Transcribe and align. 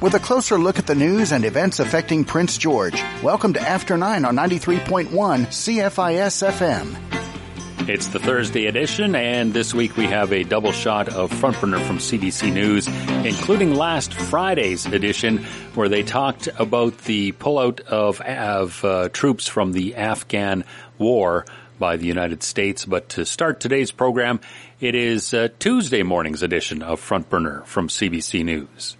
with 0.00 0.14
a 0.14 0.20
closer 0.20 0.58
look 0.58 0.78
at 0.78 0.86
the 0.86 0.94
news 0.94 1.32
and 1.32 1.44
events 1.44 1.80
affecting 1.80 2.24
Prince 2.24 2.58
George. 2.58 3.02
Welcome 3.22 3.54
to 3.54 3.60
After 3.60 3.96
9 3.96 4.24
on 4.24 4.36
93.1 4.36 5.08
CFIS 5.08 6.46
FM. 6.46 7.88
It's 7.88 8.08
the 8.08 8.18
Thursday 8.18 8.66
edition, 8.66 9.14
and 9.14 9.52
this 9.52 9.72
week 9.72 9.96
we 9.96 10.06
have 10.06 10.32
a 10.32 10.42
double 10.42 10.72
shot 10.72 11.08
of 11.08 11.32
Front 11.32 11.60
Burner 11.60 11.78
from 11.78 11.98
CBC 11.98 12.52
News, 12.52 12.88
including 13.24 13.74
last 13.74 14.12
Friday's 14.12 14.86
edition, 14.86 15.44
where 15.74 15.88
they 15.88 16.02
talked 16.02 16.48
about 16.58 16.98
the 16.98 17.30
pullout 17.32 17.80
of, 17.82 18.20
of 18.20 18.84
uh, 18.84 19.08
troops 19.10 19.46
from 19.46 19.70
the 19.70 19.94
Afghan 19.94 20.64
war 20.98 21.46
by 21.78 21.96
the 21.96 22.06
United 22.06 22.42
States. 22.42 22.84
But 22.84 23.10
to 23.10 23.24
start 23.24 23.60
today's 23.60 23.92
program, 23.92 24.40
it 24.80 24.96
is 24.96 25.32
uh, 25.32 25.48
Tuesday 25.60 26.02
morning's 26.02 26.42
edition 26.42 26.82
of 26.82 26.98
Front 26.98 27.30
Burner 27.30 27.62
from 27.66 27.86
CBC 27.86 28.44
News. 28.44 28.96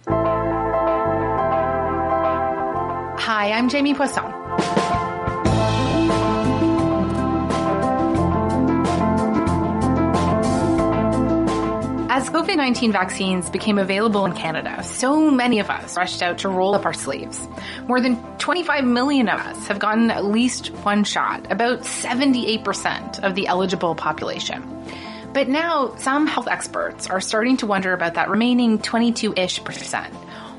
Hi, 3.27 3.51
I'm 3.51 3.67
Jamie 3.67 3.93
Poisson. 3.93 4.23
As 12.09 12.29
COVID 12.29 12.55
19 12.55 12.93
vaccines 12.93 13.49
became 13.49 13.79
available 13.79 14.23
in 14.23 14.31
Canada, 14.31 14.81
so 14.81 15.29
many 15.29 15.59
of 15.59 15.69
us 15.69 15.97
rushed 15.97 16.21
out 16.21 16.37
to 16.37 16.47
roll 16.47 16.73
up 16.73 16.85
our 16.85 16.93
sleeves. 16.93 17.45
More 17.85 17.99
than 17.99 18.15
25 18.37 18.85
million 18.85 19.27
of 19.27 19.41
us 19.41 19.67
have 19.67 19.79
gotten 19.79 20.09
at 20.09 20.23
least 20.23 20.67
one 20.85 21.03
shot, 21.03 21.51
about 21.51 21.81
78% 21.81 23.25
of 23.25 23.35
the 23.35 23.47
eligible 23.47 23.93
population. 23.93 24.63
But 25.33 25.49
now, 25.49 25.95
some 25.97 26.27
health 26.27 26.47
experts 26.47 27.09
are 27.09 27.19
starting 27.19 27.57
to 27.57 27.67
wonder 27.67 27.91
about 27.91 28.13
that 28.13 28.29
remaining 28.29 28.79
22 28.79 29.33
ish 29.35 29.61
percent. 29.65 30.13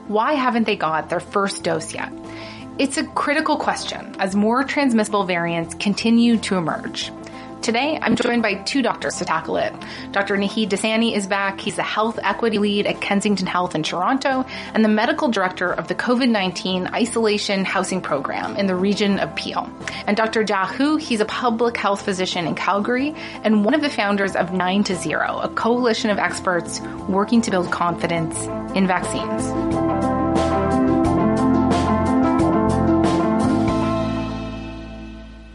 Why 0.06 0.34
haven't 0.34 0.64
they 0.64 0.76
got 0.76 1.08
their 1.08 1.20
first 1.20 1.64
dose 1.64 1.94
yet? 1.94 2.12
It's 2.78 2.96
a 2.96 3.04
critical 3.04 3.56
question 3.56 4.14
as 4.20 4.36
more 4.36 4.62
transmissible 4.62 5.24
variants 5.24 5.74
continue 5.74 6.36
to 6.38 6.56
emerge. 6.56 7.10
Today, 7.60 7.98
I'm 8.00 8.14
joined 8.14 8.40
by 8.40 8.54
two 8.54 8.82
doctors 8.82 9.16
to 9.16 9.24
tackle 9.24 9.56
it. 9.56 9.72
Dr. 10.12 10.36
Naheed 10.36 10.68
Dosani 10.68 11.16
is 11.16 11.26
back. 11.26 11.58
He's 11.58 11.74
the 11.74 11.82
health 11.82 12.20
equity 12.22 12.58
lead 12.58 12.86
at 12.86 13.00
Kensington 13.00 13.48
Health 13.48 13.74
in 13.74 13.82
Toronto 13.82 14.44
and 14.74 14.84
the 14.84 14.88
medical 14.88 15.28
director 15.28 15.72
of 15.72 15.88
the 15.88 15.96
COVID-19 15.96 16.92
isolation 16.92 17.64
housing 17.64 18.00
program 18.00 18.56
in 18.56 18.68
the 18.68 18.76
region 18.76 19.18
of 19.18 19.34
Peel. 19.34 19.68
And 20.06 20.16
Dr. 20.16 20.44
Jia 20.44 20.68
Hu, 20.68 20.98
he's 20.98 21.20
a 21.20 21.24
public 21.24 21.76
health 21.76 22.02
physician 22.02 22.46
in 22.46 22.54
Calgary 22.54 23.12
and 23.42 23.64
one 23.64 23.74
of 23.74 23.80
the 23.80 23.90
founders 23.90 24.36
of 24.36 24.52
9 24.52 24.84
to 24.84 24.94
0, 24.94 25.40
a 25.42 25.48
coalition 25.48 26.10
of 26.10 26.18
experts 26.18 26.80
working 27.08 27.42
to 27.42 27.50
build 27.50 27.72
confidence 27.72 28.40
in 28.76 28.86
vaccines. 28.86 30.17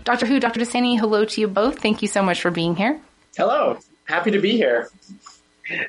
Dr. 0.04 0.26
Hu, 0.26 0.40
Dr. 0.40 0.60
Dosani, 0.60 1.00
hello 1.00 1.24
to 1.24 1.42
you 1.42 1.48
both. 1.48 1.80
Thank 1.80 2.02
you 2.02 2.08
so 2.08 2.22
much 2.22 2.42
for 2.42 2.52
being 2.52 2.76
here. 2.76 3.00
Hello. 3.38 3.78
Happy 4.06 4.32
to 4.32 4.40
be 4.40 4.52
here. 4.52 4.90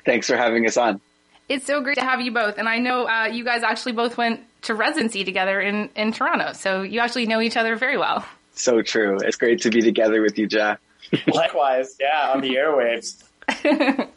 Thanks 0.04 0.28
for 0.28 0.36
having 0.36 0.66
us 0.66 0.76
on. 0.76 1.00
It's 1.48 1.66
so 1.66 1.82
great 1.82 1.98
to 1.98 2.04
have 2.04 2.20
you 2.20 2.32
both. 2.32 2.58
And 2.58 2.68
I 2.68 2.78
know 2.78 3.06
uh, 3.06 3.26
you 3.26 3.44
guys 3.44 3.62
actually 3.62 3.92
both 3.92 4.16
went 4.16 4.40
to 4.62 4.74
residency 4.74 5.24
together 5.24 5.60
in, 5.60 5.90
in 5.96 6.12
Toronto. 6.12 6.52
So 6.52 6.82
you 6.82 7.00
actually 7.00 7.26
know 7.26 7.40
each 7.40 7.56
other 7.56 7.76
very 7.76 7.98
well. 7.98 8.24
So 8.54 8.82
true. 8.82 9.18
It's 9.20 9.36
great 9.36 9.62
to 9.62 9.70
be 9.70 9.82
together 9.82 10.22
with 10.22 10.38
you, 10.38 10.46
Jack. 10.46 10.80
Likewise. 11.26 11.96
Yeah, 12.00 12.30
on 12.32 12.40
the 12.40 12.54
airwaves. 12.54 13.22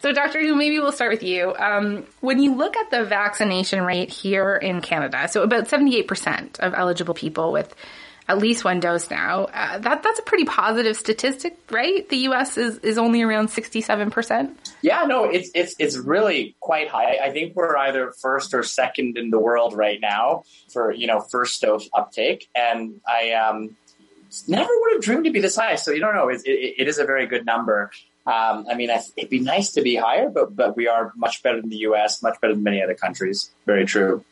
so, 0.00 0.12
Dr. 0.12 0.40
Hu, 0.40 0.54
maybe 0.54 0.78
we'll 0.78 0.92
start 0.92 1.10
with 1.10 1.22
you. 1.22 1.54
Um, 1.54 2.06
when 2.20 2.40
you 2.40 2.54
look 2.54 2.76
at 2.78 2.90
the 2.90 3.04
vaccination 3.04 3.82
rate 3.82 4.10
here 4.10 4.56
in 4.56 4.80
Canada, 4.80 5.28
so 5.28 5.42
about 5.42 5.64
78% 5.68 6.60
of 6.60 6.72
eligible 6.72 7.12
people 7.12 7.52
with 7.52 7.74
at 8.30 8.38
least 8.38 8.64
one 8.64 8.78
dose 8.78 9.10
now. 9.10 9.46
Uh, 9.46 9.78
that 9.78 10.04
that's 10.04 10.20
a 10.20 10.22
pretty 10.22 10.44
positive 10.44 10.96
statistic, 10.96 11.58
right? 11.68 12.08
The 12.08 12.18
U.S. 12.28 12.56
is, 12.56 12.78
is 12.78 12.96
only 12.96 13.22
around 13.22 13.50
sixty 13.50 13.80
seven 13.80 14.12
percent. 14.12 14.72
Yeah, 14.82 15.02
no, 15.06 15.24
it's 15.24 15.50
it's 15.52 15.74
it's 15.80 15.96
really 15.96 16.54
quite 16.60 16.88
high. 16.88 17.18
I 17.20 17.32
think 17.32 17.56
we're 17.56 17.76
either 17.76 18.12
first 18.12 18.54
or 18.54 18.62
second 18.62 19.18
in 19.18 19.30
the 19.30 19.38
world 19.40 19.74
right 19.74 20.00
now 20.00 20.44
for 20.72 20.92
you 20.92 21.08
know 21.08 21.20
first 21.20 21.60
dose 21.60 21.88
uptake, 21.92 22.48
and 22.54 23.00
I 23.04 23.32
um, 23.32 23.76
never 24.46 24.70
would 24.72 24.92
have 24.92 25.02
dreamed 25.02 25.24
to 25.24 25.32
be 25.32 25.40
this 25.40 25.56
high. 25.56 25.74
So 25.74 25.90
you 25.90 25.98
don't 25.98 26.14
know, 26.14 26.28
it, 26.28 26.42
it, 26.44 26.74
it 26.78 26.88
is 26.88 26.98
a 26.98 27.04
very 27.04 27.26
good 27.26 27.44
number. 27.44 27.90
Um, 28.26 28.66
I 28.70 28.76
mean, 28.76 28.90
it'd 28.90 29.30
be 29.30 29.40
nice 29.40 29.72
to 29.72 29.82
be 29.82 29.96
higher, 29.96 30.28
but 30.28 30.54
but 30.54 30.76
we 30.76 30.86
are 30.86 31.12
much 31.16 31.42
better 31.42 31.60
than 31.60 31.68
the 31.68 31.78
U.S., 31.78 32.22
much 32.22 32.40
better 32.40 32.54
than 32.54 32.62
many 32.62 32.80
other 32.80 32.94
countries. 32.94 33.50
Very 33.66 33.86
true. 33.86 34.24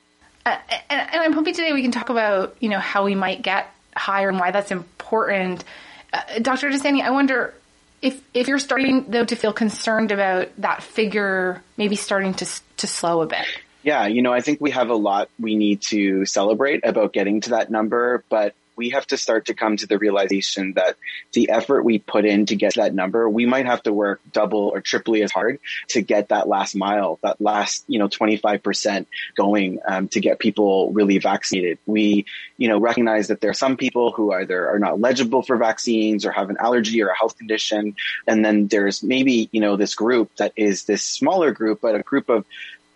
Uh, 0.47 0.56
and, 0.89 1.11
and 1.11 1.21
I'm 1.21 1.33
hoping 1.33 1.53
today 1.53 1.73
we 1.73 1.83
can 1.83 1.91
talk 1.91 2.11
about 2.11 2.56
you 2.61 2.69
know 2.69 2.78
how 2.78 3.05
we 3.05 3.17
might 3.17 3.43
get 3.43 3.75
higher 3.99 4.29
and 4.29 4.39
why 4.39 4.51
that's 4.51 4.71
important. 4.71 5.65
Uh, 6.13 6.21
Dr. 6.41 6.71
Dosani, 6.71 7.03
I 7.03 7.11
wonder 7.11 7.55
if 8.01 8.21
if 8.33 8.49
you're 8.49 8.59
starting 8.59 9.05
though 9.09 9.25
to 9.25 9.37
feel 9.37 9.53
concerned 9.53 10.13
about 10.13 10.49
that 10.59 10.83
figure 10.83 11.63
maybe 11.77 11.97
starting 11.97 12.35
to 12.35 12.47
to 12.79 12.87
slow 12.87 13.23
a 13.23 13.27
bit. 13.27 13.47
Yeah, 13.83 14.07
you 14.07 14.23
know, 14.23 14.33
I 14.33 14.41
think 14.41 14.61
we 14.61 14.71
have 14.73 14.91
a 14.91 14.95
lot 14.95 15.31
we 15.39 15.57
need 15.57 15.83
to 15.83 16.25
celebrate 16.25 16.85
about 16.85 17.13
getting 17.13 17.41
to 17.43 17.51
that 17.51 17.71
number, 17.71 18.25
but 18.29 18.55
we 18.78 18.91
have 18.91 19.06
to 19.09 19.16
start 19.16 19.47
to 19.47 19.55
come 19.55 19.77
to 19.77 19.87
the 19.87 19.99
realization 19.99 20.72
that 20.75 20.97
the 21.33 21.50
effort 21.50 21.83
we 21.83 21.99
put 21.99 22.25
in 22.25 22.47
to 22.47 22.56
get 22.56 22.75
that 22.77 22.94
number, 22.94 23.28
we 23.28 23.44
might 23.44 23.66
have 23.66 23.83
to 23.83 23.93
work 23.93 24.21
double 24.33 24.71
or 24.72 24.81
triply 24.81 25.22
as 25.22 25.33
hard 25.33 25.59
to 25.89 26.00
get 26.00 26.28
that 26.28 26.49
last 26.49 26.77
mile, 26.77 27.19
that 27.22 27.41
last, 27.41 27.84
you 27.88 27.99
know, 27.99 28.09
25% 28.09 29.06
going 29.37 29.81
um, 29.87 30.09
to 30.09 30.21
get 30.21 30.38
people 30.38 30.93
really 30.93 31.19
vaccinated. 31.19 31.78
We, 31.87 32.25
you 32.56 32.69
know, 32.69 32.78
recognize 32.78 33.28
that 33.28 33.41
there 33.41 33.50
are 33.50 33.55
some 33.55 33.77
people 33.77 34.12
who 34.12 34.33
either 34.33 34.69
are 34.69 34.78
not 34.78 34.93
eligible 34.93 35.43
for 35.43 35.56
vaccines 35.56 36.25
or 36.25 36.31
have 36.31 36.49
an 36.49 36.56
allergy 36.61 37.03
or 37.03 37.09
a 37.09 37.19
health 37.19 37.37
condition. 37.37 37.97
And 38.28 38.44
then 38.44 38.69
there's 38.69 39.03
maybe, 39.03 39.49
you 39.50 39.61
know, 39.61 39.77
this 39.77 39.97
group 39.97 40.31
that 40.37 40.53
is 40.56 40.84
this 40.84 41.03
smaller 41.03 41.50
group, 41.50 41.81
but 41.81 41.97
a 41.97 42.03
group 42.03 42.28
of 42.28 42.44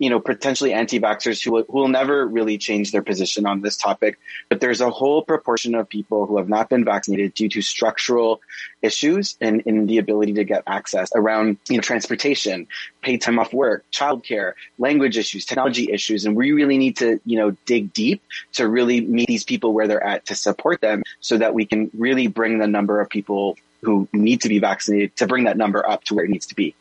you 0.03 0.09
know, 0.09 0.19
potentially 0.19 0.73
anti-vaxxers 0.73 1.41
who 1.41 1.53
will, 1.53 1.63
who 1.69 1.77
will 1.77 1.87
never 1.87 2.27
really 2.27 2.57
change 2.57 2.91
their 2.91 3.01
position 3.01 3.45
on 3.45 3.61
this 3.61 3.77
topic. 3.77 4.19
But 4.49 4.59
there's 4.59 4.81
a 4.81 4.89
whole 4.89 5.21
proportion 5.21 5.75
of 5.75 5.87
people 5.87 6.25
who 6.25 6.35
have 6.39 6.49
not 6.49 6.67
been 6.67 6.83
vaccinated 6.83 7.33
due 7.33 7.47
to 7.47 7.61
structural 7.61 8.41
issues 8.81 9.37
and 9.39 9.61
in 9.61 9.85
the 9.85 9.99
ability 9.99 10.33
to 10.33 10.43
get 10.43 10.63
access 10.67 11.09
around, 11.15 11.55
you 11.69 11.77
know, 11.77 11.81
transportation, 11.81 12.67
paid 13.01 13.21
time 13.21 13.39
off 13.39 13.53
work, 13.53 13.85
childcare, 13.93 14.55
language 14.77 15.17
issues, 15.17 15.45
technology 15.45 15.89
issues. 15.89 16.25
And 16.25 16.35
we 16.35 16.51
really 16.51 16.77
need 16.77 16.97
to, 16.97 17.21
you 17.25 17.37
know, 17.37 17.51
dig 17.65 17.93
deep 17.93 18.21
to 18.55 18.67
really 18.67 18.99
meet 18.99 19.27
these 19.27 19.45
people 19.45 19.71
where 19.71 19.87
they're 19.87 20.03
at 20.03 20.25
to 20.25 20.35
support 20.35 20.81
them 20.81 21.03
so 21.21 21.37
that 21.37 21.53
we 21.53 21.65
can 21.65 21.89
really 21.97 22.27
bring 22.27 22.57
the 22.57 22.67
number 22.67 22.99
of 22.99 23.09
people 23.09 23.57
who 23.83 24.09
need 24.11 24.41
to 24.41 24.49
be 24.49 24.59
vaccinated 24.59 25.15
to 25.15 25.27
bring 25.27 25.45
that 25.45 25.55
number 25.55 25.89
up 25.89 26.03
to 26.03 26.13
where 26.13 26.25
it 26.25 26.29
needs 26.29 26.47
to 26.47 26.55
be. 26.55 26.75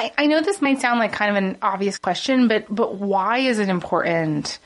I, 0.00 0.12
I 0.16 0.26
know 0.26 0.40
this 0.40 0.62
might 0.62 0.80
sound 0.80 0.98
like 0.98 1.12
kind 1.12 1.36
of 1.36 1.42
an 1.42 1.58
obvious 1.60 1.98
question, 1.98 2.48
but 2.48 2.74
but 2.74 2.94
why 2.94 3.38
is 3.38 3.58
it 3.58 3.68
important 3.68 4.58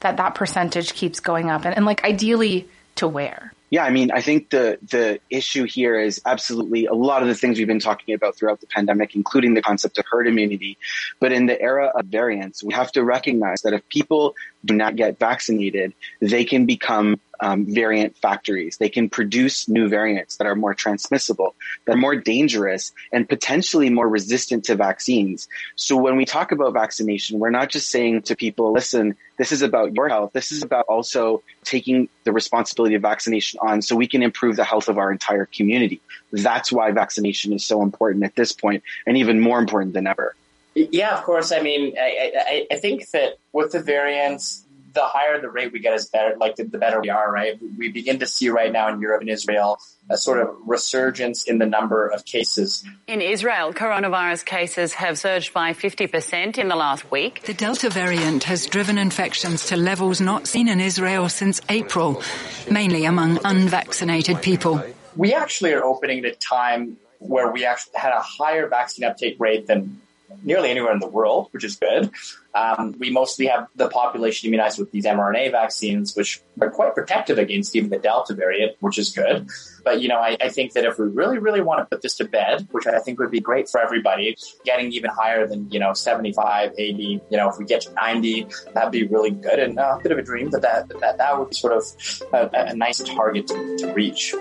that 0.00 0.18
that 0.18 0.34
percentage 0.34 0.92
keeps 0.92 1.20
going 1.20 1.48
up, 1.48 1.64
and, 1.64 1.74
and 1.74 1.86
like 1.86 2.04
ideally 2.04 2.68
to 2.96 3.08
where? 3.08 3.54
Yeah, 3.70 3.84
I 3.84 3.90
mean, 3.90 4.10
I 4.10 4.20
think 4.20 4.50
the 4.50 4.78
the 4.86 5.18
issue 5.30 5.64
here 5.64 5.98
is 5.98 6.20
absolutely 6.26 6.84
a 6.84 6.92
lot 6.92 7.22
of 7.22 7.28
the 7.28 7.34
things 7.34 7.56
we've 7.56 7.66
been 7.66 7.78
talking 7.78 8.14
about 8.14 8.36
throughout 8.36 8.60
the 8.60 8.66
pandemic, 8.66 9.16
including 9.16 9.54
the 9.54 9.62
concept 9.62 9.96
of 9.96 10.04
herd 10.10 10.26
immunity. 10.26 10.76
But 11.20 11.32
in 11.32 11.46
the 11.46 11.58
era 11.58 11.90
of 11.94 12.04
variants, 12.04 12.62
we 12.62 12.74
have 12.74 12.92
to 12.92 13.02
recognize 13.02 13.62
that 13.62 13.72
if 13.72 13.88
people 13.88 14.34
do 14.62 14.74
not 14.74 14.94
get 14.94 15.18
vaccinated, 15.18 15.94
they 16.20 16.44
can 16.44 16.66
become 16.66 17.18
um, 17.42 17.66
variant 17.66 18.16
factories. 18.16 18.78
They 18.78 18.88
can 18.88 19.10
produce 19.10 19.68
new 19.68 19.88
variants 19.88 20.36
that 20.36 20.46
are 20.46 20.54
more 20.54 20.74
transmissible, 20.74 21.56
that 21.84 21.94
are 21.96 21.98
more 21.98 22.14
dangerous, 22.14 22.92
and 23.12 23.28
potentially 23.28 23.90
more 23.90 24.08
resistant 24.08 24.64
to 24.66 24.76
vaccines. 24.76 25.48
So 25.74 25.96
when 25.96 26.16
we 26.16 26.24
talk 26.24 26.52
about 26.52 26.72
vaccination, 26.72 27.40
we're 27.40 27.50
not 27.50 27.68
just 27.68 27.90
saying 27.90 28.22
to 28.22 28.36
people, 28.36 28.72
listen, 28.72 29.16
this 29.38 29.50
is 29.50 29.60
about 29.60 29.92
your 29.92 30.08
health. 30.08 30.32
This 30.32 30.52
is 30.52 30.62
about 30.62 30.84
also 30.88 31.42
taking 31.64 32.08
the 32.22 32.32
responsibility 32.32 32.94
of 32.94 33.02
vaccination 33.02 33.58
on 33.60 33.82
so 33.82 33.96
we 33.96 34.06
can 34.06 34.22
improve 34.22 34.54
the 34.54 34.64
health 34.64 34.88
of 34.88 34.96
our 34.96 35.10
entire 35.10 35.46
community. 35.46 36.00
That's 36.30 36.70
why 36.70 36.92
vaccination 36.92 37.52
is 37.52 37.66
so 37.66 37.82
important 37.82 38.24
at 38.24 38.36
this 38.36 38.52
point 38.52 38.84
and 39.04 39.16
even 39.16 39.40
more 39.40 39.58
important 39.58 39.94
than 39.94 40.06
ever. 40.06 40.36
Yeah, 40.76 41.18
of 41.18 41.24
course. 41.24 41.50
I 41.50 41.60
mean, 41.60 41.96
I, 41.98 42.32
I, 42.38 42.66
I 42.74 42.76
think 42.76 43.10
that 43.10 43.38
with 43.52 43.72
the 43.72 43.82
variants, 43.82 44.64
the 44.92 45.02
higher 45.02 45.40
the 45.40 45.48
rate 45.48 45.72
we 45.72 45.80
get 45.80 45.94
is 45.94 46.06
better, 46.06 46.36
like 46.36 46.56
the, 46.56 46.64
the, 46.64 46.78
better 46.78 47.00
we 47.00 47.10
are, 47.10 47.30
right? 47.30 47.58
We 47.78 47.90
begin 47.90 48.18
to 48.20 48.26
see 48.26 48.48
right 48.48 48.72
now 48.72 48.92
in 48.92 49.00
Europe 49.00 49.20
and 49.20 49.30
Israel 49.30 49.78
a 50.10 50.16
sort 50.16 50.40
of 50.40 50.54
resurgence 50.66 51.44
in 51.44 51.58
the 51.58 51.66
number 51.66 52.08
of 52.08 52.24
cases. 52.24 52.84
In 53.06 53.20
Israel, 53.20 53.72
coronavirus 53.72 54.44
cases 54.44 54.94
have 54.94 55.18
surged 55.18 55.52
by 55.52 55.72
50% 55.72 56.58
in 56.58 56.68
the 56.68 56.76
last 56.76 57.10
week. 57.10 57.42
The 57.42 57.54
Delta 57.54 57.88
variant 57.90 58.44
has 58.44 58.66
driven 58.66 58.98
infections 58.98 59.66
to 59.66 59.76
levels 59.76 60.20
not 60.20 60.46
seen 60.46 60.68
in 60.68 60.80
Israel 60.80 61.28
since 61.28 61.60
April, 61.68 62.22
mainly 62.70 63.04
among 63.04 63.38
unvaccinated 63.44 64.42
people. 64.42 64.82
We 65.16 65.34
actually 65.34 65.72
are 65.72 65.84
opening 65.84 66.24
at 66.24 66.32
a 66.32 66.36
time 66.36 66.96
where 67.18 67.50
we 67.52 67.64
actually 67.64 67.98
had 67.98 68.12
a 68.12 68.20
higher 68.20 68.68
vaccine 68.68 69.04
uptake 69.04 69.36
rate 69.38 69.66
than 69.66 70.00
nearly 70.42 70.70
anywhere 70.70 70.92
in 70.92 70.98
the 70.98 71.08
world, 71.08 71.48
which 71.52 71.64
is 71.64 71.76
good. 71.76 72.10
Um, 72.54 72.94
we 72.98 73.10
mostly 73.10 73.46
have 73.46 73.68
the 73.76 73.88
population 73.88 74.48
immunized 74.48 74.78
with 74.78 74.90
these 74.90 75.06
mRNA 75.06 75.52
vaccines, 75.52 76.14
which 76.14 76.42
are 76.60 76.70
quite 76.70 76.94
protective 76.94 77.38
against 77.38 77.74
even 77.74 77.88
the 77.88 77.98
Delta 77.98 78.34
variant, 78.34 78.76
which 78.80 78.98
is 78.98 79.10
good. 79.10 79.48
But, 79.84 80.02
you 80.02 80.08
know, 80.08 80.18
I, 80.18 80.36
I, 80.40 80.48
think 80.50 80.74
that 80.74 80.84
if 80.84 80.98
we 80.98 81.06
really, 81.06 81.38
really 81.38 81.62
want 81.62 81.80
to 81.80 81.86
put 81.86 82.02
this 82.02 82.14
to 82.16 82.24
bed, 82.24 82.68
which 82.70 82.86
I 82.86 82.98
think 82.98 83.18
would 83.18 83.30
be 83.30 83.40
great 83.40 83.70
for 83.70 83.80
everybody, 83.80 84.36
getting 84.64 84.92
even 84.92 85.10
higher 85.10 85.46
than, 85.46 85.70
you 85.70 85.80
know, 85.80 85.94
75, 85.94 86.74
80, 86.76 87.02
you 87.02 87.20
know, 87.36 87.48
if 87.48 87.58
we 87.58 87.64
get 87.64 87.80
to 87.82 87.92
90, 87.94 88.46
that'd 88.74 88.92
be 88.92 89.06
really 89.06 89.30
good 89.30 89.58
and 89.58 89.78
uh, 89.78 89.96
a 89.98 90.02
bit 90.02 90.12
of 90.12 90.18
a 90.18 90.22
dream, 90.22 90.50
but 90.50 90.62
that, 90.62 90.88
that, 91.00 91.18
that 91.18 91.38
would 91.38 91.48
be 91.48 91.56
sort 91.56 91.72
of 91.72 91.84
a, 92.32 92.50
a 92.52 92.74
nice 92.74 92.98
target 92.98 93.46
to, 93.48 93.78
to 93.78 93.92
reach. 93.94 94.34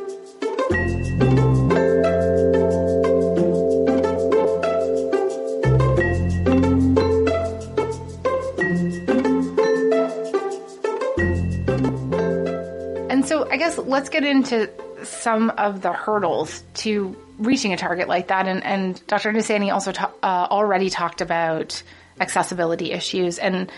I 13.52 13.58
guess 13.58 13.78
let's 13.78 14.08
get 14.08 14.24
into 14.24 14.70
some 15.04 15.50
of 15.50 15.82
the 15.82 15.92
hurdles 15.92 16.64
to 16.76 17.18
reaching 17.38 17.74
a 17.74 17.78
target 17.78 18.08
like 18.08 18.28
that. 18.28 18.48
And, 18.48 18.64
and 18.64 19.06
Dr. 19.08 19.34
Dosani 19.34 19.74
also 19.74 19.92
ta- 19.92 20.14
uh, 20.24 20.48
already 20.50 20.90
talked 20.90 21.20
about 21.20 21.84
accessibility 22.18 22.94
issues. 22.94 23.40
And 23.40 23.70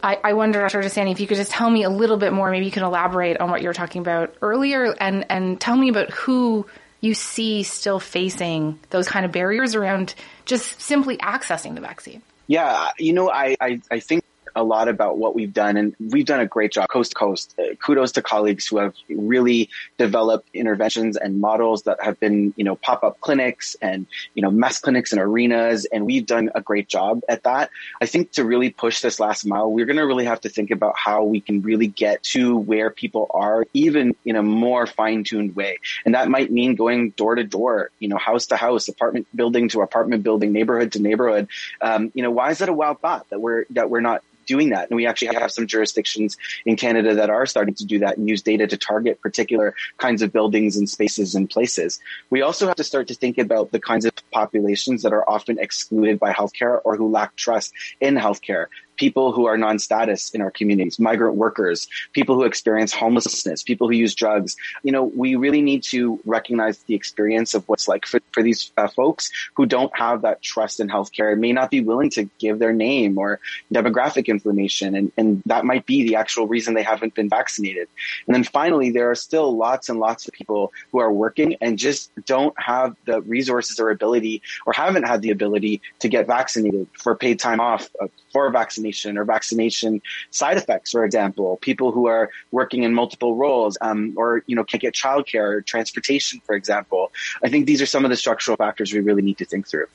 I, 0.00 0.20
I 0.22 0.32
wonder, 0.34 0.60
Dr. 0.60 0.80
Dosani, 0.80 1.10
if 1.10 1.18
you 1.18 1.26
could 1.26 1.38
just 1.38 1.50
tell 1.50 1.68
me 1.68 1.82
a 1.82 1.90
little 1.90 2.18
bit 2.18 2.32
more, 2.32 2.52
maybe 2.52 2.66
you 2.66 2.70
can 2.70 2.84
elaborate 2.84 3.38
on 3.38 3.50
what 3.50 3.62
you 3.62 3.68
were 3.68 3.74
talking 3.74 4.00
about 4.00 4.32
earlier 4.42 4.94
and, 5.00 5.26
and 5.28 5.60
tell 5.60 5.76
me 5.76 5.88
about 5.88 6.10
who 6.10 6.64
you 7.00 7.12
see 7.12 7.64
still 7.64 7.98
facing 7.98 8.78
those 8.90 9.08
kind 9.08 9.26
of 9.26 9.32
barriers 9.32 9.74
around 9.74 10.14
just 10.44 10.80
simply 10.80 11.16
accessing 11.16 11.74
the 11.74 11.80
vaccine. 11.80 12.22
Yeah, 12.46 12.90
you 12.96 13.12
know, 13.12 13.28
I, 13.28 13.56
I, 13.60 13.80
I 13.90 13.98
think 13.98 14.22
a 14.56 14.64
lot 14.64 14.88
about 14.88 15.18
what 15.18 15.34
we've 15.34 15.52
done, 15.52 15.76
and 15.76 15.94
we've 16.00 16.24
done 16.24 16.40
a 16.40 16.46
great 16.46 16.72
job 16.72 16.88
coast 16.88 17.12
to 17.12 17.14
coast. 17.14 17.54
Uh, 17.58 17.74
kudos 17.76 18.12
to 18.12 18.22
colleagues 18.22 18.66
who 18.66 18.78
have 18.78 18.94
really 19.08 19.68
developed 19.98 20.48
interventions 20.54 21.16
and 21.16 21.40
models 21.40 21.82
that 21.82 22.02
have 22.02 22.18
been, 22.18 22.54
you 22.56 22.64
know, 22.64 22.74
pop 22.74 23.04
up 23.04 23.20
clinics 23.20 23.76
and, 23.82 24.06
you 24.34 24.42
know, 24.42 24.50
mass 24.50 24.80
clinics 24.80 25.12
and 25.12 25.20
arenas. 25.20 25.84
And 25.84 26.06
we've 26.06 26.26
done 26.26 26.50
a 26.54 26.60
great 26.62 26.88
job 26.88 27.20
at 27.28 27.42
that. 27.44 27.70
I 28.00 28.06
think 28.06 28.32
to 28.32 28.44
really 28.44 28.70
push 28.70 29.02
this 29.02 29.20
last 29.20 29.44
mile, 29.44 29.70
we're 29.70 29.86
going 29.86 29.98
to 29.98 30.06
really 30.06 30.24
have 30.24 30.40
to 30.40 30.48
think 30.48 30.70
about 30.70 30.94
how 30.96 31.22
we 31.24 31.40
can 31.40 31.60
really 31.60 31.86
get 31.86 32.22
to 32.34 32.56
where 32.56 32.90
people 32.90 33.30
are, 33.32 33.66
even 33.74 34.16
in 34.24 34.36
a 34.36 34.42
more 34.42 34.86
fine 34.86 35.22
tuned 35.22 35.54
way. 35.54 35.76
And 36.06 36.14
that 36.14 36.30
might 36.30 36.50
mean 36.50 36.76
going 36.76 37.10
door 37.10 37.34
to 37.34 37.44
door, 37.44 37.90
you 37.98 38.08
know, 38.08 38.16
house 38.16 38.46
to 38.46 38.56
house, 38.56 38.88
apartment 38.88 39.26
building 39.36 39.68
to 39.68 39.82
apartment 39.82 40.22
building, 40.22 40.52
neighborhood 40.52 40.92
to 40.92 41.02
neighborhood. 41.02 41.48
Um, 41.82 42.10
you 42.14 42.22
know, 42.22 42.30
why 42.30 42.52
is 42.52 42.58
that 42.58 42.70
a 42.70 42.72
wild 42.72 43.00
thought 43.00 43.28
that 43.28 43.40
we're, 43.40 43.66
that 43.70 43.90
we're 43.90 44.00
not 44.00 44.22
doing 44.46 44.70
that. 44.70 44.90
And 44.90 44.96
we 44.96 45.06
actually 45.06 45.34
have 45.36 45.50
some 45.50 45.66
jurisdictions 45.66 46.36
in 46.64 46.76
Canada 46.76 47.14
that 47.16 47.30
are 47.30 47.46
starting 47.46 47.74
to 47.74 47.84
do 47.84 47.98
that 48.00 48.16
and 48.16 48.28
use 48.28 48.42
data 48.42 48.66
to 48.66 48.76
target 48.76 49.20
particular 49.20 49.74
kinds 49.98 50.22
of 50.22 50.32
buildings 50.32 50.76
and 50.76 50.88
spaces 50.88 51.34
and 51.34 51.48
places. 51.48 52.00
We 52.30 52.42
also 52.42 52.66
have 52.66 52.76
to 52.76 52.84
start 52.84 53.08
to 53.08 53.14
think 53.14 53.38
about 53.38 53.72
the 53.72 53.80
kinds 53.80 54.04
of 54.04 54.12
populations 54.30 55.02
that 55.02 55.12
are 55.12 55.28
often 55.28 55.58
excluded 55.58 56.18
by 56.18 56.32
healthcare 56.32 56.80
or 56.84 56.96
who 56.96 57.10
lack 57.10 57.36
trust 57.36 57.72
in 58.00 58.14
healthcare 58.14 58.66
people 58.96 59.32
who 59.32 59.46
are 59.46 59.56
non-status 59.56 60.30
in 60.30 60.40
our 60.40 60.50
communities, 60.50 60.98
migrant 60.98 61.36
workers, 61.36 61.88
people 62.12 62.34
who 62.34 62.44
experience 62.44 62.92
homelessness, 62.92 63.62
people 63.62 63.88
who 63.88 63.94
use 63.94 64.14
drugs. 64.14 64.56
You 64.82 64.92
know, 64.92 65.04
we 65.04 65.36
really 65.36 65.62
need 65.62 65.82
to 65.84 66.20
recognize 66.24 66.78
the 66.78 66.94
experience 66.94 67.54
of 67.54 67.68
what's 67.68 67.88
like 67.88 68.06
for, 68.06 68.20
for 68.32 68.42
these 68.42 68.72
uh, 68.76 68.88
folks 68.88 69.30
who 69.54 69.66
don't 69.66 69.96
have 69.96 70.22
that 70.22 70.42
trust 70.42 70.80
in 70.80 70.88
healthcare, 70.88 71.38
may 71.38 71.52
not 71.52 71.70
be 71.70 71.80
willing 71.80 72.10
to 72.10 72.24
give 72.38 72.58
their 72.58 72.72
name 72.72 73.18
or 73.18 73.40
demographic 73.72 74.26
information. 74.26 74.94
And, 74.94 75.12
and 75.16 75.42
that 75.46 75.64
might 75.64 75.86
be 75.86 76.04
the 76.04 76.16
actual 76.16 76.46
reason 76.46 76.74
they 76.74 76.82
haven't 76.82 77.14
been 77.14 77.28
vaccinated. 77.28 77.88
And 78.26 78.34
then 78.34 78.44
finally, 78.44 78.90
there 78.90 79.10
are 79.10 79.14
still 79.14 79.56
lots 79.56 79.88
and 79.88 79.98
lots 79.98 80.26
of 80.26 80.34
people 80.34 80.72
who 80.92 80.98
are 80.98 81.12
working 81.12 81.56
and 81.60 81.78
just 81.78 82.10
don't 82.24 82.54
have 82.58 82.96
the 83.04 83.20
resources 83.22 83.78
or 83.78 83.90
ability 83.90 84.42
or 84.64 84.72
haven't 84.72 85.04
had 85.04 85.22
the 85.22 85.30
ability 85.30 85.82
to 86.00 86.08
get 86.08 86.26
vaccinated 86.26 86.86
for 86.92 87.14
paid 87.14 87.38
time 87.38 87.60
off 87.60 87.88
uh, 88.00 88.06
for 88.32 88.50
vaccination 88.50 88.85
or 89.16 89.24
vaccination 89.24 90.02
side 90.30 90.56
effects, 90.56 90.92
for 90.92 91.04
example, 91.04 91.56
people 91.58 91.92
who 91.92 92.06
are 92.06 92.30
working 92.50 92.82
in 92.82 92.94
multiple 92.94 93.34
roles, 93.34 93.76
um, 93.80 94.14
or, 94.16 94.42
you 94.46 94.56
know, 94.56 94.64
can't 94.64 94.80
get 94.80 94.94
childcare 94.94 95.56
or 95.56 95.60
transportation, 95.62 96.40
for 96.44 96.54
example. 96.54 97.12
I 97.42 97.48
think 97.48 97.66
these 97.66 97.82
are 97.82 97.86
some 97.86 98.04
of 98.04 98.10
the 98.10 98.16
structural 98.16 98.56
factors 98.56 98.92
we 98.92 99.00
really 99.00 99.22
need 99.22 99.38
to 99.38 99.44
think 99.44 99.68
through. 99.68 99.86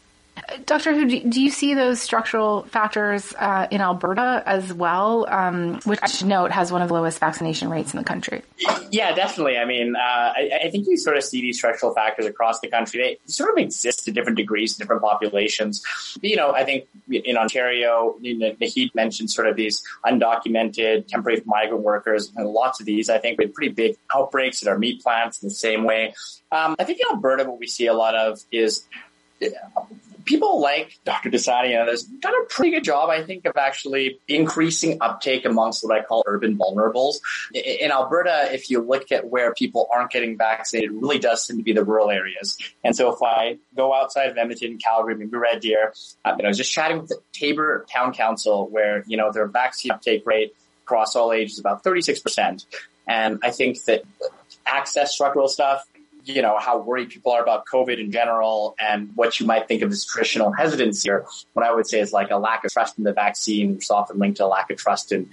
Doctor 0.65 0.93
Hu, 0.93 1.07
do 1.07 1.41
you 1.41 1.49
see 1.49 1.73
those 1.73 2.01
structural 2.01 2.63
factors 2.63 3.33
uh, 3.37 3.67
in 3.71 3.81
Alberta 3.81 4.43
as 4.45 4.73
well, 4.73 5.25
um, 5.29 5.79
which 5.85 5.99
I 6.01 6.07
should 6.07 6.27
note 6.27 6.51
has 6.51 6.71
one 6.71 6.81
of 6.81 6.87
the 6.87 6.93
lowest 6.93 7.19
vaccination 7.19 7.69
rates 7.69 7.93
in 7.93 7.97
the 7.97 8.03
country? 8.03 8.41
Yeah, 8.91 9.13
definitely. 9.13 9.57
I 9.57 9.65
mean, 9.65 9.95
uh, 9.95 9.99
I, 9.99 10.59
I, 10.65 10.69
think 10.69 10.87
you 10.87 10.97
sort 10.97 11.17
of 11.17 11.23
see 11.23 11.41
these 11.41 11.57
structural 11.57 11.93
factors 11.93 12.25
across 12.25 12.59
the 12.59 12.67
country. 12.67 13.01
They 13.01 13.31
sort 13.31 13.51
of 13.51 13.57
exist 13.57 14.05
to 14.05 14.11
different 14.11 14.37
degrees, 14.37 14.77
in 14.77 14.83
different 14.83 15.01
populations. 15.01 15.83
You 16.21 16.35
know, 16.35 16.53
I 16.53 16.63
think 16.63 16.87
in 17.09 17.37
Ontario, 17.37 18.15
you 18.21 18.37
know, 18.37 18.51
Naheed 18.53 18.93
mentioned 18.95 19.29
sort 19.31 19.47
of 19.47 19.55
these 19.55 19.83
undocumented 20.05 21.07
temporary 21.07 21.41
migrant 21.45 21.83
workers, 21.83 22.31
and 22.35 22.47
lots 22.47 22.79
of 22.79 22.85
these. 22.85 23.09
I 23.09 23.17
think 23.17 23.39
with 23.39 23.53
pretty 23.53 23.73
big 23.73 23.97
outbreaks 24.13 24.61
at 24.61 24.67
our 24.67 24.77
meat 24.77 25.01
plants 25.01 25.41
in 25.41 25.49
the 25.49 25.55
same 25.55 25.83
way. 25.83 26.13
Um, 26.51 26.75
I 26.79 26.83
think 26.83 26.99
in 26.99 27.05
Alberta, 27.11 27.45
what 27.45 27.59
we 27.59 27.67
see 27.67 27.87
a 27.87 27.93
lot 27.93 28.15
of 28.15 28.41
is 28.51 28.85
people 30.25 30.61
like 30.61 30.99
Dr. 31.05 31.29
And 31.29 31.75
others 31.75 32.03
done 32.03 32.33
a 32.33 32.45
pretty 32.45 32.71
good 32.71 32.83
job, 32.83 33.09
I 33.09 33.23
think, 33.23 33.45
of 33.45 33.57
actually 33.57 34.19
increasing 34.27 34.97
uptake 35.01 35.45
amongst 35.45 35.83
what 35.83 35.97
I 35.97 36.03
call 36.03 36.23
urban 36.25 36.57
vulnerables. 36.57 37.15
In 37.53 37.91
Alberta, 37.91 38.49
if 38.53 38.69
you 38.69 38.81
look 38.81 39.11
at 39.11 39.29
where 39.29 39.53
people 39.53 39.87
aren't 39.93 40.11
getting 40.11 40.37
vaccinated, 40.37 40.91
it 40.91 40.99
really 40.99 41.19
does 41.19 41.45
seem 41.45 41.57
to 41.57 41.63
be 41.63 41.73
the 41.73 41.83
rural 41.83 42.09
areas. 42.09 42.57
And 42.83 42.95
so 42.95 43.13
if 43.13 43.21
I 43.21 43.57
go 43.75 43.93
outside 43.93 44.29
of 44.29 44.37
Edmonton, 44.37 44.77
Calgary, 44.77 45.15
maybe 45.15 45.37
Red 45.37 45.61
Deer, 45.61 45.93
um, 46.25 46.37
you 46.37 46.43
know, 46.43 46.47
I 46.47 46.49
was 46.49 46.57
just 46.57 46.71
chatting 46.71 46.99
with 46.99 47.09
the 47.09 47.19
Taber 47.33 47.85
Town 47.91 48.13
Council 48.13 48.67
where, 48.69 49.03
you 49.07 49.17
know, 49.17 49.31
their 49.31 49.47
vaccine 49.47 49.91
uptake 49.91 50.25
rate 50.25 50.55
across 50.83 51.15
all 51.15 51.31
ages 51.31 51.53
is 51.53 51.59
about 51.59 51.83
36%. 51.83 52.65
And 53.07 53.39
I 53.43 53.51
think 53.51 53.83
that 53.85 54.03
access 54.65 55.13
structural 55.13 55.47
stuff, 55.47 55.85
you 56.25 56.41
know, 56.41 56.57
how 56.59 56.79
worried 56.79 57.09
people 57.09 57.31
are 57.31 57.41
about 57.41 57.65
COVID 57.65 57.99
in 57.99 58.11
general 58.11 58.75
and 58.79 59.11
what 59.15 59.39
you 59.39 59.45
might 59.45 59.67
think 59.67 59.81
of 59.81 59.91
as 59.91 60.05
traditional 60.05 60.51
hesitancy 60.51 61.09
or 61.09 61.25
what 61.53 61.65
I 61.65 61.73
would 61.73 61.87
say 61.87 61.99
is 61.99 62.13
like 62.13 62.31
a 62.31 62.37
lack 62.37 62.63
of 62.63 62.71
trust 62.71 62.97
in 62.97 63.03
the 63.03 63.13
vaccine, 63.13 63.75
which 63.75 63.85
is 63.85 63.91
often 63.91 64.19
linked 64.19 64.37
to 64.37 64.45
a 64.45 64.47
lack 64.47 64.69
of 64.69 64.77
trust 64.77 65.11
in 65.11 65.29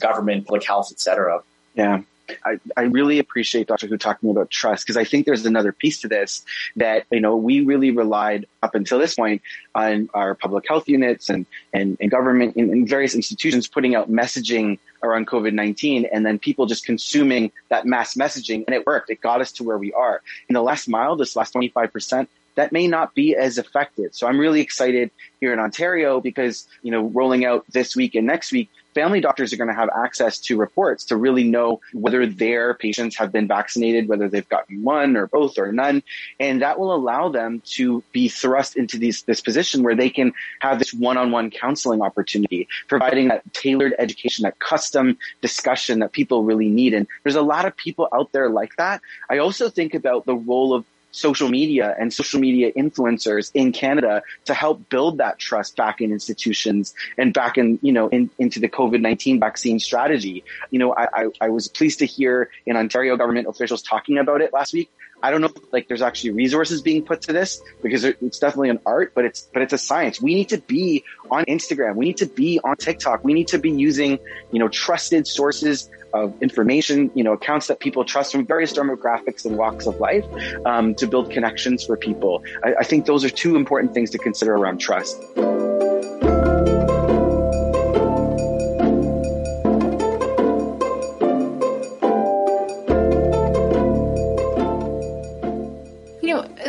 government, 0.00 0.46
public 0.46 0.64
health, 0.64 0.90
et 0.92 1.00
cetera. 1.00 1.42
Yeah. 1.74 2.02
I, 2.44 2.58
I 2.76 2.82
really 2.82 3.18
appreciate 3.18 3.66
Dr. 3.66 3.86
Hu 3.86 3.96
talking 3.96 4.30
about 4.30 4.50
trust 4.50 4.86
because 4.86 4.96
I 4.96 5.04
think 5.04 5.26
there's 5.26 5.44
another 5.44 5.72
piece 5.72 6.00
to 6.02 6.08
this 6.08 6.44
that, 6.76 7.06
you 7.10 7.20
know, 7.20 7.36
we 7.36 7.60
really 7.60 7.90
relied 7.90 8.46
up 8.62 8.74
until 8.74 8.98
this 8.98 9.14
point 9.14 9.42
on 9.74 10.08
our 10.14 10.34
public 10.34 10.66
health 10.68 10.88
units 10.88 11.28
and, 11.28 11.46
and, 11.72 11.96
and 12.00 12.10
government 12.10 12.56
and, 12.56 12.70
and 12.70 12.88
various 12.88 13.14
institutions 13.14 13.68
putting 13.68 13.94
out 13.94 14.10
messaging 14.10 14.78
around 15.02 15.26
COVID-19 15.26 16.08
and 16.12 16.24
then 16.24 16.38
people 16.38 16.66
just 16.66 16.84
consuming 16.84 17.50
that 17.68 17.86
mass 17.86 18.14
messaging 18.14 18.64
and 18.66 18.74
it 18.74 18.86
worked. 18.86 19.10
It 19.10 19.20
got 19.20 19.40
us 19.40 19.52
to 19.52 19.64
where 19.64 19.78
we 19.78 19.92
are. 19.92 20.22
In 20.48 20.54
the 20.54 20.62
last 20.62 20.88
mile, 20.88 21.16
this 21.16 21.36
last 21.36 21.54
25%, 21.54 22.28
that 22.54 22.72
may 22.72 22.86
not 22.86 23.14
be 23.14 23.34
as 23.34 23.58
effective. 23.58 24.14
So 24.14 24.26
I'm 24.26 24.38
really 24.38 24.60
excited 24.60 25.10
here 25.40 25.52
in 25.52 25.58
Ontario 25.58 26.20
because, 26.20 26.66
you 26.82 26.90
know, 26.90 27.04
rolling 27.08 27.44
out 27.44 27.64
this 27.70 27.96
week 27.96 28.14
and 28.14 28.26
next 28.26 28.52
week, 28.52 28.68
family 28.94 29.22
doctors 29.22 29.52
are 29.52 29.56
going 29.56 29.70
to 29.70 29.74
have 29.74 29.88
access 29.88 30.38
to 30.38 30.58
reports 30.58 31.06
to 31.06 31.16
really 31.16 31.44
know 31.44 31.80
whether 31.94 32.26
their 32.26 32.74
patients 32.74 33.16
have 33.16 33.32
been 33.32 33.48
vaccinated, 33.48 34.06
whether 34.06 34.28
they've 34.28 34.48
gotten 34.50 34.82
one 34.84 35.16
or 35.16 35.26
both 35.26 35.58
or 35.58 35.72
none. 35.72 36.02
And 36.38 36.60
that 36.60 36.78
will 36.78 36.94
allow 36.94 37.30
them 37.30 37.62
to 37.72 38.04
be 38.12 38.28
thrust 38.28 38.76
into 38.76 38.98
these, 38.98 39.22
this 39.22 39.40
position 39.40 39.82
where 39.82 39.94
they 39.94 40.10
can 40.10 40.34
have 40.60 40.78
this 40.78 40.92
one-on-one 40.92 41.50
counseling 41.50 42.02
opportunity, 42.02 42.68
providing 42.86 43.28
that 43.28 43.50
tailored 43.54 43.94
education, 43.98 44.42
that 44.42 44.58
custom 44.58 45.16
discussion 45.40 46.00
that 46.00 46.12
people 46.12 46.44
really 46.44 46.68
need. 46.68 46.92
And 46.92 47.06
there's 47.22 47.34
a 47.34 47.42
lot 47.42 47.64
of 47.64 47.74
people 47.74 48.08
out 48.12 48.30
there 48.32 48.50
like 48.50 48.76
that. 48.76 49.00
I 49.30 49.38
also 49.38 49.70
think 49.70 49.94
about 49.94 50.26
the 50.26 50.36
role 50.36 50.74
of 50.74 50.84
social 51.12 51.48
media 51.48 51.94
and 51.98 52.12
social 52.12 52.40
media 52.40 52.72
influencers 52.72 53.50
in 53.54 53.70
Canada 53.72 54.22
to 54.46 54.54
help 54.54 54.88
build 54.88 55.18
that 55.18 55.38
trust 55.38 55.76
back 55.76 56.00
in 56.00 56.10
institutions 56.10 56.94
and 57.16 57.32
back 57.32 57.56
in, 57.56 57.78
you 57.82 57.92
know, 57.92 58.08
in, 58.08 58.30
into 58.38 58.58
the 58.58 58.68
COVID-19 58.68 59.38
vaccine 59.38 59.78
strategy. 59.78 60.42
You 60.70 60.78
know, 60.80 60.94
I, 60.94 61.06
I, 61.12 61.26
I 61.42 61.48
was 61.50 61.68
pleased 61.68 62.00
to 62.00 62.06
hear 62.06 62.50
in 62.66 62.76
Ontario 62.76 63.16
government 63.16 63.46
officials 63.46 63.82
talking 63.82 64.18
about 64.18 64.40
it 64.40 64.52
last 64.52 64.72
week. 64.72 64.90
I 65.22 65.30
don't 65.30 65.40
know 65.40 65.50
like 65.70 65.86
there's 65.86 66.02
actually 66.02 66.30
resources 66.30 66.82
being 66.82 67.04
put 67.04 67.22
to 67.22 67.32
this 67.32 67.62
because 67.80 68.02
it's 68.02 68.40
definitely 68.40 68.70
an 68.70 68.80
art, 68.84 69.12
but 69.14 69.24
it's 69.24 69.42
but 69.52 69.62
it's 69.62 69.72
a 69.72 69.78
science. 69.78 70.20
We 70.20 70.34
need 70.34 70.48
to 70.48 70.58
be 70.58 71.04
on 71.30 71.44
Instagram. 71.44 71.94
We 71.94 72.06
need 72.06 72.16
to 72.18 72.26
be 72.26 72.58
on 72.64 72.76
TikTok. 72.76 73.22
We 73.22 73.32
need 73.32 73.48
to 73.48 73.58
be 73.58 73.70
using 73.70 74.18
you 74.50 74.58
know 74.58 74.68
trusted 74.68 75.28
sources 75.28 75.88
of 76.14 76.34
information, 76.42 77.10
you 77.14 77.24
know, 77.24 77.32
accounts 77.32 77.66
that 77.68 77.80
people 77.80 78.04
trust 78.04 78.32
from 78.32 78.46
various 78.46 78.72
demographics 78.72 79.44
and 79.44 79.56
walks 79.56 79.86
of 79.86 79.98
life 80.00 80.24
um, 80.66 80.94
to 80.96 81.06
build 81.06 81.30
connections 81.30 81.84
for 81.84 81.96
people. 81.96 82.42
I, 82.64 82.74
I 82.80 82.84
think 82.84 83.06
those 83.06 83.24
are 83.24 83.30
two 83.30 83.56
important 83.56 83.94
things 83.94 84.10
to 84.10 84.18
consider 84.18 84.54
around 84.54 84.78
trust. 84.78 85.22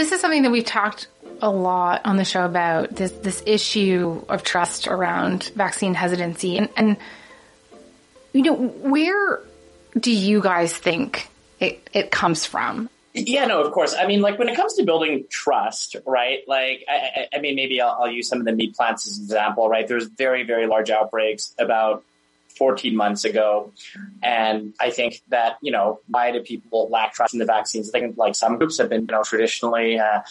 this 0.04 0.12
is 0.12 0.20
something 0.20 0.44
that 0.44 0.52
we've 0.52 0.66
talked 0.66 1.08
a 1.42 1.50
lot 1.50 2.02
on 2.06 2.18
the 2.18 2.26
show 2.26 2.46
about 2.46 2.96
this 2.96 3.12
this 3.12 3.42
issue 3.46 4.24
of 4.28 4.44
trust 4.44 4.88
around 4.88 5.52
vaccine 5.56 5.94
hesitancy 5.94 6.58
and, 6.58 6.70
and 6.76 6.98
you 8.34 8.42
know 8.42 8.56
where 8.56 9.42
do 9.98 10.12
you 10.12 10.42
guys 10.42 10.76
think 10.76 11.30
it, 11.60 11.90
it 11.94 12.12
comes 12.12 12.46
from 12.46 12.90
yeah, 13.16 13.46
no, 13.46 13.62
of 13.62 13.72
course. 13.72 13.94
I 13.94 14.08
mean, 14.08 14.22
like 14.22 14.40
when 14.40 14.50
it 14.50 14.56
comes 14.56 14.74
to 14.74 14.84
building 14.84 15.26
trust, 15.30 15.96
right? 16.06 16.40
Like, 16.48 16.84
I, 16.90 17.28
I 17.32 17.40
mean, 17.40 17.56
maybe 17.56 17.80
I'll, 17.80 17.96
I'll, 18.02 18.12
use 18.12 18.28
some 18.28 18.40
of 18.40 18.46
the 18.46 18.54
meat 18.54 18.76
plants 18.76 19.08
as 19.08 19.20
an 19.20 19.26
example, 19.26 19.70
right? 19.70 19.88
There's 19.88 20.06
very, 20.06 20.44
very 20.44 20.66
large 20.66 20.90
outbreaks 20.90 21.54
about 21.60 22.04
14 22.58 22.96
months 22.96 23.24
ago. 23.24 23.72
And 24.24 24.74
I 24.80 24.90
think 24.90 25.22
that, 25.28 25.58
you 25.62 25.72
know, 25.72 26.00
why 26.08 26.32
do 26.32 26.42
people 26.42 26.90
lack 26.90 27.14
trust 27.14 27.34
in 27.34 27.40
the 27.40 27.46
vaccines? 27.46 27.90
I 27.94 28.00
think 28.00 28.18
like 28.18 28.36
some 28.36 28.58
groups 28.58 28.80
have 28.80 28.90
been, 28.90 29.02
you 29.02 29.08
know, 29.08 29.24
traditionally, 29.24 30.00
uh, 30.00 30.22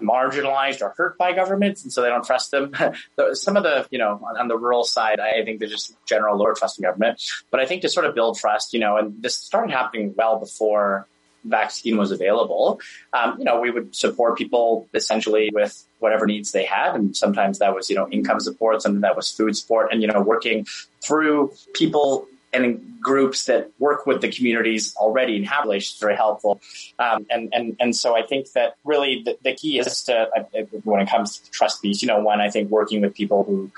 marginalized 0.00 0.82
or 0.82 0.94
hurt 0.96 1.16
by 1.18 1.32
governments, 1.32 1.82
and 1.82 1.92
so 1.92 2.02
they 2.02 2.08
don't 2.08 2.24
trust 2.24 2.50
them. 2.50 2.72
Some 3.32 3.56
of 3.56 3.62
the, 3.62 3.86
you 3.90 3.98
know, 3.98 4.20
on, 4.26 4.36
on, 4.36 4.48
the 4.48 4.56
rural 4.56 4.84
side, 4.84 5.20
I 5.20 5.44
think 5.44 5.60
there's 5.60 5.70
just 5.70 5.96
general 6.06 6.36
lower 6.36 6.54
trust 6.54 6.78
in 6.78 6.82
government. 6.82 7.22
But 7.50 7.60
I 7.60 7.66
think 7.66 7.82
to 7.82 7.88
sort 7.88 8.06
of 8.06 8.14
build 8.14 8.38
trust, 8.38 8.72
you 8.72 8.80
know, 8.80 8.96
and 8.96 9.22
this 9.22 9.36
started 9.36 9.72
happening 9.72 10.14
well 10.16 10.38
before 10.38 11.06
vaccine 11.44 11.96
was 11.96 12.10
available, 12.10 12.80
um, 13.12 13.36
you 13.38 13.44
know, 13.44 13.60
we 13.60 13.70
would 13.70 13.94
support 13.94 14.36
people 14.36 14.88
essentially 14.94 15.50
with 15.52 15.86
whatever 16.00 16.26
needs 16.26 16.52
they 16.52 16.64
had. 16.64 16.94
And 16.94 17.16
sometimes 17.16 17.60
that 17.60 17.74
was, 17.74 17.88
you 17.88 17.96
know, 17.96 18.08
income 18.08 18.40
support, 18.40 18.82
something 18.82 19.02
that 19.02 19.16
was 19.16 19.30
food 19.30 19.56
support 19.56 19.92
and, 19.92 20.02
you 20.02 20.08
know, 20.08 20.20
working 20.20 20.66
through 21.00 21.52
people 21.74 22.26
and 22.52 22.98
groups 23.00 23.44
that 23.44 23.70
work 23.78 24.06
with 24.06 24.20
the 24.20 24.30
communities 24.30 24.94
already 24.96 25.36
and 25.36 25.46
have 25.46 25.64
relations 25.64 25.98
very 26.00 26.16
helpful. 26.16 26.60
Um, 26.98 27.26
and, 27.30 27.50
and, 27.52 27.76
and 27.78 27.96
so 27.96 28.16
I 28.16 28.22
think 28.22 28.52
that 28.52 28.76
really 28.84 29.22
the, 29.24 29.36
the 29.42 29.54
key 29.54 29.78
is 29.78 30.04
to, 30.04 30.28
uh, 30.36 30.62
when 30.84 31.00
it 31.00 31.08
comes 31.08 31.38
to 31.38 31.50
trust 31.50 31.82
piece, 31.82 32.02
you 32.02 32.08
know, 32.08 32.20
one, 32.20 32.40
I 32.40 32.50
think 32.50 32.70
working 32.70 33.02
with 33.02 33.14
people 33.14 33.44
who 33.44 33.70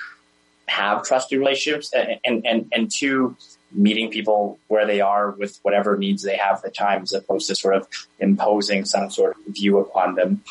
have 0.66 1.02
trusted 1.02 1.38
relationships 1.38 1.92
and, 1.92 2.20
and, 2.24 2.46
and, 2.46 2.68
and 2.72 2.90
two, 2.90 3.36
meeting 3.72 4.10
people 4.10 4.58
where 4.68 4.86
they 4.86 5.00
are 5.00 5.30
with 5.30 5.58
whatever 5.62 5.96
needs 5.96 6.22
they 6.22 6.36
have 6.36 6.56
at 6.56 6.62
the 6.62 6.70
time 6.70 7.02
as 7.02 7.12
opposed 7.12 7.48
to 7.48 7.54
sort 7.54 7.76
of 7.76 7.86
imposing 8.18 8.84
some 8.84 9.10
sort 9.10 9.36
of 9.36 9.54
view 9.54 9.78
upon 9.78 10.14
them. 10.16 10.42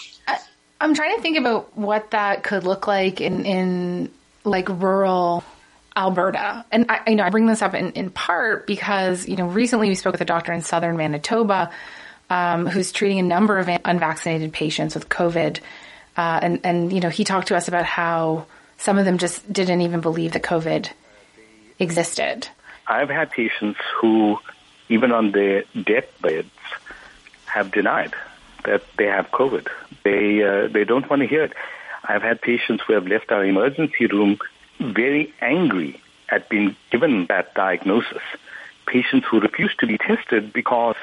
I'm 0.82 0.94
trying 0.94 1.16
to 1.16 1.22
think 1.22 1.38
about 1.38 1.78
what 1.78 2.12
that 2.12 2.44
could 2.44 2.64
look 2.64 2.88
like 2.88 3.20
in, 3.20 3.46
in 3.46 4.12
like 4.46 4.70
rural 4.70 5.44
Alberta. 6.00 6.66
And 6.72 6.86
I, 6.88 7.02
you 7.10 7.16
know, 7.16 7.26
I 7.26 7.30
bring 7.30 7.46
this 7.46 7.62
up 7.62 7.74
in, 7.74 7.92
in 7.92 8.10
part 8.10 8.66
because, 8.66 9.28
you 9.28 9.36
know, 9.36 9.48
recently 9.48 9.90
we 9.90 9.96
spoke 9.96 10.14
with 10.14 10.22
a 10.22 10.26
doctor 10.26 10.54
in 10.54 10.62
southern 10.62 10.96
Manitoba 10.96 11.72
um, 12.30 12.68
who's 12.68 12.94
treating 12.94 13.20
a 13.20 13.24
number 13.24 13.58
of 13.58 13.68
unvaccinated 13.84 14.54
patients 14.54 14.96
with 14.96 15.10
COVID. 15.10 15.60
Uh, 16.16 16.40
and, 16.42 16.62
and, 16.64 16.94
you 16.94 17.02
know, 17.02 17.10
he 17.10 17.26
talked 17.26 17.50
to 17.50 17.58
us 17.58 17.68
about 17.68 17.84
how 17.84 18.46
some 18.78 18.98
of 18.98 19.04
them 19.04 19.18
just 19.18 19.52
didn't 19.52 19.82
even 19.82 20.00
believe 20.00 20.32
that 20.32 20.42
COVID 20.42 20.90
existed. 21.80 22.48
I've 22.88 23.10
had 23.10 23.30
patients 23.32 23.80
who, 24.00 24.40
even 24.88 25.12
on 25.12 25.34
their 25.34 25.66
deathbeds, 25.76 26.50
have 27.46 27.72
denied 27.72 28.14
that 28.64 28.84
they 28.98 29.06
have 29.06 29.32
COVID. 29.32 29.68
They 30.04 30.44
uh, 30.44 30.68
they 30.68 30.86
don't 30.86 31.10
want 31.10 31.22
to 31.22 31.28
hear 31.28 31.44
it. 31.44 31.54
I've 32.04 32.22
had 32.22 32.42
patients 32.42 32.84
who 32.86 32.94
have 32.94 33.08
left 33.08 33.32
our 33.32 33.44
emergency 33.44 34.06
room 34.08 34.40
very 34.80 35.34
angry 35.42 36.02
at 36.30 36.50
being 36.50 36.76
given 36.92 37.26
that 37.28 37.54
diagnosis. 37.54 38.22
Patients 38.86 39.28
who 39.30 39.40
refuse 39.40 39.76
to 39.80 39.88
be 39.88 39.98
tested 39.98 40.52
because 40.54 40.96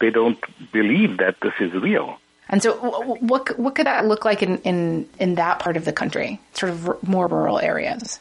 they 0.00 0.10
don't 0.10 0.38
believe 0.72 1.18
that 1.18 1.36
this 1.42 1.54
is 1.60 1.72
real. 1.72 2.18
And 2.48 2.62
so, 2.62 2.72
what 3.20 3.58
what 3.58 3.74
could 3.76 3.86
that 3.86 4.06
look 4.06 4.24
like 4.24 4.42
in, 4.42 4.58
in, 4.58 5.08
in 5.20 5.36
that 5.36 5.60
part 5.60 5.76
of 5.76 5.84
the 5.84 5.92
country, 5.92 6.40
sort 6.52 6.72
of 6.72 7.06
more 7.06 7.28
rural 7.28 7.60
areas? 7.60 8.18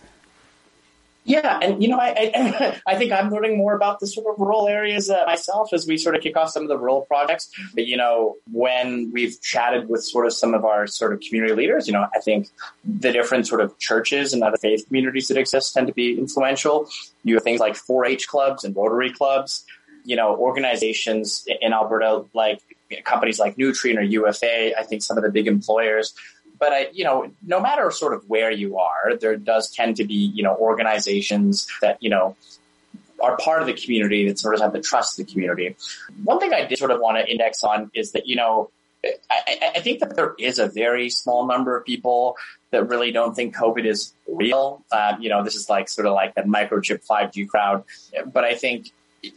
Yeah, 1.30 1.60
and 1.62 1.82
you 1.82 1.90
know, 1.90 2.00
I, 2.00 2.32
I, 2.36 2.82
I 2.88 2.96
think 2.96 3.12
I'm 3.12 3.30
learning 3.30 3.56
more 3.56 3.76
about 3.76 4.00
the 4.00 4.08
sort 4.08 4.34
of 4.34 4.40
rural 4.40 4.68
areas 4.68 5.12
uh, 5.12 5.24
myself 5.28 5.72
as 5.74 5.86
we 5.86 5.96
sort 5.96 6.16
of 6.16 6.24
kick 6.24 6.36
off 6.36 6.50
some 6.50 6.64
of 6.64 6.70
the 6.70 6.78
rural 6.78 7.02
projects. 7.02 7.52
But 7.76 7.86
you 7.86 7.98
know, 7.98 8.38
when 8.52 9.12
we've 9.14 9.40
chatted 9.40 9.90
with 9.90 10.04
sort 10.04 10.26
of 10.26 10.34
some 10.34 10.56
of 10.56 10.66
our 10.66 10.88
sort 10.88 11.14
of 11.14 11.20
community 11.20 11.54
leaders, 11.54 11.86
you 11.86 11.94
know, 11.94 12.08
I 12.16 12.20
think 12.20 12.48
the 12.84 13.12
different 13.12 13.46
sort 13.46 13.62
of 13.62 13.78
churches 13.78 14.34
and 14.34 14.44
other 14.44 14.58
faith 14.58 14.88
communities 14.88 15.28
that 15.28 15.38
exist 15.38 15.76
tend 15.76 15.86
to 15.86 15.94
be 15.94 16.18
influential. 16.18 16.90
You 17.24 17.36
have 17.36 17.44
things 17.44 17.60
like 17.60 17.76
4-H 17.76 18.28
clubs 18.28 18.64
and 18.64 18.76
Rotary 18.76 19.12
clubs. 19.12 19.66
You 20.06 20.16
know, 20.16 20.36
organizations 20.36 21.46
in 21.62 21.74
Alberta 21.74 22.26
like 22.34 22.60
companies 23.04 23.38
like 23.38 23.56
Nutrien 23.56 23.98
or 23.98 24.02
UFA. 24.02 24.80
I 24.80 24.82
think 24.82 25.04
some 25.04 25.18
of 25.18 25.24
the 25.24 25.30
big 25.30 25.46
employers 25.46 26.16
but 26.60 26.74
I, 26.74 26.90
you 26.94 27.04
know, 27.04 27.32
no 27.46 27.60
matter 27.60 27.90
sort 27.92 28.14
of 28.14 28.30
where 28.30 28.52
you 28.52 28.78
are, 28.78 29.16
there 29.16 29.38
does 29.38 29.72
tend 29.72 29.96
to 29.98 30.06
be, 30.06 30.14
you 30.14 30.44
know, 30.44 30.56
organizations 30.56 31.68
that, 31.82 32.02
you 32.02 32.10
know, 32.10 32.36
are 33.22 33.38
part 33.38 33.62
of 33.62 33.68
the 33.68 33.74
community 33.74 34.28
that 34.28 34.40
sort 34.40 34.56
of 34.56 34.62
have 34.62 34.74
the 34.74 34.82
trust 34.82 35.20
of 35.20 35.26
the 35.26 35.32
community. 35.32 35.76
One 36.24 36.40
thing 36.40 36.54
I 36.54 36.66
did 36.66 36.78
sort 36.78 36.92
of 36.92 37.00
want 37.00 37.18
to 37.18 37.30
index 37.30 37.64
on 37.64 37.92
is 37.94 38.12
that, 38.12 38.28
you 38.28 38.36
know, 38.36 38.72
I, 39.32 39.72
I, 39.76 39.80
think 39.80 40.02
that 40.02 40.18
there 40.18 40.36
is 40.38 40.60
a 40.60 40.68
very 40.68 41.10
small 41.10 41.48
number 41.48 41.78
of 41.78 41.86
people 41.86 42.36
that 42.72 42.90
really 42.90 43.14
don't 43.14 43.34
think 43.34 43.56
COVID 43.56 43.86
is 43.86 44.14
real. 44.28 44.84
Um, 44.92 45.22
you 45.22 45.30
know, 45.30 45.42
this 45.42 45.56
is 45.56 45.70
like 45.70 45.88
sort 45.88 46.06
of 46.06 46.14
like 46.14 46.36
the 46.36 46.42
microchip 46.42 47.06
5G 47.08 47.48
crowd. 47.48 47.86
But 48.26 48.44
I 48.44 48.56
think 48.56 48.92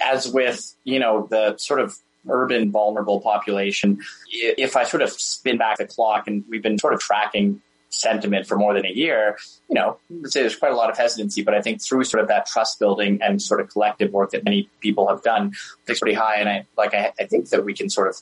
as 0.05 0.26
with, 0.26 0.75
you 0.83 0.99
know, 0.99 1.29
the 1.31 1.57
sort 1.59 1.79
of 1.79 1.97
urban 2.29 2.71
vulnerable 2.71 3.21
population. 3.21 4.00
If 4.31 4.76
I 4.76 4.85
sort 4.85 5.02
of 5.02 5.11
spin 5.11 5.59
back 5.59 5.79
the 5.79 5.87
clock 5.87 6.26
and 6.26 6.45
we've 6.49 6.62
been 6.62 6.79
sort 6.79 6.95
of 6.95 7.00
tracking 7.00 7.61
sentiment 7.91 8.47
for 8.47 8.57
more 8.57 8.75
than 8.75 8.87
a 8.87 8.91
year, 8.91 9.37
you 9.69 9.75
know, 9.75 9.99
say 10.25 10.41
there's 10.41 10.57
quite 10.57 10.73
a 10.73 10.76
lot 10.76 10.91
of 10.91 10.97
hesitancy, 10.97 11.43
but 11.43 11.55
I 11.55 11.61
think 11.61 11.83
through 11.83 12.05
sort 12.05 12.23
of 12.23 12.29
that 12.29 12.47
trust 12.47 12.79
building 12.79 13.21
and 13.23 13.41
sort 13.41 13.61
of 13.61 13.69
collective 13.69 14.12
work 14.12 14.31
that 14.31 14.45
many 14.45 14.69
people 14.81 15.09
have 15.09 15.23
done, 15.23 15.52
it's 15.87 16.00
pretty 16.00 16.14
high. 16.14 16.37
And 16.37 16.49
I, 16.49 16.67
like, 16.76 16.95
I, 16.95 17.12
I, 17.19 17.26
think 17.26 17.50
that 17.50 17.64
we 17.64 17.75
can 17.75 17.91
sort 17.91 18.09
of 18.09 18.17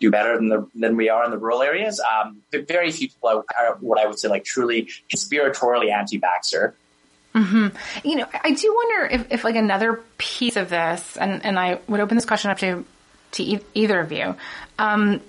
do 0.00 0.10
better 0.10 0.36
than 0.36 0.48
the, 0.48 0.68
than 0.74 0.96
we 0.96 1.08
are 1.08 1.24
in 1.24 1.30
the 1.30 1.38
rural 1.38 1.62
areas. 1.62 2.00
Um, 2.00 2.42
very 2.52 2.90
few 2.90 3.08
people 3.08 3.44
are 3.58 3.76
what 3.80 3.98
I 3.98 4.06
would 4.06 4.18
say 4.18 4.28
like 4.28 4.44
truly 4.44 4.88
conspiratorially 5.12 5.90
anti-vaxxer. 5.90 6.74
Mm-hmm. 7.34 8.08
You 8.08 8.16
know, 8.16 8.26
I 8.32 8.52
do 8.52 8.74
wonder 8.74 9.06
if, 9.06 9.32
if 9.32 9.44
like 9.44 9.56
another 9.56 10.00
piece 10.18 10.56
of 10.56 10.70
this, 10.70 11.16
and, 11.16 11.44
and 11.44 11.58
I 11.58 11.80
would 11.88 12.00
open 12.00 12.16
this 12.16 12.24
question 12.24 12.50
up 12.50 12.58
to 12.58 12.84
to 13.34 13.42
e- 13.42 13.60
either 13.74 14.00
of 14.00 14.12
you. 14.12 14.34
Um, 14.78 15.20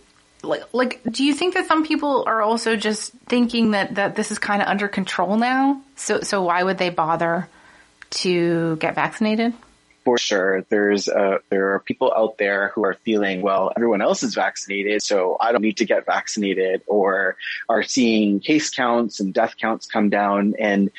like, 0.43 0.73
like, 0.73 1.01
do 1.09 1.23
you 1.23 1.33
think 1.33 1.55
that 1.55 1.67
some 1.67 1.85
people 1.85 2.23
are 2.27 2.41
also 2.41 2.75
just 2.75 3.11
thinking 3.27 3.71
that, 3.71 3.95
that 3.95 4.15
this 4.15 4.31
is 4.31 4.39
kind 4.39 4.61
of 4.61 4.67
under 4.67 4.87
control 4.87 5.37
now? 5.37 5.81
So, 5.95 6.21
so 6.21 6.43
why 6.43 6.63
would 6.63 6.77
they 6.77 6.89
bother 6.89 7.47
to 8.11 8.75
get 8.77 8.95
vaccinated? 8.95 9.53
For 10.05 10.19
sure. 10.19 10.61
There's 10.69 11.09
uh, 11.09 11.39
there 11.49 11.73
are 11.73 11.79
people 11.79 12.13
out 12.15 12.37
there 12.37 12.71
who 12.75 12.85
are 12.85 12.93
feeling, 12.93 13.41
well, 13.41 13.71
everyone 13.75 14.01
else 14.01 14.21
is 14.21 14.35
vaccinated, 14.35 15.01
so 15.01 15.35
I 15.41 15.51
don't 15.51 15.63
need 15.63 15.77
to 15.77 15.85
get 15.85 16.05
vaccinated, 16.05 16.83
or 16.85 17.35
are 17.67 17.81
seeing 17.81 18.39
case 18.39 18.69
counts 18.69 19.19
and 19.19 19.33
death 19.33 19.55
counts 19.57 19.87
come 19.87 20.09
down, 20.09 20.53
and 20.59 20.91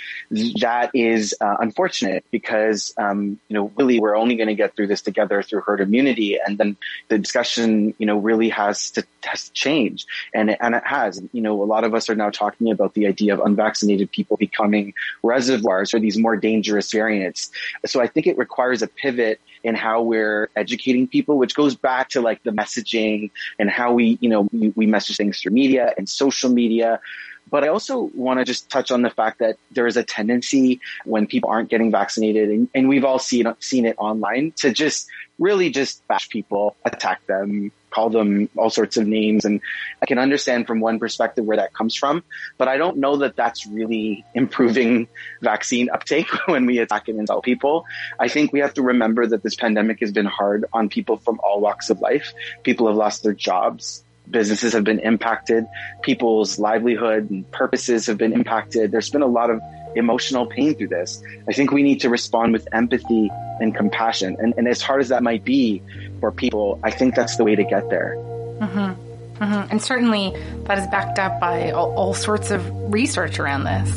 that 0.60 0.90
is 0.92 1.36
uh, 1.40 1.56
unfortunate 1.60 2.25
because 2.32 2.92
um, 2.98 3.38
you 3.48 3.54
know 3.54 3.70
really 3.76 4.00
we're 4.00 4.16
only 4.16 4.34
going 4.34 4.48
to 4.48 4.56
get 4.56 4.75
through 4.75 4.88
this 4.88 5.02
together 5.02 5.40
through 5.40 5.60
herd 5.60 5.80
immunity, 5.80 6.38
and 6.44 6.58
then 6.58 6.76
the 7.08 7.16
discussion 7.16 7.94
you 7.98 8.06
know 8.06 8.18
really 8.18 8.48
has 8.48 8.90
to 8.90 9.04
has 9.22 9.48
to 9.48 9.52
change, 9.52 10.04
and 10.34 10.50
it, 10.50 10.58
and 10.60 10.75
it 10.75 10.84
has. 10.84 11.22
You 11.32 11.42
know, 11.42 11.62
a 11.62 11.64
lot 11.64 11.84
of 11.84 11.94
us 11.94 12.10
are 12.10 12.16
now 12.16 12.30
talking 12.30 12.72
about 12.72 12.94
the 12.94 13.06
idea 13.06 13.34
of 13.34 13.40
unvaccinated 13.40 14.10
people 14.10 14.36
becoming 14.36 14.94
reservoirs 15.22 15.92
for 15.92 16.00
these 16.00 16.18
more 16.18 16.36
dangerous 16.36 16.90
variants. 16.90 17.52
So 17.84 18.00
I 18.00 18.08
think 18.08 18.26
it 18.26 18.36
requires 18.36 18.82
a 18.82 18.88
pivot 18.96 19.40
in 19.62 19.74
how 19.74 20.02
we're 20.02 20.48
educating 20.56 21.06
people, 21.06 21.38
which 21.38 21.54
goes 21.54 21.74
back 21.74 22.08
to 22.10 22.20
like 22.20 22.42
the 22.42 22.50
messaging 22.50 23.30
and 23.58 23.70
how 23.70 23.92
we, 23.92 24.18
you 24.20 24.28
know, 24.28 24.48
we, 24.52 24.72
we 24.76 24.86
message 24.86 25.16
things 25.16 25.40
through 25.40 25.52
media 25.52 25.92
and 25.96 26.08
social 26.08 26.50
media. 26.50 27.00
But 27.48 27.62
I 27.62 27.68
also 27.68 28.10
want 28.14 28.40
to 28.40 28.44
just 28.44 28.70
touch 28.70 28.90
on 28.90 29.02
the 29.02 29.10
fact 29.10 29.38
that 29.38 29.56
there 29.70 29.86
is 29.86 29.96
a 29.96 30.02
tendency 30.02 30.80
when 31.04 31.26
people 31.26 31.48
aren't 31.48 31.68
getting 31.68 31.92
vaccinated, 31.92 32.48
and, 32.48 32.68
and 32.74 32.88
we've 32.88 33.04
all 33.04 33.20
seen 33.20 33.46
seen 33.60 33.86
it 33.86 33.94
online, 33.98 34.52
to 34.56 34.72
just 34.72 35.06
really 35.38 35.70
just 35.70 36.06
bash 36.08 36.28
people, 36.28 36.74
attack 36.84 37.24
them, 37.26 37.70
call 37.96 38.10
them 38.10 38.50
all 38.56 38.68
sorts 38.68 38.98
of 38.98 39.06
names. 39.06 39.46
And 39.46 39.62
I 40.02 40.06
can 40.06 40.18
understand 40.18 40.66
from 40.66 40.80
one 40.80 40.98
perspective 40.98 41.46
where 41.46 41.56
that 41.56 41.72
comes 41.72 41.94
from, 41.96 42.22
but 42.58 42.68
I 42.68 42.76
don't 42.76 42.98
know 42.98 43.16
that 43.16 43.36
that's 43.36 43.66
really 43.66 44.24
improving 44.34 45.08
vaccine 45.40 45.88
uptake 45.90 46.28
when 46.46 46.66
we 46.66 46.78
attack 46.78 47.08
and 47.08 47.18
insult 47.18 47.42
people. 47.42 47.86
I 48.20 48.28
think 48.28 48.52
we 48.52 48.60
have 48.60 48.74
to 48.74 48.82
remember 48.82 49.26
that 49.26 49.42
this 49.42 49.54
pandemic 49.54 50.00
has 50.00 50.12
been 50.12 50.26
hard 50.26 50.66
on 50.74 50.90
people 50.90 51.16
from 51.16 51.40
all 51.42 51.60
walks 51.60 51.88
of 51.88 52.00
life. 52.00 52.34
People 52.62 52.86
have 52.88 52.96
lost 52.96 53.22
their 53.22 53.32
jobs. 53.32 54.04
Businesses 54.30 54.74
have 54.74 54.84
been 54.84 54.98
impacted. 54.98 55.66
People's 56.02 56.58
livelihood 56.58 57.30
and 57.30 57.50
purposes 57.50 58.06
have 58.08 58.18
been 58.18 58.34
impacted. 58.34 58.90
There's 58.90 59.08
been 59.08 59.22
a 59.22 59.26
lot 59.26 59.50
of 59.50 59.62
emotional 59.94 60.46
pain 60.46 60.74
through 60.74 60.88
this. 60.88 61.22
I 61.48 61.52
think 61.52 61.70
we 61.70 61.82
need 61.82 62.00
to 62.00 62.10
respond 62.10 62.52
with 62.52 62.68
empathy 62.72 63.30
and 63.60 63.74
compassion. 63.74 64.36
And, 64.38 64.52
and 64.58 64.68
as 64.68 64.82
hard 64.82 65.00
as 65.00 65.08
that 65.08 65.22
might 65.22 65.44
be, 65.44 65.82
for 66.20 66.32
people, 66.32 66.80
I 66.82 66.90
think 66.90 67.14
that's 67.14 67.37
the 67.37 67.44
way 67.44 67.54
to 67.54 67.64
get 67.64 67.88
there. 67.90 68.16
Mm-hmm. 68.16 69.02
Mm-hmm. 69.42 69.70
And 69.70 69.82
certainly 69.82 70.35
that 70.64 70.78
is 70.78 70.87
backed 70.87 71.18
up 71.18 71.40
by 71.40 71.70
all, 71.70 71.94
all 71.94 72.14
sorts 72.14 72.50
of 72.50 72.92
research 72.92 73.38
around 73.38 73.64
this. 73.64 73.90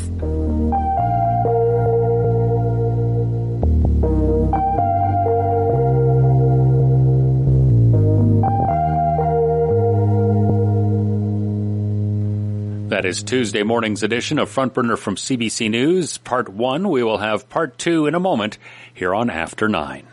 That 12.90 13.06
is 13.06 13.22
Tuesday 13.22 13.62
morning's 13.62 14.02
edition 14.02 14.38
of 14.38 14.50
Front 14.50 14.74
Burner 14.74 14.96
from 14.96 15.16
CBC 15.16 15.70
News. 15.70 16.18
Part 16.18 16.50
one. 16.50 16.90
We 16.90 17.02
will 17.02 17.16
have 17.16 17.48
part 17.48 17.78
two 17.78 18.06
in 18.06 18.14
a 18.14 18.20
moment 18.20 18.58
here 18.92 19.14
on 19.14 19.30
After 19.30 19.70
Nine. 19.70 20.09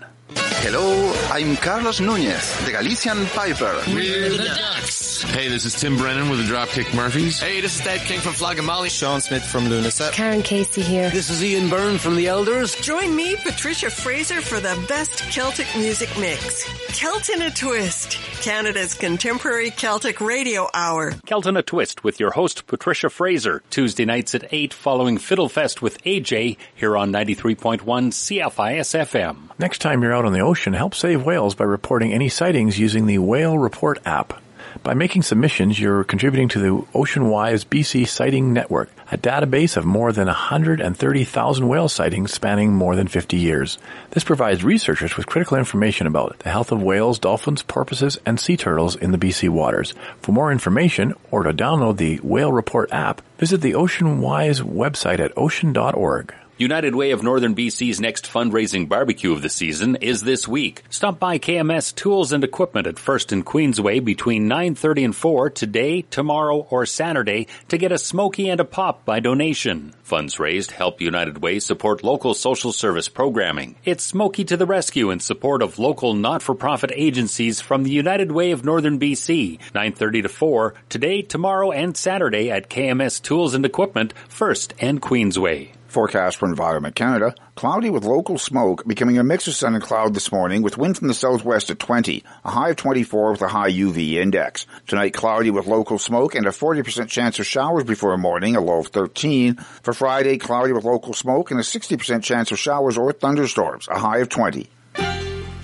Hello, 0.59 1.13
I'm 1.29 1.55
Carlos 1.57 2.01
Nunez, 2.01 2.57
the 2.65 2.71
Galician 2.71 3.25
Piper. 3.27 3.81
We're 3.87 4.29
the 4.29 4.45
Ducks. 4.45 4.96
Hey, 5.23 5.47
this 5.47 5.65
is 5.65 5.73
Tim 5.73 5.97
Brennan 5.97 6.29
with 6.29 6.39
the 6.39 6.53
Dropkick 6.53 6.93
Murphys. 6.93 7.39
Hey, 7.39 7.61
this 7.61 7.79
is 7.79 7.83
Dave 7.83 8.01
King 8.01 8.19
from 8.19 8.33
Flogging 8.33 8.65
Molly. 8.65 8.89
Sean 8.89 9.19
Smith 9.21 9.43
from 9.43 9.65
Lúnasa. 9.65 10.11
Karan 10.11 10.43
Casey 10.43 10.81
here. 10.81 11.09
This 11.09 11.29
is 11.29 11.43
Ian 11.43 11.69
Byrne 11.69 11.97
from 11.97 12.15
The 12.15 12.27
Elders. 12.27 12.75
Join 12.75 13.15
me, 13.15 13.35
Patricia 13.35 13.89
Fraser, 13.89 14.41
for 14.41 14.59
the 14.59 14.77
best 14.87 15.17
Celtic 15.31 15.67
music 15.75 16.09
mix. 16.19 16.65
Celt 16.97 17.29
in 17.29 17.41
a 17.41 17.49
Twist, 17.51 18.17
Canada's 18.41 18.93
contemporary 18.93 19.71
Celtic 19.71 20.21
radio 20.21 20.69
hour. 20.73 21.13
Celt 21.25 21.47
in 21.47 21.57
a 21.57 21.63
Twist 21.63 22.03
with 22.03 22.19
your 22.19 22.31
host, 22.31 22.67
Patricia 22.67 23.09
Fraser. 23.09 23.63
Tuesday 23.69 24.05
nights 24.05 24.35
at 24.35 24.47
8 24.51 24.73
following 24.73 25.17
Fiddlefest 25.17 25.81
with 25.81 26.03
AJ 26.03 26.57
here 26.75 26.95
on 26.95 27.11
93.1 27.11 27.79
CFIS 27.81 29.07
FM. 29.09 29.37
Next 29.59 29.79
time 29.79 30.03
you're 30.03 30.13
out 30.13 30.25
on 30.25 30.33
the 30.33 30.41
ocean, 30.41 30.73
help 30.73 30.93
save 30.93 31.25
whales 31.25 31.55
by 31.55 31.65
reporting 31.65 32.13
any 32.13 32.29
sightings 32.29 32.77
using 32.79 33.05
the 33.05 33.17
Whale 33.17 33.57
Report 33.57 33.99
app. 34.05 34.41
By 34.83 34.93
making 34.93 35.23
submissions, 35.23 35.79
you're 35.79 36.03
contributing 36.03 36.47
to 36.49 36.59
the 36.59 36.69
OceanWise 36.93 37.65
BC 37.65 38.07
Sighting 38.07 38.53
Network, 38.53 38.89
a 39.11 39.17
database 39.17 39.77
of 39.77 39.85
more 39.85 40.11
than 40.11 40.27
130,000 40.27 41.67
whale 41.67 41.89
sightings 41.89 42.33
spanning 42.33 42.73
more 42.73 42.95
than 42.95 43.07
50 43.07 43.37
years. 43.37 43.77
This 44.11 44.23
provides 44.23 44.63
researchers 44.63 45.17
with 45.17 45.27
critical 45.27 45.57
information 45.57 46.07
about 46.07 46.39
the 46.39 46.49
health 46.49 46.71
of 46.71 46.81
whales, 46.81 47.19
dolphins, 47.19 47.63
porpoises, 47.63 48.17
and 48.25 48.39
sea 48.39 48.57
turtles 48.57 48.95
in 48.95 49.11
the 49.11 49.17
BC 49.17 49.49
waters. 49.49 49.93
For 50.21 50.31
more 50.31 50.51
information 50.51 51.13
or 51.31 51.43
to 51.43 51.53
download 51.53 51.97
the 51.97 52.17
Whale 52.17 52.51
Report 52.51 52.91
app, 52.91 53.21
visit 53.37 53.61
the 53.61 53.73
OceanWise 53.73 54.61
website 54.61 55.19
at 55.19 55.37
ocean.org. 55.37 56.33
United 56.59 56.95
Way 56.95 57.11
of 57.11 57.21
Northern 57.21 57.53
BC's 57.53 58.01
next 58.01 58.25
fundraising 58.25 58.89
barbecue 58.89 59.31
of 59.31 59.43
the 59.43 59.49
season 59.49 59.95
is 59.97 60.23
this 60.23 60.47
week. 60.47 60.81
Stop 60.89 61.19
by 61.19 61.37
KMS 61.37 61.93
Tools 61.93 62.31
and 62.31 62.43
Equipment 62.43 62.87
at 62.87 62.95
1st 62.95 63.31
and 63.31 63.45
Queensway 63.45 64.03
between 64.03 64.49
9.30 64.49 65.05
and 65.05 65.15
4 65.15 65.51
today, 65.51 66.01
tomorrow, 66.01 66.65
or 66.71 66.87
Saturday 66.87 67.45
to 67.67 67.77
get 67.77 67.91
a 67.91 67.99
smoky 67.99 68.49
and 68.49 68.59
a 68.59 68.65
pop 68.65 69.05
by 69.05 69.19
donation. 69.19 69.93
Funds 70.01 70.39
raised 70.39 70.71
help 70.71 70.99
United 70.99 71.43
Way 71.43 71.59
support 71.59 72.03
local 72.03 72.33
social 72.33 72.71
service 72.71 73.07
programming. 73.07 73.75
It's 73.85 74.03
Smoky 74.03 74.43
to 74.45 74.57
the 74.57 74.65
rescue 74.65 75.11
in 75.11 75.19
support 75.19 75.61
of 75.61 75.77
local 75.77 76.15
not-for-profit 76.15 76.91
agencies 76.95 77.61
from 77.61 77.83
the 77.83 77.91
United 77.91 78.31
Way 78.31 78.49
of 78.49 78.65
Northern 78.65 78.99
BC. 78.99 79.59
9.30 79.75 80.23
to 80.23 80.29
4 80.29 80.73
today, 80.89 81.21
tomorrow, 81.21 81.71
and 81.71 81.95
Saturday 81.95 82.49
at 82.49 82.67
KMS 82.67 83.21
Tools 83.21 83.53
and 83.53 83.63
Equipment, 83.63 84.15
1st 84.29 84.73
and 84.79 84.99
Queensway. 84.99 85.76
Forecast 85.87 86.37
for 86.37 86.47
Environment 86.47 86.95
Canada. 86.95 87.33
Cloudy 87.55 87.89
with 87.89 88.03
local 88.03 88.37
smoke, 88.37 88.85
becoming 88.85 89.17
a 89.17 89.23
mix 89.23 89.47
of 89.47 89.55
sun 89.55 89.73
and 89.73 89.83
cloud 89.83 90.13
this 90.13 90.31
morning 90.31 90.61
with 90.61 90.77
wind 90.77 90.97
from 90.97 91.07
the 91.07 91.13
southwest 91.13 91.69
at 91.69 91.79
20, 91.79 92.23
a 92.45 92.51
high 92.51 92.69
of 92.69 92.75
24 92.75 93.31
with 93.31 93.41
a 93.41 93.47
high 93.47 93.71
UV 93.71 94.13
index. 94.13 94.65
Tonight 94.85 95.13
cloudy 95.13 95.49
with 95.49 95.67
local 95.67 95.97
smoke 95.97 96.35
and 96.35 96.45
a 96.45 96.51
40% 96.51 97.09
chance 97.09 97.39
of 97.39 97.45
showers 97.45 97.83
before 97.83 98.17
morning, 98.17 98.55
a 98.55 98.61
low 98.61 98.79
of 98.79 98.87
13. 98.87 99.55
For 99.55 99.93
Friday, 99.93 100.37
cloudy 100.37 100.73
with 100.73 100.83
local 100.83 101.13
smoke 101.13 101.51
and 101.51 101.59
a 101.59 101.63
60% 101.63 102.23
chance 102.23 102.51
of 102.51 102.59
showers 102.59 102.97
or 102.97 103.11
thunderstorms, 103.13 103.87
a 103.87 103.99
high 103.99 104.19
of 104.19 104.29
20. 104.29 104.69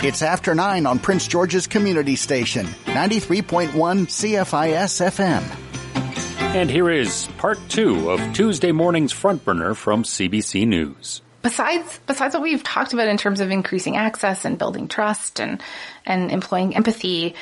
It's 0.04 0.22
after 0.22 0.54
9 0.54 0.86
on 0.86 1.00
Prince 1.00 1.28
George's 1.28 1.66
Community 1.66 2.18
Station, 2.18 2.66
93.1 2.66 3.72
CFIS 3.72 5.00
FM. 5.00 5.73
And 6.54 6.70
here 6.70 6.92
is 6.92 7.28
part 7.40 7.58
two 7.68 8.12
of 8.12 8.34
Tuesday 8.34 8.72
morning's 8.72 9.12
front 9.12 9.44
burner 9.44 9.74
from 9.74 10.04
CBC 10.04 10.68
News. 10.68 11.24
Besides, 11.42 12.00
besides 12.06 12.36
what 12.36 12.44
we've 12.44 12.64
talked 12.64 12.94
about 12.94 13.08
in 13.08 13.18
terms 13.18 13.40
of 13.40 13.50
increasing 13.50 13.98
access 13.98 14.46
and 14.46 14.56
building 14.56 14.88
trust 14.88 15.40
and, 15.40 15.64
and 16.06 16.32
employing 16.32 16.76
empathy, 16.76 17.34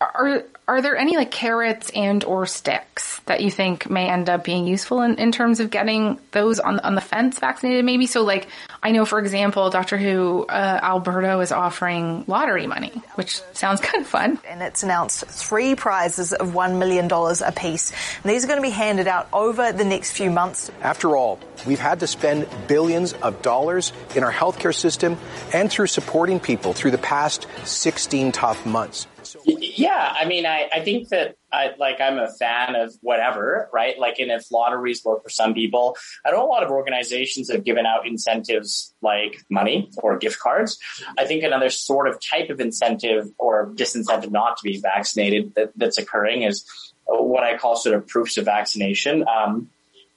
are, 0.00 0.44
are 0.70 0.82
there 0.82 0.96
any 0.96 1.16
like 1.16 1.32
carrots 1.32 1.90
and 1.90 2.22
or 2.22 2.46
sticks 2.46 3.18
that 3.26 3.40
you 3.40 3.50
think 3.50 3.90
may 3.90 4.08
end 4.08 4.30
up 4.30 4.44
being 4.44 4.68
useful 4.68 5.02
in, 5.02 5.16
in 5.16 5.32
terms 5.32 5.58
of 5.58 5.68
getting 5.68 6.20
those 6.30 6.60
on 6.60 6.78
on 6.78 6.94
the 6.94 7.00
fence 7.00 7.40
vaccinated 7.40 7.84
maybe? 7.84 8.06
So 8.06 8.22
like 8.22 8.46
i 8.80 8.92
know 8.92 9.04
for 9.04 9.18
example 9.18 9.68
doctor 9.70 9.98
Hu 9.98 10.46
uh, 10.48 10.80
Alberta 10.80 11.40
is 11.40 11.50
offering 11.50 12.24
lottery 12.28 12.68
money 12.68 13.02
which 13.16 13.40
sounds 13.52 13.80
kind 13.80 14.02
of 14.02 14.06
fun. 14.06 14.38
And 14.48 14.62
it's 14.62 14.84
announced 14.84 15.24
three 15.24 15.74
prizes 15.74 16.32
of 16.32 16.52
$1 16.52 16.78
million 16.78 17.10
apiece. 17.10 17.90
And 18.22 18.30
these 18.30 18.44
are 18.44 18.46
going 18.46 18.58
to 18.58 18.62
be 18.62 18.70
handed 18.70 19.08
out 19.08 19.28
over 19.32 19.72
the 19.72 19.84
next 19.84 20.12
few 20.12 20.30
months. 20.30 20.70
After 20.82 21.16
all 21.16 21.40
we've 21.66 21.80
had 21.80 21.98
to 22.00 22.06
spend 22.06 22.46
billions 22.68 23.12
of 23.14 23.42
dollars 23.42 23.92
in 24.14 24.22
our 24.22 24.32
healthcare 24.32 24.74
system 24.74 25.18
and 25.52 25.68
through 25.68 25.88
supporting 25.88 26.38
people 26.38 26.74
through 26.74 26.92
the 26.92 26.98
past 26.98 27.48
16 27.64 28.30
tough 28.30 28.64
months 28.64 29.08
yeah, 29.44 30.14
I 30.16 30.24
mean, 30.24 30.46
I, 30.46 30.68
I 30.72 30.80
think 30.80 31.08
that 31.08 31.36
I 31.52 31.70
like 31.78 32.00
I'm 32.00 32.18
a 32.18 32.28
fan 32.32 32.74
of 32.74 32.94
whatever, 33.00 33.68
right? 33.72 33.98
Like, 33.98 34.18
and 34.18 34.30
if 34.30 34.50
lotteries 34.50 35.04
work 35.04 35.22
for 35.22 35.28
some 35.28 35.54
people, 35.54 35.96
I 36.24 36.30
know 36.30 36.44
a 36.44 36.46
lot 36.46 36.62
of 36.62 36.70
organizations 36.70 37.50
have 37.50 37.64
given 37.64 37.86
out 37.86 38.06
incentives 38.06 38.94
like 39.02 39.42
money 39.50 39.90
or 39.98 40.18
gift 40.18 40.38
cards. 40.38 40.78
I 41.18 41.24
think 41.26 41.42
another 41.42 41.70
sort 41.70 42.08
of 42.08 42.18
type 42.20 42.50
of 42.50 42.60
incentive 42.60 43.28
or 43.38 43.72
disincentive 43.74 44.30
not 44.30 44.56
to 44.58 44.62
be 44.62 44.78
vaccinated 44.78 45.54
that, 45.54 45.72
that's 45.76 45.98
occurring 45.98 46.42
is 46.42 46.64
what 47.06 47.42
I 47.42 47.56
call 47.56 47.76
sort 47.76 47.96
of 47.96 48.06
proofs 48.06 48.36
of 48.36 48.44
vaccination. 48.44 49.24
Um, 49.28 49.70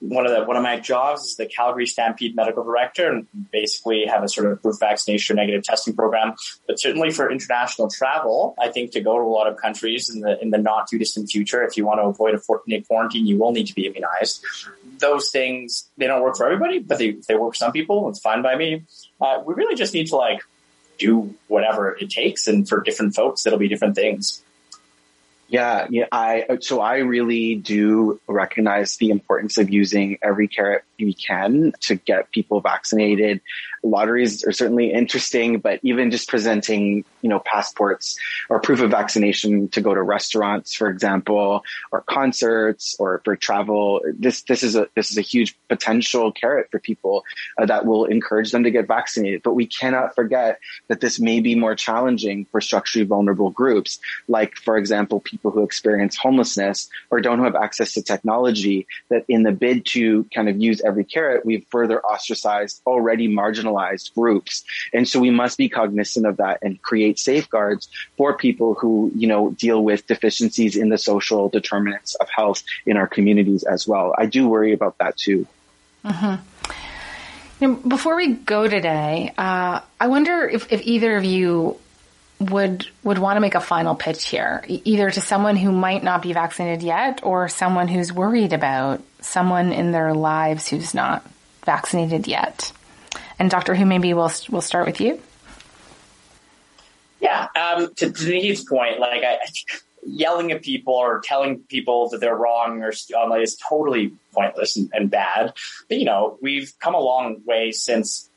one 0.03 0.25
of 0.25 0.33
the 0.33 0.43
one 0.43 0.57
of 0.57 0.63
my 0.63 0.79
jobs 0.79 1.23
is 1.23 1.35
the 1.37 1.45
Calgary 1.45 1.87
Stampede 1.87 2.35
medical 2.35 2.63
director, 2.63 3.09
and 3.09 3.25
basically 3.51 4.05
have 4.05 4.21
a 4.21 4.27
sort 4.27 4.51
of 4.51 4.61
proof 4.61 4.77
vaccination 4.79 5.37
negative 5.37 5.63
testing 5.63 5.95
program. 5.95 6.33
But 6.67 6.79
certainly 6.79 7.11
for 7.11 7.31
international 7.31 7.89
travel, 7.89 8.53
I 8.59 8.67
think 8.67 8.91
to 8.91 9.01
go 9.01 9.17
to 9.17 9.23
a 9.23 9.33
lot 9.33 9.47
of 9.47 9.55
countries 9.57 10.09
in 10.13 10.19
the 10.19 10.41
in 10.41 10.49
the 10.49 10.57
not 10.57 10.87
too 10.87 10.97
distant 10.97 11.29
future, 11.29 11.63
if 11.63 11.77
you 11.77 11.85
want 11.85 12.01
to 12.01 12.03
avoid 12.03 12.35
a 12.35 12.37
14 12.37 12.63
day 12.69 12.81
quarantine, 12.85 13.25
you 13.25 13.37
will 13.37 13.53
need 13.53 13.67
to 13.67 13.75
be 13.75 13.87
immunized. 13.87 14.43
Those 14.99 15.29
things 15.31 15.89
they 15.97 16.07
don't 16.07 16.21
work 16.21 16.35
for 16.35 16.45
everybody, 16.45 16.79
but 16.79 16.97
they 16.97 17.11
they 17.27 17.35
work 17.35 17.53
for 17.53 17.57
some 17.57 17.71
people. 17.71 18.09
It's 18.09 18.19
fine 18.19 18.41
by 18.41 18.55
me. 18.55 18.83
Uh, 19.21 19.41
we 19.45 19.53
really 19.53 19.75
just 19.75 19.93
need 19.93 20.07
to 20.07 20.17
like 20.17 20.41
do 20.97 21.33
whatever 21.47 21.95
it 21.95 22.09
takes, 22.09 22.47
and 22.47 22.67
for 22.67 22.81
different 22.81 23.15
folks, 23.15 23.45
it'll 23.45 23.59
be 23.59 23.69
different 23.69 23.95
things. 23.95 24.43
Yeah, 25.53 25.85
yeah. 25.91 26.07
I 26.11 26.57
so 26.61 26.81
I 26.81 26.97
really 26.97 27.53
do 27.53 28.19
recognize 28.25 28.97
the 28.97 29.11
importance 29.11 29.59
of 29.59 29.69
using 29.69 30.17
every 30.23 30.47
carrot 30.47 30.83
we 30.97 31.13
can 31.13 31.73
to 31.81 31.95
get 31.95 32.31
people 32.31 32.59
vaccinated. 32.59 33.39
Lotteries 33.83 34.45
are 34.45 34.51
certainly 34.51 34.91
interesting, 34.91 35.59
but 35.59 35.79
even 35.83 36.09
just 36.09 36.27
presenting, 36.29 37.03
you 37.21 37.29
know, 37.29 37.39
passports 37.39 38.17
or 38.49 38.61
proof 38.61 38.79
of 38.79 38.89
vaccination 38.89 39.67
to 39.69 39.81
go 39.81 39.93
to 39.93 40.01
restaurants, 40.01 40.73
for 40.73 40.87
example, 40.89 41.63
or 41.91 42.01
concerts 42.01 42.95
or 42.97 43.21
for 43.23 43.35
travel, 43.35 44.01
this 44.17 44.41
this 44.43 44.63
is 44.63 44.75
a 44.75 44.87
this 44.95 45.11
is 45.11 45.19
a 45.19 45.21
huge 45.21 45.55
potential 45.69 46.31
carrot 46.31 46.69
for 46.71 46.79
people 46.79 47.25
uh, 47.59 47.65
that 47.67 47.85
will 47.85 48.05
encourage 48.05 48.51
them 48.51 48.63
to 48.63 48.71
get 48.71 48.87
vaccinated. 48.87 49.43
But 49.43 49.53
we 49.53 49.67
cannot 49.67 50.15
forget 50.15 50.59
that 50.87 50.99
this 50.99 51.19
may 51.19 51.41
be 51.41 51.53
more 51.53 51.75
challenging 51.75 52.45
for 52.45 52.59
structurally 52.59 53.05
vulnerable 53.05 53.51
groups, 53.51 53.99
like 54.27 54.55
for 54.55 54.77
example, 54.77 55.19
people 55.19 55.42
who 55.51 55.63
experience 55.63 56.15
homelessness 56.15 56.89
or 57.09 57.21
don't 57.21 57.43
have 57.43 57.55
access 57.55 57.93
to 57.93 58.01
technology. 58.01 58.87
That 59.09 59.25
in 59.27 59.43
the 59.43 59.51
bid 59.51 59.85
to 59.87 60.25
kind 60.33 60.49
of 60.49 60.59
use 60.59 60.81
every 60.81 61.03
carrot, 61.03 61.45
we've 61.45 61.65
further 61.69 62.01
ostracized 62.01 62.81
already 62.85 63.27
marginalized 63.27 64.13
groups. 64.13 64.63
And 64.93 65.07
so 65.07 65.19
we 65.19 65.29
must 65.29 65.57
be 65.57 65.69
cognizant 65.69 66.25
of 66.25 66.37
that 66.37 66.59
and 66.61 66.81
create 66.81 67.19
safeguards 67.19 67.89
for 68.17 68.37
people 68.37 68.73
who, 68.73 69.11
you 69.15 69.27
know, 69.27 69.51
deal 69.51 69.83
with 69.83 70.07
deficiencies 70.07 70.75
in 70.75 70.89
the 70.89 70.97
social 70.97 71.49
determinants 71.49 72.15
of 72.15 72.29
health 72.29 72.63
in 72.85 72.97
our 72.97 73.07
communities 73.07 73.63
as 73.63 73.87
well. 73.87 74.13
I 74.17 74.25
do 74.25 74.47
worry 74.47 74.73
about 74.73 74.97
that 74.99 75.17
too. 75.17 75.47
Mm-hmm. 76.05 77.87
Before 77.87 78.15
we 78.17 78.33
go 78.33 78.67
today, 78.67 79.33
uh, 79.37 79.79
I 79.99 80.07
wonder 80.07 80.47
if, 80.47 80.71
if 80.71 80.81
either 80.81 81.15
of 81.15 81.23
you 81.23 81.79
would 82.49 82.87
would 83.03 83.17
want 83.17 83.37
to 83.37 83.41
make 83.41 83.55
a 83.55 83.61
final 83.61 83.95
pitch 83.95 84.25
here, 84.27 84.63
either 84.67 85.09
to 85.09 85.21
someone 85.21 85.55
who 85.55 85.71
might 85.71 86.03
not 86.03 86.21
be 86.21 86.33
vaccinated 86.33 86.83
yet, 86.83 87.21
or 87.23 87.49
someone 87.49 87.87
who's 87.87 88.11
worried 88.11 88.53
about 88.53 89.01
someone 89.21 89.71
in 89.71 89.91
their 89.91 90.13
lives 90.13 90.67
who's 90.67 90.93
not 90.93 91.25
vaccinated 91.65 92.27
yet. 92.27 92.71
And 93.39 93.49
Doctor 93.49 93.75
Hu, 93.75 93.85
maybe 93.85 94.13
we'll 94.13 94.31
we'll 94.49 94.61
start 94.61 94.85
with 94.85 95.01
you. 95.01 95.19
Yeah, 97.19 97.47
um, 97.55 97.93
to, 97.95 98.09
Nikki's 98.09 98.65
point, 98.65 98.99
like 98.99 99.23
I, 99.23 99.39
yelling 100.05 100.51
at 100.51 100.61
people 100.61 100.93
or 100.93 101.21
telling 101.23 101.59
people 101.59 102.09
that 102.09 102.19
they're 102.19 102.35
wrong 102.35 102.83
or 102.83 102.91
online 103.15 103.41
is 103.41 103.55
totally 103.55 104.13
pointless 104.33 104.75
and, 104.75 104.91
and 104.93 105.09
bad. 105.09 105.53
But 105.87 105.99
you 105.99 106.05
know, 106.05 106.37
we've 106.41 106.73
come 106.79 106.95
a 106.95 106.99
long 106.99 107.41
way 107.45 107.71
since 107.71 108.29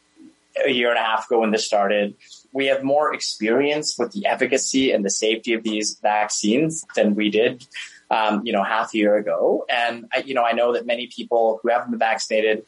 a 0.65 0.71
year 0.71 0.91
and 0.91 0.99
a 0.99 1.03
half 1.03 1.27
ago 1.27 1.41
when 1.41 1.51
this 1.51 1.65
started. 1.65 2.15
We 2.57 2.69
have 2.69 2.83
more 2.83 3.13
experience 3.13 3.97
with 3.99 4.13
the 4.13 4.25
efficacy 4.25 4.91
and 4.91 5.05
the 5.05 5.11
safety 5.11 5.53
of 5.53 5.63
these 5.63 5.99
vaccines 6.01 6.87
than 6.97 7.15
we 7.15 7.29
did 7.29 7.67
um, 8.11 8.43
you 8.45 8.53
know, 8.53 8.63
half 8.63 8.95
a 8.95 8.99
year 8.99 9.17
ago. 9.17 9.65
And 9.69 10.07
I, 10.15 10.21
you 10.21 10.35
know, 10.35 10.45
I 10.45 10.53
know 10.53 10.73
that 10.75 10.87
many 10.87 11.09
people 11.09 11.61
who 11.63 11.71
haven't 11.71 11.91
been 11.91 11.99
vaccinated 11.99 12.67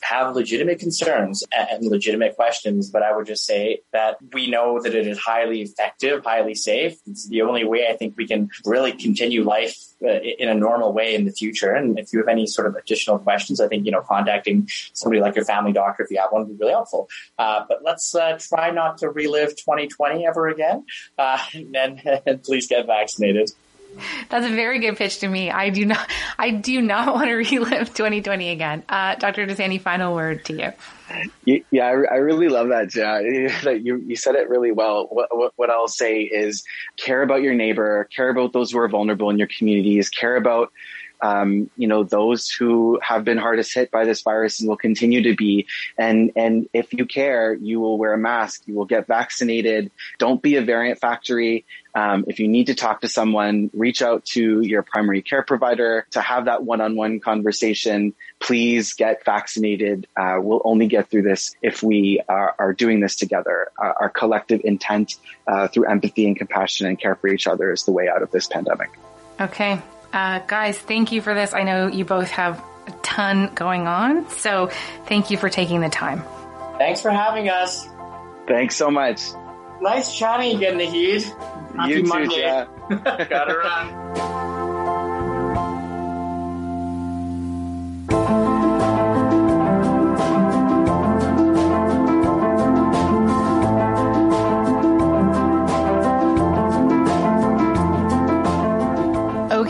have 0.00 0.34
legitimate 0.34 0.78
concerns 0.78 1.44
and 1.52 1.84
legitimate 1.86 2.36
questions, 2.36 2.90
but 2.90 3.02
I 3.02 3.14
would 3.14 3.26
just 3.26 3.44
say 3.44 3.82
that 3.92 4.18
we 4.32 4.50
know 4.50 4.80
that 4.80 4.94
it 4.94 5.06
is 5.06 5.18
highly 5.18 5.62
effective, 5.62 6.24
highly 6.24 6.54
safe. 6.54 6.96
It's 7.06 7.28
the 7.28 7.42
only 7.42 7.64
way 7.64 7.88
I 7.88 7.96
think 7.96 8.16
we 8.16 8.26
can 8.26 8.50
really 8.64 8.92
continue 8.92 9.44
life 9.44 9.76
uh, 10.02 10.08
in 10.08 10.48
a 10.48 10.54
normal 10.54 10.92
way 10.92 11.14
in 11.14 11.24
the 11.24 11.32
future. 11.32 11.72
And 11.72 11.98
if 11.98 12.12
you 12.12 12.18
have 12.18 12.28
any 12.28 12.46
sort 12.46 12.66
of 12.66 12.74
additional 12.74 13.18
questions, 13.18 13.60
I 13.60 13.68
think, 13.68 13.86
you 13.86 13.92
know, 13.92 14.00
contacting 14.00 14.68
somebody 14.92 15.20
like 15.20 15.36
your 15.36 15.44
family 15.44 15.72
doctor, 15.72 16.02
if 16.02 16.10
you 16.10 16.18
have 16.18 16.32
one, 16.32 16.42
would 16.42 16.58
be 16.58 16.62
really 16.62 16.72
helpful. 16.72 17.08
Uh, 17.38 17.64
but 17.68 17.82
let's 17.82 18.14
uh, 18.14 18.38
try 18.38 18.70
not 18.70 18.98
to 18.98 19.08
relive 19.08 19.50
2020 19.50 20.26
ever 20.26 20.48
again. 20.48 20.84
Uh, 21.16 21.38
and, 21.54 22.02
and 22.26 22.42
please 22.42 22.66
get 22.66 22.86
vaccinated. 22.86 23.50
That's 24.28 24.46
a 24.46 24.50
very 24.50 24.78
good 24.78 24.96
pitch 24.96 25.18
to 25.20 25.28
me. 25.28 25.50
I 25.50 25.70
do 25.70 25.84
not, 25.84 26.08
I 26.38 26.50
do 26.50 26.80
not 26.80 27.14
want 27.14 27.28
to 27.28 27.34
relive 27.34 27.94
2020 27.94 28.50
again. 28.50 28.82
Uh, 28.88 29.14
Dr. 29.16 29.46
Dosani, 29.46 29.80
final 29.80 30.14
word 30.14 30.44
to 30.46 30.54
you. 30.54 31.62
Yeah, 31.70 31.86
I, 31.86 32.16
really 32.16 32.48
love 32.48 32.68
that. 32.68 32.96
Uh, 32.96 33.70
you, 33.70 33.96
you 33.98 34.16
said 34.16 34.34
it 34.34 34.48
really 34.48 34.72
well. 34.72 35.06
What, 35.10 35.36
what, 35.36 35.52
what 35.56 35.70
I'll 35.70 35.88
say 35.88 36.22
is 36.22 36.64
care 36.96 37.22
about 37.22 37.42
your 37.42 37.54
neighbor, 37.54 38.08
care 38.14 38.30
about 38.30 38.52
those 38.52 38.72
who 38.72 38.78
are 38.78 38.88
vulnerable 38.88 39.30
in 39.30 39.38
your 39.38 39.48
communities, 39.48 40.08
care 40.08 40.36
about 40.36 40.72
um, 41.24 41.70
you 41.78 41.88
know, 41.88 42.04
those 42.04 42.50
who 42.50 43.00
have 43.02 43.24
been 43.24 43.38
hardest 43.38 43.72
hit 43.72 43.90
by 43.90 44.04
this 44.04 44.20
virus 44.20 44.60
and 44.60 44.68
will 44.68 44.76
continue 44.76 45.22
to 45.22 45.34
be. 45.34 45.66
And, 45.96 46.32
and 46.36 46.68
if 46.74 46.92
you 46.92 47.06
care, 47.06 47.54
you 47.54 47.80
will 47.80 47.96
wear 47.96 48.12
a 48.12 48.18
mask, 48.18 48.62
you 48.66 48.74
will 48.74 48.84
get 48.84 49.06
vaccinated. 49.06 49.90
Don't 50.18 50.42
be 50.42 50.56
a 50.56 50.62
variant 50.62 51.00
factory. 51.00 51.64
Um, 51.94 52.24
if 52.26 52.40
you 52.40 52.48
need 52.48 52.66
to 52.66 52.74
talk 52.74 53.00
to 53.00 53.08
someone, 53.08 53.70
reach 53.72 54.02
out 54.02 54.26
to 54.34 54.60
your 54.60 54.82
primary 54.82 55.22
care 55.22 55.42
provider 55.42 56.06
to 56.10 56.20
have 56.20 56.44
that 56.44 56.62
one-on-one 56.62 57.20
conversation. 57.20 58.12
Please 58.38 58.92
get 58.92 59.24
vaccinated. 59.24 60.06
Uh, 60.14 60.36
we'll 60.40 60.60
only 60.66 60.88
get 60.88 61.08
through 61.08 61.22
this 61.22 61.54
if 61.62 61.82
we 61.82 62.20
are, 62.28 62.54
are 62.58 62.74
doing 62.74 63.00
this 63.00 63.16
together. 63.16 63.70
Uh, 63.82 63.92
our 63.98 64.10
collective 64.10 64.60
intent 64.62 65.16
uh, 65.46 65.68
through 65.68 65.86
empathy 65.86 66.26
and 66.26 66.36
compassion 66.36 66.86
and 66.86 67.00
care 67.00 67.14
for 67.14 67.28
each 67.28 67.46
other 67.46 67.72
is 67.72 67.84
the 67.84 67.92
way 67.92 68.10
out 68.10 68.22
of 68.22 68.30
this 68.30 68.46
pandemic. 68.46 68.90
Okay. 69.40 69.80
Uh, 70.14 70.38
guys, 70.46 70.78
thank 70.78 71.10
you 71.10 71.20
for 71.20 71.34
this. 71.34 71.52
I 71.52 71.64
know 71.64 71.88
you 71.88 72.04
both 72.04 72.30
have 72.30 72.64
a 72.86 72.92
ton 73.02 73.52
going 73.52 73.88
on, 73.88 74.28
so 74.30 74.70
thank 75.06 75.30
you 75.30 75.36
for 75.36 75.48
taking 75.48 75.80
the 75.80 75.88
time. 75.88 76.22
Thanks 76.78 77.00
for 77.00 77.10
having 77.10 77.48
us. 77.48 77.88
Thanks 78.46 78.76
so 78.76 78.92
much. 78.92 79.22
Nice 79.80 80.16
chatting 80.16 80.56
again, 80.56 80.78
Naheed. 80.78 81.24
Happy 81.76 81.92
you 81.92 82.02
too, 82.02 82.08
Monday. 82.08 82.66
Gotta 83.28 83.56
run. 83.56 84.53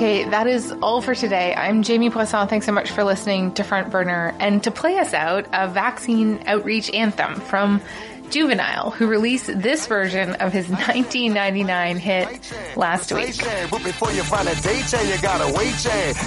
Okay, 0.05 0.29
that 0.29 0.47
is 0.47 0.71
all 0.83 1.01
for 1.01 1.15
today. 1.15 1.55
I'm 1.55 1.83
Jamie 1.83 2.11
Poisson. 2.11 2.47
Thanks 2.47 2.67
so 2.67 2.73
much 2.73 2.91
for 2.91 3.05
listening 3.05 3.55
to 3.55 3.65
Front 3.65 3.91
Burner. 3.91 4.37
And 4.39 4.63
to 4.65 4.71
play 4.71 4.99
us 4.99 5.15
out, 5.15 5.47
a 5.51 5.67
vaccine 5.67 6.43
outreach 6.45 6.91
anthem 6.93 7.37
from 7.37 7.81
Juvenile, 8.35 8.91
who 8.91 9.07
released 9.07 9.47
this 9.63 9.87
version 9.87 10.35
of 10.43 10.53
his 10.53 10.69
1999 10.69 11.99
hit 11.99 12.53
last 12.75 13.13
week. 13.13 13.39
But 13.71 13.85
before 13.85 14.11
you 14.11 14.25
find 14.25 14.49
a 14.49 14.57
date, 14.59 14.91
you 14.91 15.23
gotta 15.23 15.55
wait, 15.55 15.79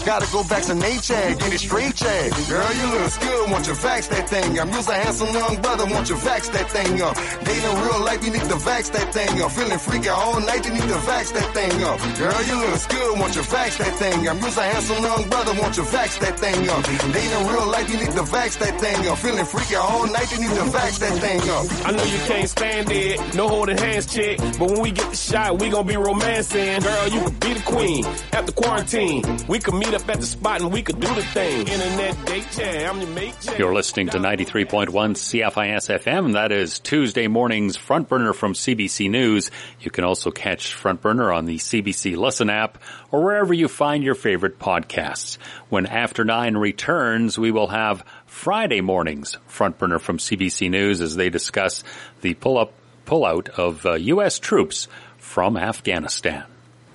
Gotta 0.06 0.26
go 0.32 0.42
vaccinate, 0.44 1.04
Get 1.04 1.52
it 1.52 1.60
straight, 1.60 2.00
Girl, 2.00 2.72
you 2.80 2.88
look 2.96 3.12
good. 3.20 3.52
Want 3.52 3.68
you 3.68 3.74
vax 3.74 4.08
that 4.08 4.30
thing? 4.30 4.58
I'm 4.58 4.72
just 4.72 4.88
a 4.88 4.94
handsome 4.94 5.34
young 5.36 5.62
brother. 5.62 5.84
Want 5.84 6.08
you 6.08 6.16
vax 6.16 6.50
that 6.54 6.72
thing 6.72 7.02
up? 7.02 7.16
Dating 7.44 7.76
real 7.84 8.00
life, 8.00 8.24
you 8.24 8.32
need 8.32 8.48
to 8.56 8.60
vax 8.64 8.90
that 8.94 9.14
thing 9.14 9.42
up. 9.42 9.52
Feeling 9.52 9.78
freaky 9.78 10.08
all 10.08 10.40
night, 10.40 10.64
you 10.64 10.72
need 10.72 10.88
to 10.88 11.00
vax 11.04 11.34
that 11.34 11.52
thing 11.54 11.76
up. 11.84 12.00
Girl, 12.16 12.42
you 12.48 12.56
look 12.72 12.88
good. 12.88 13.20
Want 13.20 13.36
you 13.36 13.42
vax 13.42 13.84
that 13.84 13.94
thing? 14.00 14.30
I'm 14.30 14.40
just 14.40 14.58
a 14.58 14.64
handsome 14.64 15.04
young 15.04 15.28
brother. 15.28 15.52
Want 15.60 15.76
you 15.76 15.84
vax 15.84 16.20
that 16.24 16.40
thing 16.40 16.70
up? 16.70 16.84
Dating 16.88 17.48
real 17.52 17.68
life, 17.68 17.92
you 17.92 17.98
need 18.00 18.16
to 18.16 18.24
vax 18.32 18.58
that 18.60 18.80
thing 18.80 18.96
up. 19.12 19.18
Feeling 19.18 19.44
freaky 19.44 19.76
all 19.76 20.08
night, 20.08 20.32
you 20.32 20.40
need 20.40 20.56
to 20.56 20.68
vax 20.72 21.00
that 21.04 21.20
thing 21.20 21.44
up. 21.52 21.97
Know 21.98 22.04
you 22.04 22.20
can't 22.28 22.48
stand 22.48 22.92
it. 22.92 23.36
No 23.36 23.48
holding 23.48 23.78
hands, 23.78 24.06
chick. 24.06 24.38
But 24.38 24.70
when 24.70 24.82
we 24.82 24.92
get 24.92 25.10
the 25.10 25.18
shot, 25.18 25.60
we 25.60 25.70
gonna 25.70 25.88
be 25.88 25.98
romancing. 25.98 26.80
Girl, 26.82 27.08
you 27.08 27.22
could 27.22 27.40
be 27.40 27.54
the 27.54 27.62
queen 27.62 28.06
after 28.34 28.52
quarantine. 28.52 29.24
We 29.48 29.58
could 29.58 29.74
meet 29.74 29.94
up 29.96 30.08
at 30.08 30.20
the 30.20 30.26
spot 30.28 30.62
and 30.62 30.72
we 30.72 30.84
could 30.84 31.00
do 31.00 31.08
the 31.08 31.24
thing. 31.24 31.68
Internet 31.68 32.26
date, 32.28 32.46
yeah, 32.60 32.92
I'm 32.92 33.00
your 33.02 33.10
mate. 33.10 33.34
You're 33.58 33.74
listening 33.74 34.10
to 34.10 34.20
93.1 34.20 34.90
CFIS 34.92 36.00
FM. 36.04 36.34
That 36.34 36.52
is 36.52 36.78
Tuesday 36.78 37.28
morning's 37.28 37.78
Front 37.78 38.10
Burner 38.10 38.34
from 38.34 38.54
CBC 38.54 39.10
News. 39.10 39.50
You 39.80 39.90
can 39.90 40.04
also 40.04 40.30
catch 40.30 40.76
Front 40.76 41.02
Burner 41.02 41.34
on 41.34 41.46
the 41.46 41.58
CBC 41.58 42.16
Listen 42.16 42.52
app 42.52 42.78
or 43.12 43.24
wherever 43.24 43.56
you 43.56 43.68
find 43.68 44.04
your 44.04 44.16
favorite 44.16 44.60
podcasts. 44.60 45.38
When 45.70 45.88
After 45.88 46.24
Nine 46.24 46.58
returns, 46.58 47.40
we 47.40 47.50
will 47.50 47.68
have 47.68 48.04
Friday 48.28 48.82
morning's 48.82 49.38
front 49.48 49.80
burner 49.80 50.00
from 50.00 50.18
CBC 50.18 50.70
News 50.70 51.02
as 51.02 51.16
they 51.16 51.30
discuss 51.30 51.77
the 52.22 52.34
pull 52.36 52.58
up, 52.58 52.74
pull 53.06 53.26
out 53.26 53.50
of 53.50 53.86
uh, 53.86 53.94
U.S. 53.94 54.40
troops 54.40 54.88
from 55.18 55.58
Afghanistan. 55.58 56.44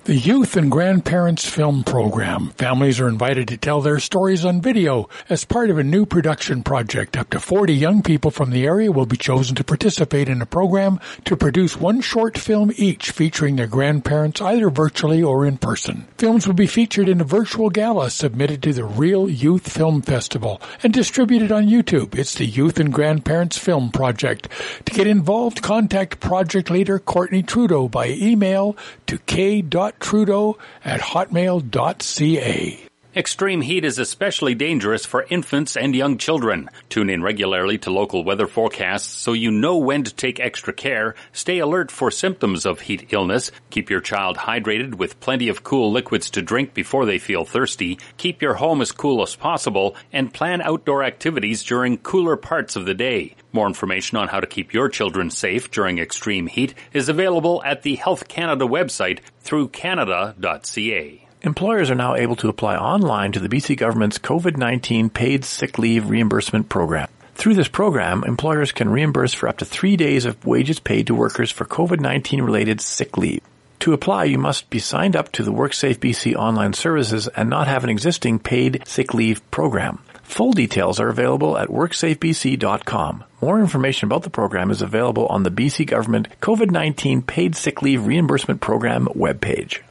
The 0.05 0.15
Youth 0.15 0.57
and 0.57 0.69
Grandparents 0.69 1.47
Film 1.47 1.85
Program. 1.85 2.49
Families 2.57 2.99
are 2.99 3.07
invited 3.07 3.47
to 3.47 3.55
tell 3.55 3.79
their 3.79 4.01
stories 4.01 4.43
on 4.43 4.59
video 4.59 5.07
as 5.29 5.45
part 5.45 5.69
of 5.69 5.77
a 5.77 5.83
new 5.83 6.05
production 6.05 6.61
project. 6.61 7.15
Up 7.15 7.29
to 7.29 7.39
40 7.39 7.73
young 7.73 8.03
people 8.03 8.29
from 8.29 8.49
the 8.49 8.65
area 8.65 8.91
will 8.91 9.05
be 9.05 9.15
chosen 9.15 9.55
to 9.55 9.63
participate 9.63 10.27
in 10.27 10.41
a 10.41 10.45
program 10.45 10.99
to 11.23 11.37
produce 11.37 11.77
one 11.77 12.01
short 12.01 12.37
film 12.37 12.73
each 12.75 13.11
featuring 13.11 13.55
their 13.55 13.65
grandparents 13.65 14.41
either 14.41 14.69
virtually 14.69 15.23
or 15.23 15.45
in 15.45 15.57
person. 15.57 16.05
Films 16.17 16.45
will 16.45 16.53
be 16.53 16.67
featured 16.67 17.07
in 17.07 17.21
a 17.21 17.23
virtual 17.23 17.69
gala 17.69 18.09
submitted 18.09 18.61
to 18.63 18.73
the 18.73 18.83
Real 18.83 19.29
Youth 19.29 19.71
Film 19.71 20.01
Festival 20.01 20.61
and 20.83 20.93
distributed 20.93 21.49
on 21.49 21.67
YouTube. 21.67 22.13
It's 22.13 22.35
the 22.35 22.45
Youth 22.45 22.77
and 22.77 22.91
Grandparents 22.91 23.57
Film 23.57 23.89
Project. 23.89 24.49
To 24.83 24.93
get 24.93 25.07
involved, 25.07 25.61
contact 25.61 26.19
project 26.19 26.69
leader 26.69 26.99
Courtney 26.99 27.41
Trudeau 27.41 27.87
by 27.87 28.09
email 28.09 28.75
to 29.07 29.17
k 29.19 29.61
trudeau 29.99 30.57
at 30.83 30.99
hotmail.ca. 31.01 32.89
Extreme 33.15 33.61
heat 33.61 33.85
is 33.85 33.99
especially 33.99 34.55
dangerous 34.55 35.05
for 35.05 35.27
infants 35.29 35.77
and 35.77 35.95
young 35.95 36.17
children. 36.17 36.67
Tune 36.89 37.11
in 37.11 37.21
regularly 37.21 37.77
to 37.77 37.91
local 37.91 38.23
weather 38.23 38.47
forecasts 38.47 39.07
so 39.07 39.33
you 39.33 39.51
know 39.51 39.77
when 39.77 40.01
to 40.03 40.15
take 40.15 40.39
extra 40.39 40.73
care. 40.73 41.13
Stay 41.31 41.59
alert 41.59 41.91
for 41.91 42.09
symptoms 42.09 42.65
of 42.65 42.79
heat 42.79 43.13
illness. 43.13 43.51
Keep 43.69 43.91
your 43.91 43.99
child 43.99 44.37
hydrated 44.37 44.95
with 44.95 45.19
plenty 45.19 45.47
of 45.47 45.63
cool 45.63 45.91
liquids 45.91 46.31
to 46.31 46.41
drink 46.41 46.73
before 46.73 47.05
they 47.05 47.19
feel 47.19 47.45
thirsty. 47.45 47.99
Keep 48.17 48.41
your 48.41 48.55
home 48.55 48.81
as 48.81 48.91
cool 48.91 49.21
as 49.21 49.35
possible 49.35 49.95
and 50.11 50.33
plan 50.33 50.59
outdoor 50.63 51.03
activities 51.03 51.61
during 51.61 51.99
cooler 51.99 52.35
parts 52.35 52.75
of 52.75 52.87
the 52.87 52.95
day. 52.95 53.35
More 53.51 53.67
information 53.67 54.17
on 54.17 54.29
how 54.29 54.39
to 54.39 54.47
keep 54.47 54.73
your 54.73 54.89
children 54.89 55.29
safe 55.29 55.69
during 55.69 55.99
extreme 55.99 56.47
heat 56.47 56.73
is 56.93 57.09
available 57.09 57.61
at 57.63 57.83
the 57.83 57.93
Health 57.93 58.27
Canada 58.27 58.65
website 58.65 59.19
through 59.41 59.67
canada.ca. 59.67 61.22
Employers 61.45 61.91
are 61.91 61.95
now 61.95 62.15
able 62.15 62.37
to 62.37 62.47
apply 62.47 62.77
online 62.77 63.33
to 63.33 63.39
the 63.41 63.49
BC 63.49 63.75
government's 63.75 64.17
COVID-19 64.17 65.13
paid 65.13 65.43
sick 65.43 65.77
leave 65.77 66.09
reimbursement 66.09 66.69
program. 66.69 67.09
Through 67.35 67.55
this 67.55 67.67
program, 67.67 68.23
employers 68.23 68.71
can 68.71 68.87
reimburse 68.87 69.33
for 69.33 69.49
up 69.49 69.57
to 69.57 69.65
three 69.65 69.97
days 69.97 70.23
of 70.23 70.45
wages 70.45 70.79
paid 70.79 71.07
to 71.07 71.15
workers 71.15 71.51
for 71.51 71.65
COVID-19 71.65 72.45
related 72.45 72.79
sick 72.79 73.17
leave. 73.17 73.41
To 73.79 73.91
apply, 73.91 74.23
you 74.23 74.37
must 74.37 74.69
be 74.69 74.79
signed 74.79 75.17
up 75.17 75.33
to 75.33 75.43
the 75.43 75.51
WorkSafe 75.51 75.97
BC 75.97 76.33
online 76.35 76.71
services 76.71 77.27
and 77.27 77.49
not 77.49 77.67
have 77.67 77.83
an 77.83 77.89
existing 77.89 78.39
paid 78.39 78.87
sick 78.87 79.13
leave 79.13 79.41
program. 79.51 79.99
Full 80.23 80.53
details 80.53 81.01
are 81.01 81.09
available 81.09 81.57
at 81.57 81.67
worksafebc.com. 81.67 83.23
More 83.41 83.59
information 83.59 84.05
about 84.05 84.23
the 84.23 84.29
program 84.29 84.71
is 84.71 84.81
available 84.81 85.27
on 85.27 85.43
the 85.43 85.51
BC 85.51 85.87
government 85.87 86.29
COVID-19 86.39 87.27
paid 87.27 87.57
sick 87.57 87.81
leave 87.81 88.05
reimbursement 88.05 88.61
program 88.61 89.07
webpage. 89.07 89.81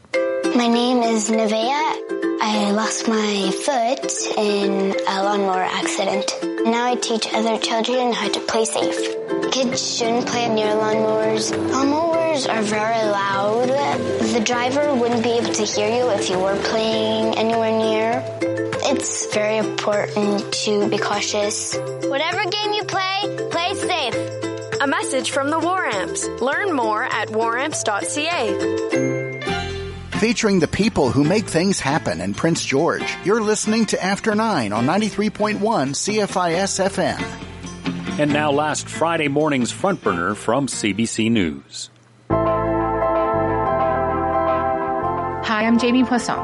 My 0.54 0.68
name 0.68 0.98
is 0.98 1.30
Nevea. 1.30 2.38
I 2.42 2.72
lost 2.72 3.08
my 3.08 3.50
foot 3.64 4.36
in 4.36 4.94
a 5.08 5.22
lawnmower 5.24 5.62
accident. 5.62 6.30
Now 6.66 6.90
I 6.90 6.94
teach 6.96 7.26
other 7.32 7.56
children 7.58 8.12
how 8.12 8.28
to 8.28 8.40
play 8.40 8.66
safe. 8.66 9.00
Kids 9.50 9.96
shouldn't 9.96 10.26
play 10.26 10.50
near 10.50 10.74
lawnmowers. 10.74 11.52
Lawnmowers 11.70 12.46
are 12.52 12.60
very 12.60 13.02
loud. 13.08 13.68
The 14.34 14.40
driver 14.44 14.94
wouldn't 14.94 15.22
be 15.22 15.30
able 15.30 15.54
to 15.54 15.62
hear 15.62 15.88
you 15.88 16.10
if 16.10 16.28
you 16.28 16.38
were 16.38 16.56
playing 16.64 17.38
anywhere 17.38 17.72
near. 17.72 18.22
It's 18.92 19.32
very 19.32 19.56
important 19.56 20.52
to 20.64 20.86
be 20.90 20.98
cautious. 20.98 21.74
Whatever 21.76 22.44
game 22.44 22.74
you 22.74 22.84
play, 22.84 23.48
play 23.50 23.74
safe. 23.74 24.14
A 24.82 24.86
message 24.86 25.30
from 25.30 25.48
the 25.48 25.58
War 25.58 25.86
Amps. 25.86 26.26
Learn 26.42 26.76
more 26.76 27.04
at 27.04 27.28
waramps.ca. 27.28 29.21
Featuring 30.22 30.60
the 30.60 30.68
people 30.68 31.10
who 31.10 31.24
make 31.24 31.46
things 31.46 31.80
happen 31.80 32.20
in 32.20 32.32
Prince 32.32 32.64
George. 32.64 33.16
You're 33.24 33.40
listening 33.40 33.86
to 33.86 34.00
After 34.00 34.36
9 34.36 34.72
on 34.72 34.86
93.1 34.86 35.58
CFIS 35.58 36.78
FM. 36.78 38.20
And 38.20 38.32
now, 38.32 38.52
last 38.52 38.88
Friday 38.88 39.26
morning's 39.26 39.72
front 39.72 40.00
burner 40.00 40.36
from 40.36 40.68
CBC 40.68 41.28
News. 41.28 41.90
Hi, 45.44 45.64
I'm 45.64 45.76
Jamie 45.80 46.04
Poisson. 46.04 46.38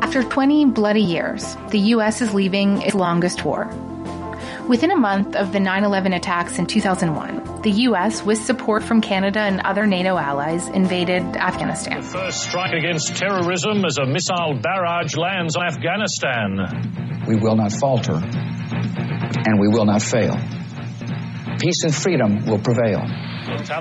After 0.00 0.22
20 0.22 0.64
bloody 0.64 1.02
years, 1.02 1.58
the 1.68 1.78
U.S. 1.80 2.22
is 2.22 2.32
leaving 2.32 2.80
its 2.80 2.94
longest 2.94 3.44
war. 3.44 3.70
Within 4.68 4.90
a 4.90 4.96
month 4.96 5.36
of 5.36 5.52
the 5.52 5.60
9 5.60 5.84
11 5.84 6.14
attacks 6.14 6.58
in 6.58 6.64
2001, 6.64 7.60
the 7.60 7.70
U.S., 7.70 8.24
with 8.24 8.38
support 8.38 8.82
from 8.82 9.02
Canada 9.02 9.40
and 9.40 9.60
other 9.60 9.86
NATO 9.86 10.16
allies, 10.16 10.68
invaded 10.68 11.22
Afghanistan. 11.36 12.00
The 12.00 12.06
first 12.06 12.42
strike 12.44 12.72
against 12.72 13.14
terrorism 13.14 13.84
as 13.84 13.98
a 13.98 14.06
missile 14.06 14.54
barrage 14.54 15.16
lands 15.16 15.56
on 15.56 15.66
Afghanistan. 15.66 17.24
We 17.28 17.36
will 17.36 17.56
not 17.56 17.72
falter, 17.72 18.14
and 18.14 19.60
we 19.60 19.68
will 19.68 19.84
not 19.84 20.00
fail. 20.00 20.38
Peace 21.60 21.84
and 21.84 21.94
freedom 21.94 22.46
will 22.46 22.58
prevail. 22.58 23.06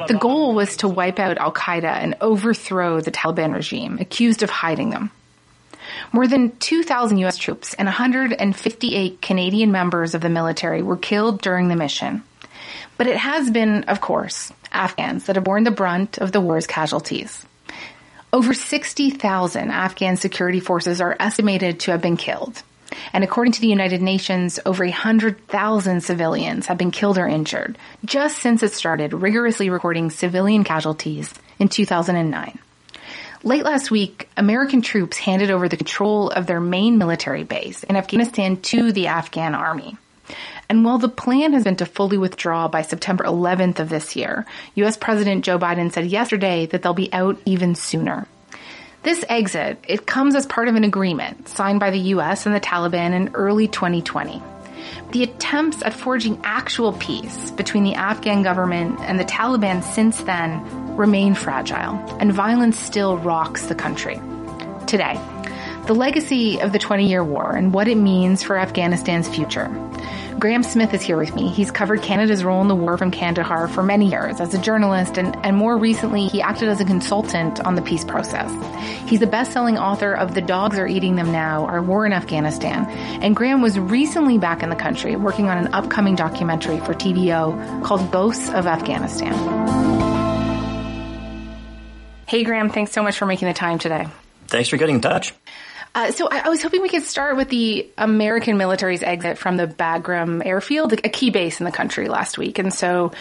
The 0.07 0.17
goal 0.19 0.53
was 0.53 0.77
to 0.77 0.89
wipe 0.89 1.17
out 1.17 1.37
Al 1.37 1.53
Qaeda 1.53 1.85
and 1.85 2.15
overthrow 2.19 2.99
the 2.99 3.11
Taliban 3.11 3.53
regime, 3.53 3.99
accused 4.01 4.43
of 4.43 4.49
hiding 4.49 4.89
them. 4.89 5.11
More 6.13 6.27
than 6.27 6.55
2,000 6.57 7.17
U.S. 7.17 7.39
troops 7.39 7.73
and 7.73 7.87
158 7.87 9.19
Canadian 9.19 9.71
members 9.71 10.13
of 10.13 10.21
the 10.21 10.29
military 10.29 10.83
were 10.83 10.95
killed 10.95 11.41
during 11.41 11.69
the 11.69 11.75
mission. 11.75 12.23
But 12.97 13.07
it 13.07 13.17
has 13.17 13.49
been, 13.49 13.85
of 13.85 13.99
course, 13.99 14.53
Afghans 14.71 15.25
that 15.25 15.35
have 15.35 15.43
borne 15.43 15.63
the 15.63 15.71
brunt 15.71 16.19
of 16.19 16.31
the 16.31 16.39
war's 16.39 16.67
casualties. 16.67 17.45
Over 18.31 18.53
60,000 18.53 19.71
Afghan 19.71 20.15
security 20.15 20.59
forces 20.59 21.01
are 21.01 21.17
estimated 21.19 21.79
to 21.81 21.91
have 21.91 22.01
been 22.01 22.17
killed. 22.17 22.61
And 23.11 23.23
according 23.23 23.53
to 23.53 23.61
the 23.61 23.67
United 23.67 24.03
Nations, 24.03 24.59
over 24.67 24.83
100,000 24.83 26.01
civilians 26.01 26.67
have 26.67 26.77
been 26.77 26.91
killed 26.91 27.17
or 27.17 27.27
injured 27.27 27.75
just 28.05 28.37
since 28.37 28.61
it 28.61 28.73
started 28.73 29.13
rigorously 29.13 29.71
recording 29.71 30.11
civilian 30.11 30.63
casualties 30.63 31.33
in 31.57 31.69
2009. 31.69 32.59
Late 33.45 33.65
last 33.65 33.91
week, 33.91 34.29
American 34.37 34.81
troops 34.81 35.17
handed 35.17 35.51
over 35.51 35.67
the 35.67 35.75
control 35.75 36.29
of 36.29 36.47
their 36.47 36.61
main 36.61 36.97
military 36.97 37.43
base 37.43 37.83
in 37.83 37.97
Afghanistan 37.97 38.55
to 38.61 38.93
the 38.93 39.07
Afghan 39.07 39.53
army. 39.53 39.97
And 40.69 40.85
while 40.85 40.97
the 40.97 41.09
plan 41.09 41.51
has 41.51 41.65
been 41.65 41.75
to 41.75 41.85
fully 41.85 42.17
withdraw 42.17 42.69
by 42.69 42.83
September 42.83 43.25
11th 43.25 43.79
of 43.79 43.89
this 43.89 44.15
year, 44.15 44.45
US 44.75 44.95
President 44.95 45.43
Joe 45.43 45.59
Biden 45.59 45.91
said 45.91 46.05
yesterday 46.05 46.67
that 46.67 46.83
they'll 46.83 46.93
be 46.93 47.11
out 47.11 47.37
even 47.45 47.75
sooner. 47.75 48.27
This 49.03 49.25
exit, 49.27 49.83
it 49.89 50.07
comes 50.07 50.35
as 50.35 50.45
part 50.45 50.69
of 50.69 50.75
an 50.75 50.85
agreement 50.85 51.49
signed 51.49 51.81
by 51.81 51.91
the 51.91 51.99
US 52.15 52.45
and 52.45 52.55
the 52.55 52.61
Taliban 52.61 53.11
in 53.11 53.35
early 53.35 53.67
2020. 53.67 54.41
The 55.11 55.23
attempts 55.23 55.83
at 55.83 55.93
forging 55.93 56.39
actual 56.43 56.93
peace 56.93 57.51
between 57.51 57.83
the 57.83 57.95
Afghan 57.95 58.43
government 58.43 58.99
and 59.01 59.19
the 59.19 59.25
Taliban 59.25 59.83
since 59.83 60.21
then 60.23 60.95
remain 60.95 61.35
fragile, 61.35 61.99
and 62.19 62.31
violence 62.31 62.79
still 62.79 63.17
rocks 63.17 63.67
the 63.67 63.75
country. 63.75 64.19
Today, 64.87 65.19
the 65.87 65.93
legacy 65.93 66.59
of 66.59 66.71
the 66.71 66.79
20 66.79 67.07
year 67.07 67.23
war 67.23 67.55
and 67.55 67.73
what 67.73 67.87
it 67.87 67.97
means 67.97 68.41
for 68.43 68.57
Afghanistan's 68.57 69.27
future. 69.27 69.69
Graeme 70.39 70.63
Smith 70.63 70.93
is 70.93 71.01
here 71.01 71.17
with 71.17 71.35
me. 71.35 71.49
He's 71.49 71.71
covered 71.71 72.01
Canada's 72.01 72.43
role 72.43 72.61
in 72.61 72.67
the 72.67 72.75
war 72.75 72.97
from 72.97 73.11
Kandahar 73.11 73.67
for 73.67 73.83
many 73.83 74.09
years 74.09 74.39
as 74.39 74.53
a 74.53 74.57
journalist, 74.57 75.17
and, 75.17 75.35
and 75.45 75.55
more 75.55 75.77
recently, 75.77 76.27
he 76.27 76.41
acted 76.41 76.69
as 76.69 76.81
a 76.81 76.85
consultant 76.85 77.59
on 77.61 77.75
the 77.75 77.81
peace 77.81 78.03
process. 78.03 78.51
He's 79.07 79.19
the 79.19 79.27
best 79.27 79.53
selling 79.53 79.77
author 79.77 80.13
of 80.13 80.33
The 80.33 80.41
Dogs 80.41 80.77
Are 80.77 80.87
Eating 80.87 81.15
Them 81.15 81.31
Now, 81.31 81.65
Our 81.65 81.81
War 81.81 82.05
in 82.05 82.13
Afghanistan. 82.13 82.85
And 83.21 83.35
Graeme 83.35 83.61
was 83.61 83.77
recently 83.79 84.37
back 84.37 84.63
in 84.63 84.69
the 84.69 84.75
country 84.75 85.15
working 85.15 85.49
on 85.49 85.57
an 85.57 85.73
upcoming 85.73 86.15
documentary 86.15 86.79
for 86.79 86.93
TVO 86.93 87.83
called 87.83 88.11
Ghosts 88.11 88.49
of 88.49 88.65
Afghanistan. 88.65 89.33
Hey, 92.27 92.43
Graham, 92.43 92.69
thanks 92.69 92.91
so 92.91 93.03
much 93.03 93.17
for 93.17 93.25
making 93.25 93.47
the 93.47 93.53
time 93.53 93.77
today. 93.77 94.07
Thanks 94.47 94.69
for 94.69 94.77
getting 94.77 94.95
in 94.95 95.01
touch. 95.01 95.33
Uh, 95.95 96.11
so 96.11 96.27
I, 96.29 96.39
I, 96.45 96.49
was 96.49 96.63
hoping 96.63 96.81
we 96.81 96.89
could 96.89 97.03
start 97.03 97.37
with 97.37 97.49
the 97.49 97.87
American 97.99 98.57
military's 98.57 99.03
exit 99.03 99.37
from 99.37 99.57
the 99.57 99.67
Bagram 99.67 100.43
airfield, 100.43 100.93
a 100.93 101.09
key 101.09 101.29
base 101.29 101.59
in 101.59 101.65
the 101.65 101.71
country 101.71 102.07
last 102.07 102.35
week. 102.37 102.57
And 102.57 102.73
so 102.73 103.11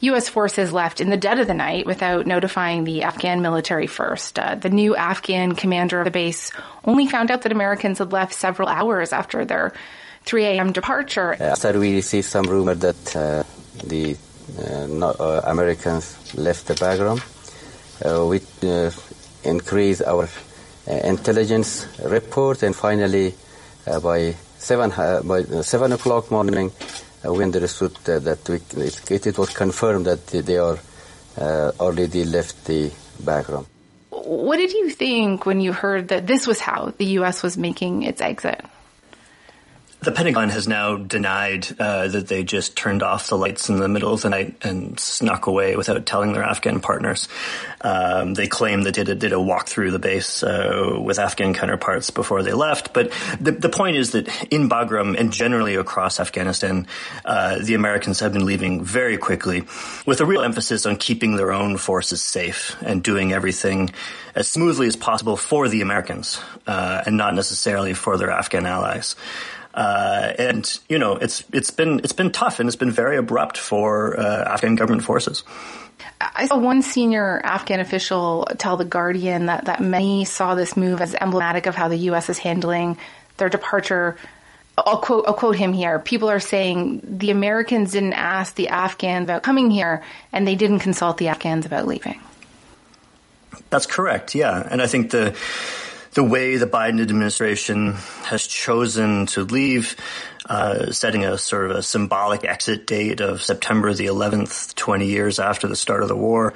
U.S. 0.00 0.28
forces 0.28 0.70
left 0.70 1.00
in 1.00 1.08
the 1.08 1.16
dead 1.16 1.38
of 1.38 1.46
the 1.46 1.54
night 1.54 1.86
without 1.86 2.26
notifying 2.26 2.84
the 2.84 3.02
Afghan 3.02 3.40
military 3.40 3.86
first. 3.86 4.38
Uh, 4.38 4.56
the 4.56 4.68
new 4.68 4.94
Afghan 4.94 5.54
commander 5.54 6.00
of 6.00 6.04
the 6.04 6.10
base 6.10 6.52
only 6.84 7.06
found 7.06 7.30
out 7.30 7.42
that 7.42 7.52
Americans 7.52 7.98
had 7.98 8.12
left 8.12 8.34
several 8.34 8.68
hours 8.68 9.14
after 9.14 9.46
their 9.46 9.72
3 10.24 10.44
a.m. 10.44 10.72
departure. 10.72 11.34
We 11.64 11.94
received 11.94 12.26
some 12.26 12.44
rumor 12.44 12.74
that 12.74 13.16
uh, 13.16 13.42
the 13.84 14.18
uh, 14.58 15.06
uh, 15.06 15.40
Americans 15.44 16.34
left 16.34 16.66
the 16.66 16.74
Bagram, 16.74 17.20
we 18.28 18.40
increase 19.48 20.02
our 20.02 20.28
Uh, 20.88 20.94
intelligence 21.04 21.86
report, 22.02 22.62
and 22.62 22.74
finally, 22.74 23.34
uh, 23.86 24.00
by 24.00 24.34
seven 24.56 24.90
uh, 24.92 25.20
by 25.22 25.42
seven 25.60 25.92
o'clock 25.92 26.30
morning, 26.30 26.72
we 27.24 27.44
understood 27.44 27.94
that 28.04 28.40
we, 28.48 28.56
it, 29.14 29.26
it, 29.26 29.36
was 29.36 29.50
confirmed 29.50 30.06
that 30.06 30.26
they 30.28 30.56
are 30.56 30.78
already 31.78 32.24
left 32.24 32.64
the 32.64 32.90
Bagram. 33.22 33.66
What 34.08 34.56
did 34.56 34.72
you 34.72 34.88
think 34.88 35.44
when 35.44 35.60
you 35.60 35.74
heard 35.74 36.08
that 36.08 36.26
this 36.26 36.46
was 36.46 36.58
how 36.58 36.94
the 36.96 37.04
U.S. 37.20 37.42
was 37.42 37.58
making 37.58 38.04
its 38.04 38.22
exit? 38.22 38.64
The 40.00 40.12
Pentagon 40.12 40.48
has 40.50 40.68
now 40.68 40.96
denied 40.96 41.66
uh, 41.76 42.06
that 42.06 42.28
they 42.28 42.44
just 42.44 42.76
turned 42.76 43.02
off 43.02 43.28
the 43.28 43.36
lights 43.36 43.68
in 43.68 43.78
the 43.78 43.88
middle 43.88 44.12
of 44.12 44.22
the 44.22 44.30
night 44.30 44.54
and 44.62 44.98
snuck 44.98 45.48
away 45.48 45.74
without 45.74 46.06
telling 46.06 46.32
their 46.32 46.44
Afghan 46.44 46.78
partners. 46.78 47.28
Um, 47.80 48.34
they 48.34 48.46
claim 48.46 48.82
that 48.82 48.94
they 48.94 49.02
did, 49.02 49.18
did 49.18 49.32
a 49.32 49.40
walk 49.40 49.66
through 49.66 49.90
the 49.90 49.98
base 49.98 50.44
uh, 50.44 51.00
with 51.02 51.18
Afghan 51.18 51.52
counterparts 51.52 52.10
before 52.10 52.44
they 52.44 52.52
left. 52.52 52.92
But 52.92 53.10
the, 53.40 53.50
the 53.50 53.68
point 53.68 53.96
is 53.96 54.12
that 54.12 54.28
in 54.52 54.68
Bagram 54.68 55.18
and 55.18 55.32
generally 55.32 55.74
across 55.74 56.20
Afghanistan, 56.20 56.86
uh, 57.24 57.58
the 57.58 57.74
Americans 57.74 58.20
have 58.20 58.32
been 58.32 58.46
leaving 58.46 58.84
very 58.84 59.18
quickly 59.18 59.64
with 60.06 60.20
a 60.20 60.24
real 60.24 60.42
emphasis 60.42 60.86
on 60.86 60.94
keeping 60.94 61.34
their 61.34 61.52
own 61.52 61.76
forces 61.76 62.22
safe 62.22 62.80
and 62.82 63.02
doing 63.02 63.32
everything 63.32 63.90
as 64.36 64.48
smoothly 64.48 64.86
as 64.86 64.94
possible 64.94 65.36
for 65.36 65.68
the 65.68 65.80
Americans 65.80 66.40
uh, 66.68 67.02
and 67.04 67.16
not 67.16 67.34
necessarily 67.34 67.94
for 67.94 68.16
their 68.16 68.30
Afghan 68.30 68.64
allies. 68.64 69.16
Uh, 69.78 70.34
and 70.40 70.80
you 70.88 70.98
know, 70.98 71.14
it's 71.14 71.44
it's 71.52 71.70
been 71.70 72.00
it's 72.00 72.12
been 72.12 72.32
tough 72.32 72.58
and 72.58 72.68
it's 72.68 72.74
been 72.74 72.90
very 72.90 73.16
abrupt 73.16 73.56
for 73.56 74.18
uh, 74.18 74.52
Afghan 74.52 74.74
government 74.74 75.04
forces. 75.04 75.44
I 76.20 76.48
saw 76.48 76.58
one 76.58 76.82
senior 76.82 77.40
Afghan 77.44 77.78
official 77.78 78.48
tell 78.58 78.76
the 78.76 78.84
Guardian 78.84 79.46
that 79.46 79.66
that 79.66 79.80
many 79.80 80.24
saw 80.24 80.56
this 80.56 80.76
move 80.76 81.00
as 81.00 81.14
emblematic 81.14 81.66
of 81.66 81.76
how 81.76 81.86
the 81.86 81.96
U.S. 82.10 82.28
is 82.28 82.38
handling 82.38 82.98
their 83.36 83.48
departure. 83.48 84.16
I'll 84.76 84.98
quote, 84.98 85.26
I'll 85.28 85.34
quote 85.34 85.54
him 85.54 85.72
here. 85.72 86.00
People 86.00 86.28
are 86.28 86.40
saying 86.40 87.00
the 87.04 87.30
Americans 87.30 87.92
didn't 87.92 88.14
ask 88.14 88.56
the 88.56 88.70
Afghans 88.70 89.26
about 89.26 89.44
coming 89.44 89.70
here, 89.70 90.02
and 90.32 90.44
they 90.44 90.56
didn't 90.56 90.80
consult 90.80 91.18
the 91.18 91.28
Afghans 91.28 91.66
about 91.66 91.86
leaving. 91.86 92.20
That's 93.70 93.86
correct. 93.86 94.34
Yeah, 94.34 94.66
and 94.68 94.82
I 94.82 94.88
think 94.88 95.12
the 95.12 95.36
the 96.18 96.24
way 96.24 96.56
the 96.56 96.66
Biden 96.66 97.00
administration 97.00 97.92
has 98.24 98.44
chosen 98.44 99.26
to 99.26 99.44
leave, 99.44 99.94
uh, 100.46 100.90
setting 100.90 101.24
a 101.24 101.38
sort 101.38 101.70
of 101.70 101.76
a 101.76 101.80
symbolic 101.80 102.44
exit 102.44 102.88
date 102.88 103.20
of 103.20 103.40
September 103.40 103.94
the 103.94 104.06
11th, 104.06 104.74
20 104.74 105.06
years 105.06 105.38
after 105.38 105.68
the 105.68 105.76
start 105.76 106.02
of 106.02 106.08
the 106.08 106.16
war, 106.16 106.54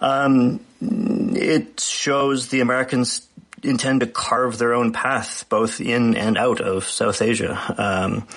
um, 0.00 0.60
it 0.80 1.80
shows 1.80 2.46
the 2.50 2.60
Americans 2.60 3.26
intend 3.64 4.02
to 4.02 4.06
carve 4.06 4.56
their 4.58 4.72
own 4.72 4.92
path 4.92 5.46
both 5.48 5.80
in 5.80 6.14
and 6.14 6.38
out 6.38 6.60
of 6.60 6.84
South 6.84 7.20
Asia. 7.20 7.58
Um, 7.76 8.28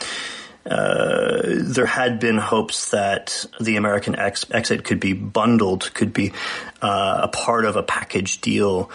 uh, 0.65 1.41
there 1.45 1.86
had 1.86 2.19
been 2.19 2.39
hopes 2.39 2.89
that 2.89 3.45
the 3.62 3.75
American 3.75 4.15
ex- 4.15 4.49
exit 4.49 4.84
could 4.84 4.99
be 4.99 5.13
bundled, 5.13 5.93
could 5.93 6.12
be 6.12 6.34
uh, 6.82 7.19
a 7.21 7.28
part 7.28 7.65
of 7.65 7.75
a 7.75 7.84
package 7.84 8.41
deal 8.41 8.89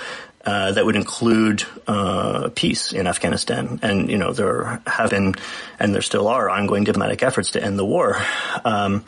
uh, 0.45 0.73
that 0.73 0.85
would 0.87 0.97
include 0.97 1.65
uh, 1.87 2.49
peace 2.55 2.93
in 2.93 3.07
Afghanistan. 3.07 3.79
And, 3.83 4.11
you 4.11 4.17
know, 4.17 4.33
there 4.33 4.81
have 4.87 5.11
been, 5.11 5.35
and 5.79 5.95
there 5.95 6.03
still 6.03 6.29
are, 6.29 6.49
ongoing 6.49 6.85
diplomatic 6.85 7.23
efforts 7.23 7.53
to 7.53 7.63
end 7.63 7.79
the 7.79 7.85
war. 7.85 8.17
Um, 8.65 9.05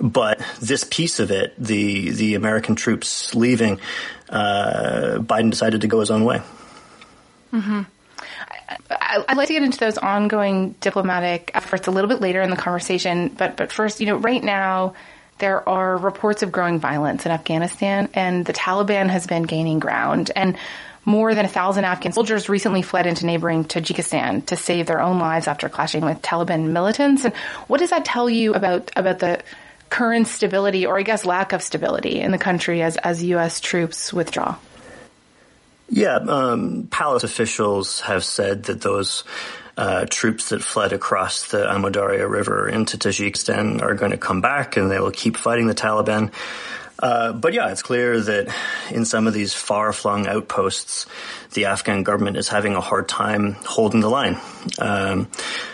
but 0.00 0.40
this 0.60 0.84
piece 0.84 1.20
of 1.20 1.30
it, 1.30 1.54
the, 1.58 2.10
the 2.10 2.34
American 2.34 2.74
troops 2.74 3.34
leaving, 3.34 3.80
uh, 4.30 5.18
Biden 5.18 5.50
decided 5.50 5.82
to 5.82 5.88
go 5.88 6.00
his 6.00 6.10
own 6.10 6.24
way. 6.24 6.40
Mm-hmm. 7.52 7.82
I, 8.90 9.24
would 9.28 9.36
like 9.36 9.48
to 9.48 9.54
get 9.54 9.62
into 9.62 9.78
those 9.78 9.98
ongoing 9.98 10.74
diplomatic 10.80 11.50
efforts 11.54 11.86
a 11.86 11.90
little 11.90 12.08
bit 12.08 12.20
later 12.20 12.40
in 12.40 12.48
the 12.48 12.56
conversation, 12.56 13.28
but 13.28 13.56
but 13.56 13.70
first, 13.70 14.00
you 14.00 14.06
know, 14.06 14.16
right 14.16 14.42
now 14.42 14.94
there 15.42 15.68
are 15.68 15.96
reports 15.96 16.44
of 16.44 16.52
growing 16.52 16.78
violence 16.78 17.26
in 17.26 17.32
Afghanistan, 17.32 18.08
and 18.14 18.46
the 18.46 18.52
Taliban 18.52 19.10
has 19.10 19.26
been 19.26 19.42
gaining 19.42 19.80
ground. 19.80 20.30
And 20.36 20.56
more 21.04 21.34
than 21.34 21.44
a 21.44 21.48
thousand 21.48 21.84
Afghan 21.84 22.12
soldiers 22.12 22.48
recently 22.48 22.80
fled 22.80 23.08
into 23.08 23.26
neighboring 23.26 23.64
Tajikistan 23.64 24.46
to 24.46 24.54
save 24.54 24.86
their 24.86 25.00
own 25.00 25.18
lives 25.18 25.48
after 25.48 25.68
clashing 25.68 26.04
with 26.04 26.22
Taliban 26.22 26.68
militants. 26.68 27.24
And 27.24 27.34
what 27.66 27.80
does 27.80 27.90
that 27.90 28.04
tell 28.04 28.30
you 28.30 28.54
about 28.54 28.92
about 28.94 29.18
the 29.18 29.42
current 29.90 30.28
stability, 30.28 30.86
or 30.86 30.96
I 30.96 31.02
guess 31.02 31.24
lack 31.24 31.52
of 31.52 31.60
stability, 31.60 32.20
in 32.20 32.30
the 32.30 32.38
country 32.38 32.80
as 32.80 32.96
as 32.98 33.24
U.S. 33.24 33.58
troops 33.58 34.12
withdraw? 34.12 34.56
Yeah, 35.90 36.18
um, 36.18 36.86
palace 36.88 37.24
officials 37.24 38.00
have 38.02 38.24
said 38.24 38.62
that 38.64 38.80
those 38.80 39.24
uh, 39.76 40.06
troops 40.08 40.50
that 40.50 40.62
fled 40.62 40.92
across 40.92 41.50
the 41.50 41.64
Amudarya 41.66 42.28
River 42.28 42.68
into 42.68 42.98
Tajikistan 42.98 43.82
are 43.82 43.94
going 43.94 44.10
to 44.12 44.18
come 44.18 44.40
back 44.40 44.76
and 44.76 44.90
they 44.90 45.00
will 45.00 45.10
keep 45.10 45.36
fighting 45.36 45.66
the 45.66 45.74
Taliban. 45.74 46.32
Uh, 46.98 47.32
but 47.32 47.52
yeah, 47.52 47.70
it's 47.70 47.82
clear 47.82 48.20
that 48.20 48.54
in 48.90 49.04
some 49.04 49.26
of 49.26 49.34
these 49.34 49.52
far-flung 49.52 50.28
outposts, 50.28 51.06
the 51.52 51.64
Afghan 51.64 52.04
government 52.04 52.36
is 52.36 52.48
having 52.48 52.76
a 52.76 52.80
hard 52.80 53.08
time 53.08 53.54
holding 53.64 54.00
the 54.00 54.08
line. 54.08 54.38
Um, 54.78 55.28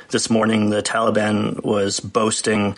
this 0.09 0.31
morning, 0.31 0.71
the 0.71 0.83
Taliban 0.83 1.63
was 1.63 2.01
boasting 2.01 2.77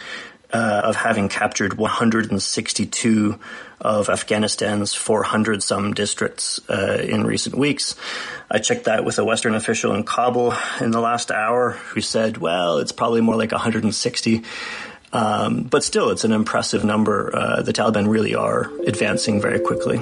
uh, 0.52 0.82
of 0.84 0.96
having 0.96 1.28
captured 1.28 1.74
162 1.74 3.38
of 3.80 4.08
Afghanistan's 4.08 4.94
400 4.94 5.62
some 5.62 5.94
districts 5.94 6.60
uh, 6.68 6.98
in 7.02 7.24
recent 7.24 7.54
weeks. 7.54 7.96
I 8.50 8.58
checked 8.58 8.84
that 8.84 9.04
with 9.04 9.18
a 9.18 9.24
Western 9.24 9.54
official 9.54 9.94
in 9.94 10.04
Kabul 10.04 10.54
in 10.80 10.90
the 10.90 11.00
last 11.00 11.30
hour 11.30 11.70
who 11.70 12.00
said, 12.00 12.36
well, 12.36 12.78
it's 12.78 12.92
probably 12.92 13.20
more 13.20 13.36
like 13.36 13.52
160. 13.52 14.42
Um, 15.12 15.64
but 15.64 15.82
still, 15.82 16.10
it's 16.10 16.24
an 16.24 16.32
impressive 16.32 16.84
number. 16.84 17.34
Uh, 17.34 17.62
the 17.62 17.72
Taliban 17.72 18.08
really 18.08 18.34
are 18.34 18.70
advancing 18.86 19.40
very 19.40 19.60
quickly. 19.60 20.00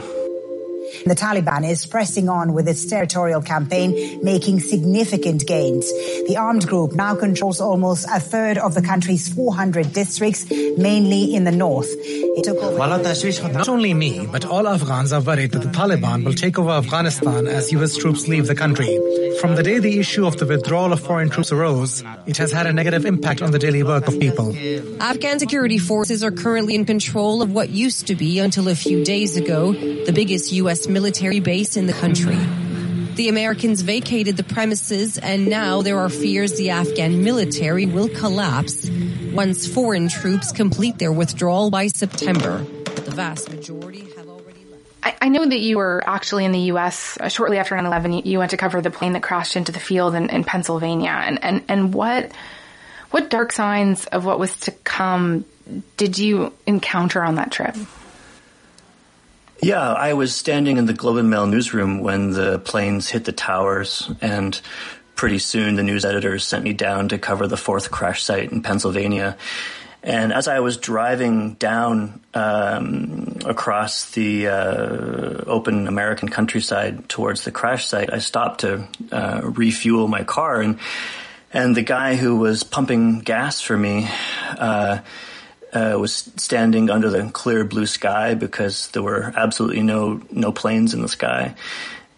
The 1.04 1.14
Taliban 1.14 1.68
is 1.68 1.86
pressing 1.86 2.28
on 2.28 2.52
with 2.52 2.68
its 2.68 2.86
territorial 2.86 3.42
campaign, 3.42 4.20
making 4.22 4.60
significant 4.60 5.46
gains. 5.46 5.90
The 6.28 6.36
armed 6.38 6.66
group 6.66 6.92
now 6.92 7.14
controls 7.14 7.60
almost 7.60 8.06
a 8.10 8.20
third 8.20 8.58
of 8.58 8.74
the 8.74 8.82
country's 8.82 9.28
400 9.28 9.92
districts, 9.92 10.50
mainly 10.50 11.34
in 11.34 11.44
the 11.44 11.52
north. 11.52 11.88
It 11.90 12.44
took 12.44 12.58
over. 12.58 12.78
Not 12.78 13.68
only 13.68 13.94
me, 13.94 14.26
but 14.26 14.44
all 14.44 14.66
Afghans 14.66 15.12
are 15.12 15.20
worried 15.20 15.52
that 15.52 15.62
the 15.62 15.68
Taliban 15.68 16.24
will 16.24 16.34
take 16.34 16.58
over 16.58 16.70
Afghanistan 16.70 17.46
as 17.46 17.72
U.S. 17.72 17.96
troops 17.96 18.28
leave 18.28 18.46
the 18.46 18.54
country. 18.54 18.98
From 19.40 19.54
the 19.54 19.62
day 19.62 19.78
the 19.78 19.98
issue 19.98 20.26
of 20.26 20.36
the 20.36 20.46
withdrawal 20.46 20.92
of 20.92 21.00
foreign 21.00 21.30
troops 21.30 21.52
arose, 21.52 22.02
it 22.26 22.36
has 22.38 22.50
had 22.50 22.66
a 22.66 22.72
negative 22.72 23.04
impact 23.04 23.42
on 23.42 23.50
the 23.50 23.58
daily 23.58 23.82
work 23.82 24.08
of 24.08 24.18
people. 24.18 24.54
Afghan 25.00 25.38
security 25.38 25.78
forces 25.78 26.24
are 26.24 26.32
currently 26.32 26.74
in 26.74 26.84
control 26.84 27.42
of 27.42 27.52
what 27.52 27.70
used 27.70 28.06
to 28.08 28.14
be, 28.14 28.38
until 28.38 28.68
a 28.68 28.74
few 28.74 29.04
days 29.04 29.36
ago, 29.36 29.72
the 29.72 30.12
biggest 30.12 30.52
U.S 30.52 30.77
military 30.86 31.40
base 31.40 31.78
in 31.78 31.86
the 31.86 31.94
country. 31.94 32.38
The 33.14 33.28
Americans 33.28 33.80
vacated 33.80 34.36
the 34.36 34.44
premises 34.44 35.18
and 35.18 35.48
now 35.48 35.82
there 35.82 35.98
are 35.98 36.08
fears 36.08 36.56
the 36.56 36.70
Afghan 36.70 37.24
military 37.24 37.86
will 37.86 38.08
collapse 38.08 38.88
once 39.32 39.66
foreign 39.66 40.08
troops 40.08 40.52
complete 40.52 40.98
their 40.98 41.10
withdrawal 41.10 41.70
by 41.70 41.88
September. 41.88 42.58
The 42.58 43.10
vast 43.10 43.50
majority 43.50 44.08
have 44.16 44.28
already 44.28 44.64
left. 44.70 45.16
I, 45.20 45.28
know 45.30 45.44
that 45.44 45.58
you 45.58 45.78
were 45.78 46.02
actually 46.06 46.44
in 46.44 46.52
the 46.52 46.60
U.S. 46.72 47.18
Uh, 47.20 47.28
shortly 47.28 47.58
after 47.58 47.74
9/11. 47.74 48.24
You, 48.24 48.38
went 48.38 48.52
to 48.52 48.56
cover 48.56 48.80
the 48.80 48.90
plane 48.90 49.14
that 49.14 49.22
crashed 49.22 49.56
into 49.56 49.72
the 49.72 49.80
field 49.80 50.14
in, 50.14 50.30
in 50.30 50.44
Pennsylvania, 50.44 51.10
and, 51.10 51.42
and 51.42 51.64
and 51.68 51.94
what 51.94 52.30
what 53.10 53.30
dark 53.30 53.52
signs 53.52 54.06
of 54.06 54.24
what 54.24 54.38
was 54.38 54.54
to 54.60 54.70
come 54.70 55.44
did 55.96 56.18
you 56.18 56.52
encounter 56.66 57.22
on 57.22 57.36
that 57.36 57.50
trip? 57.50 57.76
Yeah, 59.60 59.92
I 59.92 60.12
was 60.12 60.34
standing 60.34 60.76
in 60.76 60.86
the 60.86 60.92
Globe 60.92 61.16
and 61.16 61.30
Mail 61.30 61.46
newsroom 61.46 61.98
when 61.98 62.30
the 62.30 62.60
planes 62.60 63.08
hit 63.08 63.24
the 63.24 63.32
towers, 63.32 64.08
and 64.20 64.58
pretty 65.16 65.40
soon 65.40 65.74
the 65.74 65.82
news 65.82 66.04
editors 66.04 66.44
sent 66.44 66.62
me 66.62 66.72
down 66.72 67.08
to 67.08 67.18
cover 67.18 67.48
the 67.48 67.56
fourth 67.56 67.90
crash 67.90 68.22
site 68.22 68.52
in 68.52 68.62
Pennsylvania. 68.62 69.36
And 70.00 70.32
as 70.32 70.46
I 70.46 70.60
was 70.60 70.76
driving 70.76 71.54
down 71.54 72.20
um, 72.34 73.38
across 73.44 74.12
the 74.12 74.46
uh, 74.46 75.44
open 75.48 75.88
American 75.88 76.28
countryside 76.28 77.08
towards 77.08 77.42
the 77.42 77.50
crash 77.50 77.88
site, 77.88 78.12
I 78.12 78.18
stopped 78.18 78.60
to 78.60 78.86
uh, 79.10 79.40
refuel 79.42 80.06
my 80.06 80.22
car, 80.22 80.60
and 80.60 80.78
and 81.52 81.76
the 81.76 81.82
guy 81.82 82.14
who 82.14 82.36
was 82.36 82.62
pumping 82.62 83.20
gas 83.20 83.60
for 83.60 83.76
me. 83.76 84.08
Uh, 84.56 85.00
uh, 85.72 85.96
was 85.98 86.30
standing 86.36 86.90
under 86.90 87.10
the 87.10 87.30
clear 87.30 87.64
blue 87.64 87.86
sky 87.86 88.34
because 88.34 88.88
there 88.88 89.02
were 89.02 89.32
absolutely 89.36 89.82
no 89.82 90.20
no 90.30 90.52
planes 90.52 90.94
in 90.94 91.02
the 91.02 91.08
sky, 91.08 91.54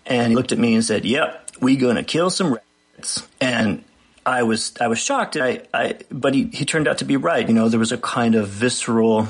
and 0.07 0.29
he 0.29 0.37
looked 0.37 0.53
at 0.53 0.59
me 0.59 0.75
and 0.75 0.85
said, 0.85 1.05
"Yep, 1.05 1.51
we 1.61 1.77
gonna 1.77 2.05
kill 2.05 2.31
some 2.31 2.55
rats." 2.55 3.27
And 3.41 3.85
I 4.25 4.43
was 4.43 4.75
I 4.81 4.89
was 4.89 4.99
shocked. 4.99 5.37
I, 5.37 5.63
I 5.75 5.97
but 6.11 6.35
he 6.35 6.45
he 6.53 6.65
turned 6.65 6.89
out 6.89 6.99
to 6.99 7.05
be 7.05 7.17
right. 7.17 7.47
You 7.47 7.55
know, 7.55 7.69
there 7.69 7.81
was 7.81 7.93
a 7.93 7.99
kind 7.99 8.35
of 8.35 8.49
visceral 8.49 9.29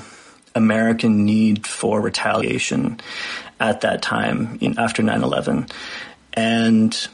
American 0.55 1.25
need 1.25 1.67
for 1.67 2.01
retaliation 2.01 3.01
at 3.61 3.83
that 3.83 4.03
time 4.03 4.59
in, 4.61 4.79
after 4.79 5.03
9-11. 5.03 5.71
and 6.35 7.09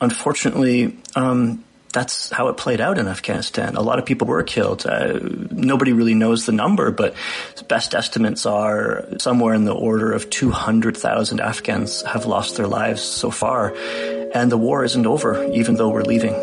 unfortunately. 0.00 0.98
Um, 1.14 1.64
that's 1.92 2.30
how 2.30 2.48
it 2.48 2.56
played 2.56 2.80
out 2.80 2.98
in 2.98 3.08
Afghanistan. 3.08 3.76
A 3.76 3.82
lot 3.82 3.98
of 3.98 4.06
people 4.06 4.26
were 4.26 4.42
killed. 4.42 4.86
Uh, 4.86 5.18
nobody 5.50 5.92
really 5.92 6.14
knows 6.14 6.46
the 6.46 6.52
number, 6.52 6.90
but 6.90 7.14
best 7.68 7.94
estimates 7.94 8.46
are 8.46 9.06
somewhere 9.18 9.54
in 9.54 9.64
the 9.64 9.74
order 9.74 10.12
of 10.12 10.30
200,000 10.30 11.40
Afghans 11.40 12.02
have 12.02 12.26
lost 12.26 12.56
their 12.56 12.68
lives 12.68 13.02
so 13.02 13.30
far. 13.30 13.74
And 14.34 14.50
the 14.50 14.58
war 14.58 14.84
isn't 14.84 15.06
over, 15.06 15.44
even 15.52 15.74
though 15.74 15.90
we're 15.90 16.02
leaving. 16.02 16.34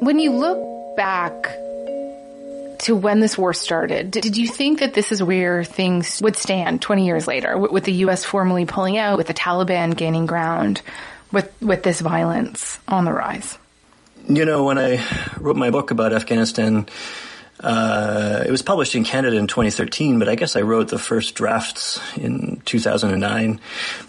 When 0.00 0.20
you 0.20 0.30
look 0.30 0.96
back 0.96 1.58
to 2.88 2.96
when 2.96 3.20
this 3.20 3.36
war 3.36 3.52
started, 3.52 4.10
did 4.10 4.36
you 4.36 4.48
think 4.48 4.80
that 4.80 4.94
this 4.94 5.12
is 5.12 5.22
where 5.22 5.62
things 5.62 6.20
would 6.22 6.36
stand 6.36 6.80
20 6.80 7.04
years 7.04 7.26
later, 7.26 7.56
with 7.56 7.84
the 7.84 7.92
U.S. 8.04 8.24
formally 8.24 8.64
pulling 8.64 8.96
out, 8.96 9.18
with 9.18 9.26
the 9.26 9.34
Taliban 9.34 9.94
gaining 9.94 10.24
ground, 10.24 10.80
with, 11.30 11.52
with 11.60 11.82
this 11.82 12.00
violence 12.00 12.78
on 12.88 13.04
the 13.04 13.12
rise? 13.12 13.58
You 14.26 14.44
know, 14.46 14.64
when 14.64 14.78
I 14.78 15.04
wrote 15.38 15.56
my 15.56 15.70
book 15.70 15.90
about 15.90 16.14
Afghanistan, 16.14 16.86
uh, 17.60 18.44
it 18.46 18.50
was 18.50 18.62
published 18.62 18.94
in 18.94 19.04
Canada 19.04 19.36
in 19.36 19.48
2013, 19.48 20.18
but 20.18 20.28
I 20.28 20.34
guess 20.34 20.56
I 20.56 20.62
wrote 20.62 20.88
the 20.88 20.98
first 20.98 21.34
drafts 21.34 22.00
in 22.16 22.62
2009. 22.64 23.60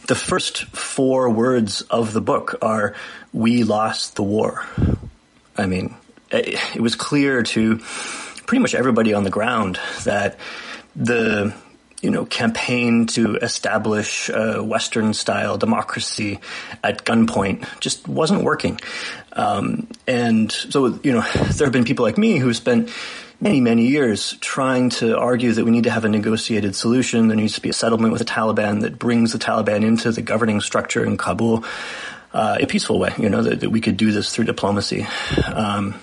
The 0.07 0.15
first 0.15 0.65
four 0.67 1.29
words 1.29 1.81
of 1.81 2.13
the 2.13 2.21
book 2.21 2.55
are, 2.61 2.95
we 3.33 3.63
lost 3.63 4.15
the 4.15 4.23
war. 4.23 4.65
I 5.57 5.65
mean, 5.65 5.95
it 6.31 6.79
was 6.81 6.95
clear 6.95 7.43
to 7.43 7.81
pretty 8.49 8.63
much 8.63 8.73
everybody 8.73 9.13
on 9.13 9.23
the 9.23 9.29
ground 9.29 9.79
that 10.05 10.35
the 10.95 11.53
you 12.01 12.09
know 12.09 12.25
campaign 12.25 13.05
to 13.05 13.35
establish 13.35 14.27
a 14.29 14.63
Western 14.63 15.13
style 15.13 15.55
democracy 15.55 16.39
at 16.83 17.05
gunpoint 17.05 17.63
just 17.79 18.07
wasn't 18.07 18.43
working, 18.43 18.79
um, 19.33 19.87
and 20.07 20.51
so 20.51 20.99
you 21.03 21.11
know 21.11 21.21
there 21.33 21.67
have 21.67 21.71
been 21.71 21.83
people 21.83 22.03
like 22.03 22.17
me 22.17 22.39
who 22.39 22.51
spent 22.55 22.89
many, 23.39 23.61
many 23.61 23.85
years 23.85 24.35
trying 24.41 24.89
to 24.89 25.15
argue 25.15 25.51
that 25.51 25.63
we 25.63 25.69
need 25.69 25.83
to 25.83 25.91
have 25.91 26.03
a 26.03 26.09
negotiated 26.09 26.75
solution. 26.75 27.27
There 27.27 27.37
needs 27.37 27.53
to 27.53 27.61
be 27.61 27.69
a 27.69 27.73
settlement 27.73 28.13
with 28.13 28.19
the 28.19 28.25
Taliban 28.25 28.81
that 28.81 28.97
brings 28.97 29.31
the 29.31 29.37
Taliban 29.37 29.85
into 29.85 30.11
the 30.11 30.23
governing 30.23 30.59
structure 30.59 31.05
in 31.05 31.17
Kabul 31.17 31.63
uh, 32.33 32.57
a 32.59 32.65
peaceful 32.65 32.97
way. 32.97 33.13
You 33.19 33.29
know 33.29 33.43
that, 33.43 33.59
that, 33.59 33.69
we 33.69 33.79
could 33.79 33.97
do 33.97 34.11
this 34.11 34.33
through 34.33 34.45
diplomacy. 34.45 35.05
Um, 35.45 35.99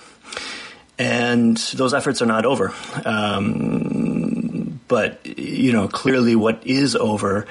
and 0.97 1.57
those 1.57 1.93
efforts 1.93 2.21
are 2.21 2.25
not 2.25 2.45
over. 2.45 2.73
Um, 3.05 4.79
but 4.87 5.25
you 5.25 5.73
know, 5.73 5.87
clearly, 5.87 6.35
what 6.35 6.65
is 6.65 6.95
over 6.95 7.45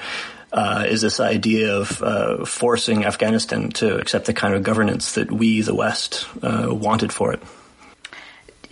uh, 0.51 0.85
is 0.87 1.01
this 1.01 1.19
idea 1.19 1.75
of 1.75 2.01
uh, 2.01 2.45
forcing 2.45 3.05
Afghanistan 3.05 3.69
to 3.69 3.97
accept 3.97 4.25
the 4.25 4.33
kind 4.33 4.53
of 4.53 4.63
governance 4.63 5.13
that 5.13 5.31
we, 5.31 5.61
the 5.61 5.75
West, 5.75 6.27
uh, 6.41 6.67
wanted 6.69 7.11
for 7.13 7.33
it. 7.33 7.41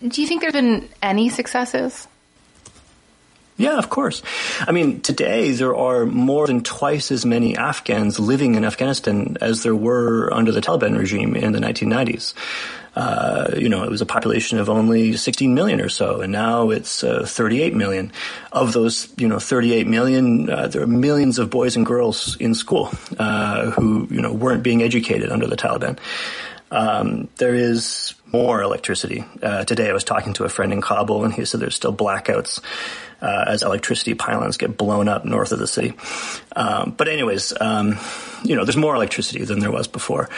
Do 0.06 0.22
you 0.22 0.28
think 0.28 0.42
there's 0.42 0.54
been 0.54 0.90
any 1.02 1.30
successes? 1.30 2.08
Yeah, 3.58 3.78
of 3.78 3.90
course. 3.90 4.22
I 4.60 4.74
mean, 4.74 5.00
today 5.00 5.52
there 5.52 5.76
are 5.76 6.06
more 6.06 6.46
than 6.46 6.62
twice 6.62 7.10
as 7.12 7.26
many 7.26 7.56
Afghans 7.56 8.20
living 8.20 8.56
in 8.56 8.66
Afghanistan 8.66 9.38
as 9.40 9.64
there 9.64 9.76
were 9.76 10.34
under 10.34 10.52
the 10.52 10.60
Taliban 10.60 10.98
regime 10.98 11.38
in 11.38 11.54
the 11.54 11.60
1990s. 11.60 12.34
Uh, 12.98 13.52
you 13.58 13.70
know, 13.70 13.84
it 13.84 13.90
was 13.90 14.02
a 14.02 14.06
population 14.06 14.58
of 14.58 14.70
only 14.70 15.16
16 15.16 15.54
million 15.54 15.80
or 15.80 15.90
so, 15.90 16.22
and 16.22 16.32
now 16.32 16.70
it's 16.70 17.04
uh, 17.04 17.26
38 17.26 17.74
million. 17.76 18.12
Of 18.52 18.74
those, 18.74 19.08
you 19.18 19.28
know, 19.28 19.40
38 19.40 19.88
million, 19.88 20.50
uh, 20.50 20.68
there 20.68 20.82
are 20.82 20.88
millions 20.88 21.40
of 21.40 21.50
boys 21.50 21.78
and 21.78 21.86
girls 21.86 22.36
in 22.38 22.56
school 22.56 22.90
uh, 23.18 23.72
who, 23.72 24.08
you 24.12 24.22
know, 24.22 24.34
weren't 24.34 24.64
being 24.64 24.82
educated 24.82 25.30
under 25.30 25.48
the 25.48 25.58
Taliban. 25.58 25.98
Um, 26.72 27.30
there 27.38 27.54
is 27.54 28.16
more 28.34 28.62
electricity. 28.62 29.24
Uh, 29.42 29.64
today 29.64 29.90
I 29.90 29.94
was 29.94 30.04
talking 30.04 30.34
to 30.34 30.44
a 30.44 30.50
friend 30.50 30.74
in 30.74 30.82
Kabul 30.82 31.24
and 31.24 31.34
he 31.34 31.46
said 31.46 31.62
there's 31.62 31.76
still 31.76 31.96
blackouts 31.96 32.60
uh, 33.26 33.46
as 33.48 33.64
electricity 33.64 34.14
pylons 34.14 34.58
get 34.58 34.78
blown 34.78 35.08
up 35.08 35.26
north 35.26 35.52
of 35.52 35.58
the 35.58 35.66
city. 35.66 35.94
Um, 36.56 36.94
but 36.96 37.08
anyways, 37.08 37.54
um, 37.60 37.98
you 38.44 38.56
know, 38.56 38.66
there's 38.66 38.78
more 38.78 38.94
electricity 38.96 39.44
than 39.44 39.60
there 39.60 39.72
was 39.72 39.88
before. 39.88 40.30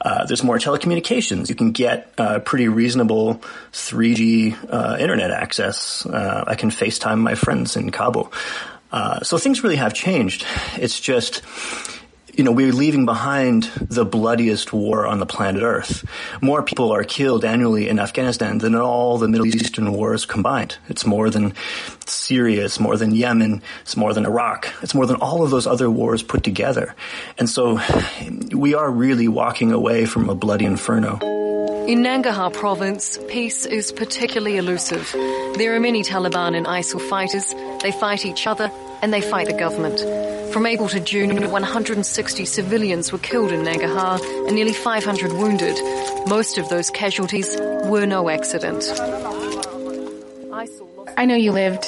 Uh, 0.00 0.26
there's 0.26 0.44
more 0.44 0.58
telecommunications. 0.58 1.48
You 1.48 1.54
can 1.54 1.72
get 1.72 2.12
uh, 2.18 2.40
pretty 2.40 2.68
reasonable 2.68 3.36
3G 3.72 4.56
uh, 4.70 4.98
internet 5.00 5.30
access. 5.30 6.04
Uh, 6.04 6.44
I 6.46 6.54
can 6.54 6.68
FaceTime 6.68 7.18
my 7.18 7.34
friends 7.34 7.76
in 7.76 7.90
Kabul. 7.90 8.30
Uh, 8.92 9.20
so 9.20 9.38
things 9.38 9.64
really 9.64 9.76
have 9.76 9.94
changed. 9.94 10.44
It's 10.76 11.00
just 11.00 11.42
you 12.36 12.42
know, 12.44 12.52
we're 12.52 12.72
leaving 12.72 13.04
behind 13.04 13.64
the 13.80 14.04
bloodiest 14.04 14.72
war 14.72 15.06
on 15.06 15.18
the 15.20 15.26
planet 15.26 15.62
Earth. 15.62 16.04
More 16.40 16.62
people 16.62 16.92
are 16.92 17.04
killed 17.04 17.44
annually 17.44 17.88
in 17.88 17.98
Afghanistan 17.98 18.58
than 18.58 18.74
in 18.74 18.80
all 18.80 19.18
the 19.18 19.28
Middle 19.28 19.46
Eastern 19.46 19.92
wars 19.92 20.26
combined. 20.26 20.76
It's 20.88 21.06
more 21.06 21.30
than 21.30 21.54
Syria, 22.06 22.64
it's 22.64 22.80
more 22.80 22.96
than 22.96 23.14
Yemen, 23.14 23.62
it's 23.82 23.96
more 23.96 24.12
than 24.12 24.26
Iraq, 24.26 24.72
it's 24.82 24.94
more 24.94 25.06
than 25.06 25.16
all 25.16 25.42
of 25.42 25.50
those 25.50 25.66
other 25.66 25.88
wars 25.88 26.22
put 26.22 26.42
together. 26.42 26.94
And 27.38 27.48
so 27.48 27.80
we 28.52 28.74
are 28.74 28.90
really 28.90 29.28
walking 29.28 29.72
away 29.72 30.04
from 30.06 30.28
a 30.28 30.34
bloody 30.34 30.64
inferno. 30.64 31.18
In 31.86 32.02
Nangarhar 32.02 32.52
province, 32.52 33.18
peace 33.28 33.66
is 33.66 33.92
particularly 33.92 34.56
elusive. 34.56 35.10
There 35.12 35.74
are 35.74 35.80
many 35.80 36.02
Taliban 36.02 36.56
and 36.56 36.66
ISIL 36.66 37.00
fighters. 37.10 37.54
They 37.82 37.92
fight 37.92 38.24
each 38.24 38.46
other 38.46 38.70
and 39.02 39.12
they 39.12 39.20
fight 39.20 39.46
the 39.46 39.52
government. 39.52 40.23
From 40.54 40.66
April 40.66 40.88
to 40.90 41.00
June, 41.00 41.50
160 41.50 42.44
civilians 42.44 43.10
were 43.10 43.18
killed 43.18 43.50
in 43.50 43.62
Nangarhar 43.62 44.20
and 44.46 44.54
nearly 44.54 44.72
500 44.72 45.32
wounded. 45.32 45.76
Most 46.28 46.58
of 46.58 46.68
those 46.68 46.90
casualties 46.90 47.56
were 47.86 48.06
no 48.06 48.28
accident. 48.30 48.84
I 51.18 51.24
know 51.24 51.34
you 51.34 51.50
lived 51.50 51.86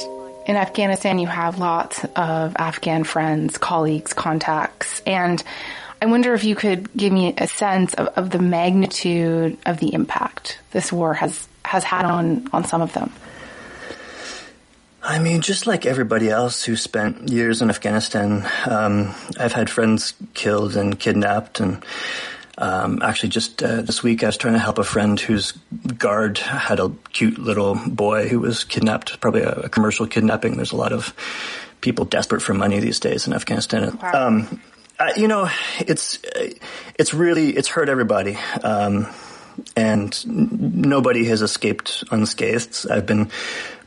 in 0.49 0.57
Afghanistan. 0.57 1.21
You 1.21 1.29
have 1.29 1.61
lots 1.61 2.05
of 2.17 2.57
Afghan 2.57 3.05
friends, 3.05 3.57
colleagues, 3.57 4.13
contacts, 4.13 5.01
and 5.07 5.41
I 6.03 6.07
wonder 6.07 6.35
if 6.35 6.43
you 6.43 6.57
could 6.57 6.93
give 6.93 7.13
me 7.13 7.35
a 7.39 7.47
sense 7.47 7.95
of, 7.95 8.09
of 8.17 8.31
the 8.31 8.41
magnitude 8.41 9.59
of 9.65 9.79
the 9.79 9.95
impact 9.95 10.59
this 10.73 10.93
war 10.93 11.15
has 11.15 11.47
has 11.65 11.85
had 11.85 12.05
on 12.05 12.49
on 12.53 12.65
some 12.65 12.83
of 12.83 12.93
them. 12.95 13.13
I 15.07 15.21
mean, 15.21 15.41
just 15.41 15.69
like 15.69 15.87
everybody 15.87 16.29
else 16.29 16.65
who 16.65 16.75
spent 16.75 17.29
years 17.29 17.63
in 17.63 17.71
Afghanistan, 17.71 18.45
um, 18.69 19.15
I've 19.39 19.53
had 19.53 19.71
friends 19.71 20.15
killed 20.35 20.77
and 20.77 20.99
kidnapped. 20.99 21.61
And 21.61 21.85
um, 22.59 23.01
actually, 23.03 23.29
just 23.29 23.63
uh, 23.63 23.83
this 23.83 24.03
week, 24.03 24.25
I 24.25 24.27
was 24.27 24.37
trying 24.37 24.55
to 24.55 24.59
help 24.59 24.79
a 24.79 24.85
friend 24.85 25.19
whose 25.21 25.53
guard 25.97 26.39
had 26.39 26.81
a 26.81 26.91
cute 27.13 27.39
little 27.39 27.77
boy 27.87 28.27
who 28.27 28.41
was 28.41 28.65
kidnapped, 28.65 29.21
probably 29.21 29.43
a, 29.43 29.53
a 29.53 29.69
commercial 29.69 30.09
kidnapping. 30.09 30.57
There's 30.57 30.73
a 30.73 30.77
lot 30.77 30.93
of 30.93 31.15
people 31.81 32.05
desperate 32.05 32.43
for 32.43 32.55
money 32.55 32.81
these 32.81 32.99
days 32.99 33.29
in 33.29 33.33
Afghanistan. 33.33 33.97
Wow. 34.03 34.27
Um, 34.27 34.61
uh, 34.99 35.13
you 35.17 35.29
know, 35.29 35.49
it's 35.79 36.19
it's 36.99 37.15
really 37.15 37.51
it's 37.51 37.69
hurt 37.69 37.89
everybody. 37.89 38.39
Um, 38.65 39.07
and 39.77 40.27
nobody 40.27 41.27
has 41.27 41.43
escaped 41.43 42.05
unscathed. 42.11 42.87
I've 42.91 43.07
been 43.07 43.31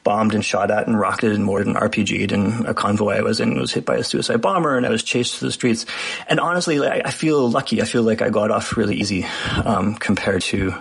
bombed 0.09 0.33
and 0.33 0.43
shot 0.43 0.71
at 0.71 0.87
and 0.87 0.99
rocketed 0.99 1.35
and 1.35 1.45
mortared 1.45 1.67
and 1.67 1.75
RPG'd 1.75 2.31
and 2.31 2.65
a 2.65 2.73
convoy 2.73 3.17
I 3.17 3.21
was 3.21 3.39
in 3.39 3.59
was 3.59 3.71
hit 3.71 3.85
by 3.85 3.97
a 3.97 4.03
suicide 4.03 4.41
bomber 4.41 4.75
and 4.75 4.83
I 4.83 4.89
was 4.89 5.03
chased 5.03 5.37
through 5.37 5.49
the 5.49 5.51
streets. 5.51 5.85
And 6.25 6.39
honestly, 6.39 6.79
I, 6.79 7.03
I 7.05 7.11
feel 7.11 7.47
lucky. 7.47 7.79
I 7.79 7.85
feel 7.85 8.01
like 8.01 8.23
I 8.23 8.31
got 8.31 8.49
off 8.49 8.75
really 8.75 8.95
easy, 8.95 9.27
um, 9.63 9.93
compared 9.93 10.41
to 10.49 10.73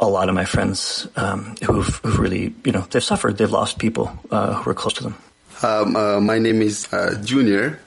a 0.00 0.08
lot 0.08 0.28
of 0.28 0.34
my 0.34 0.44
friends, 0.44 1.06
um, 1.14 1.54
who've, 1.64 1.86
who've, 2.02 2.18
really, 2.18 2.52
you 2.64 2.72
know, 2.72 2.84
they've 2.90 3.00
suffered. 3.00 3.38
They've 3.38 3.48
lost 3.48 3.78
people, 3.78 4.10
uh, 4.32 4.54
who 4.54 4.70
were 4.70 4.74
close 4.74 4.94
to 4.94 5.04
them. 5.04 5.14
Um, 5.62 5.94
uh, 5.94 6.18
my 6.18 6.40
name 6.40 6.60
is 6.60 6.92
uh, 6.92 7.14
Junior 7.22 7.78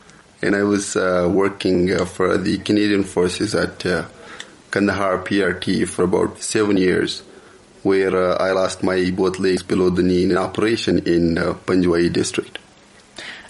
and 0.41 0.55
I 0.55 0.63
was 0.63 0.95
uh, 0.95 1.29
working 1.29 1.91
uh, 1.91 2.05
for 2.05 2.37
the 2.37 2.59
Canadian 2.59 3.03
Forces 3.03 3.53
at 3.53 3.85
uh, 3.85 4.05
Kandahar 4.71 5.17
PRT 5.17 5.85
for 5.85 6.03
about 6.03 6.41
seven 6.41 6.77
years 6.77 7.23
where 7.83 8.15
uh, 8.15 8.35
I 8.37 8.51
lost 8.51 8.83
my 8.83 9.11
both 9.11 9.39
legs 9.39 9.63
below 9.63 9.89
the 9.89 10.03
knee 10.03 10.23
in 10.23 10.31
an 10.31 10.37
operation 10.37 11.07
in 11.07 11.37
uh, 11.37 11.53
Panjwai 11.53 12.11
district. 12.11 12.59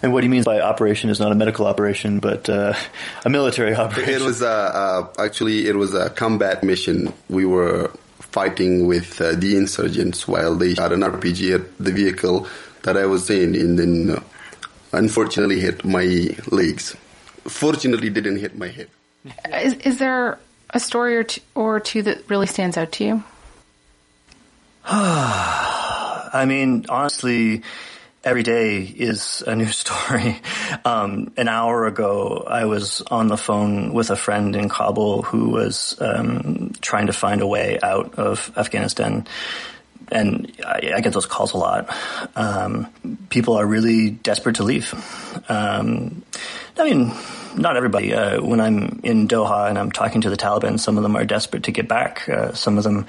And 0.03 0.13
what 0.13 0.23
he 0.23 0.29
means 0.29 0.45
by 0.45 0.61
operation 0.61 1.09
is 1.09 1.19
not 1.19 1.31
a 1.31 1.35
medical 1.35 1.67
operation, 1.67 2.19
but 2.19 2.49
uh, 2.49 2.73
a 3.23 3.29
military 3.29 3.75
operation. 3.85 4.13
It 4.13 4.21
was 4.21 4.41
uh, 4.41 5.07
actually 5.19 5.67
it 5.67 5.75
was 5.75 5.93
a 5.93 6.09
combat 6.09 6.63
mission. 6.63 7.13
We 7.29 7.45
were 7.45 7.91
fighting 8.19 8.87
with 8.87 9.21
uh, 9.21 9.33
the 9.35 9.57
insurgents 9.57 10.27
while 10.27 10.55
they 10.55 10.73
shot 10.73 10.93
an 10.93 11.01
RPG 11.01 11.53
at 11.55 11.77
the 11.77 11.91
vehicle 11.91 12.47
that 12.83 12.97
I 12.97 13.05
was 13.05 13.29
in, 13.29 13.53
and 13.55 13.77
then 13.77 14.09
uh, 14.17 14.23
unfortunately 14.91 15.59
hit 15.59 15.85
my 15.85 16.35
legs. 16.49 16.95
Fortunately, 17.43 18.09
didn't 18.09 18.37
hit 18.37 18.57
my 18.57 18.69
head. 18.69 18.87
Is, 19.53 19.73
is 19.75 19.99
there 19.99 20.39
a 20.71 20.79
story 20.79 21.15
or 21.15 21.23
two, 21.23 21.41
or 21.53 21.79
two 21.79 22.01
that 22.03 22.27
really 22.29 22.47
stands 22.47 22.77
out 22.77 22.91
to 22.93 23.03
you? 23.03 23.23
I 24.93 26.43
mean, 26.45 26.85
honestly, 26.89 27.63
every 28.25 28.43
day 28.43 28.81
is 28.81 29.41
a 29.47 29.55
new 29.55 29.65
story. 29.71 30.41
Um, 30.83 31.31
an 31.37 31.47
hour 31.47 31.87
ago, 31.87 32.43
I 32.45 32.65
was 32.65 33.01
on 33.09 33.27
the 33.27 33.37
phone 33.37 33.93
with 33.93 34.09
a 34.09 34.17
friend 34.17 34.53
in 34.53 34.67
Kabul 34.67 35.21
who 35.21 35.51
was 35.51 35.95
um, 36.01 36.73
trying 36.81 37.07
to 37.07 37.13
find 37.13 37.39
a 37.39 37.47
way 37.47 37.79
out 37.81 38.15
of 38.15 38.51
Afghanistan. 38.57 39.27
And 40.11 40.51
I, 40.67 40.91
I 40.95 40.99
get 40.99 41.13
those 41.13 41.25
calls 41.25 41.53
a 41.53 41.57
lot. 41.57 41.95
Um, 42.35 42.87
people 43.29 43.53
are 43.53 43.65
really 43.65 44.09
desperate 44.09 44.57
to 44.57 44.63
leave. 44.63 44.93
Um, 45.47 46.21
I 46.77 46.83
mean, 46.83 47.13
not 47.55 47.77
everybody. 47.77 48.13
Uh, 48.13 48.41
when 48.41 48.59
I'm 48.59 48.99
in 49.03 49.29
Doha 49.29 49.69
and 49.69 49.79
I'm 49.79 49.93
talking 49.93 50.19
to 50.19 50.29
the 50.29 50.35
Taliban, 50.35 50.77
some 50.81 50.97
of 50.97 51.03
them 51.03 51.15
are 51.15 51.23
desperate 51.23 51.63
to 51.63 51.71
get 51.71 51.87
back. 51.87 52.27
Uh, 52.27 52.51
some 52.51 52.77
of 52.77 52.83
them 52.83 53.05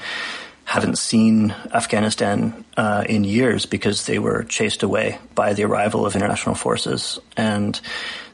haven't 0.65 0.97
seen 0.97 1.55
Afghanistan 1.73 2.65
uh, 2.77 3.05
in 3.09 3.25
years 3.25 3.67
because 3.67 4.07
they 4.07 4.19
were 4.19 4.45
chased 4.45 4.83
away 4.83 5.19
by 5.35 5.53
the 5.55 5.65
arrival 5.65 6.07
of 6.07 6.15
international 6.15 6.55
forces, 6.55 7.19
and 7.37 7.81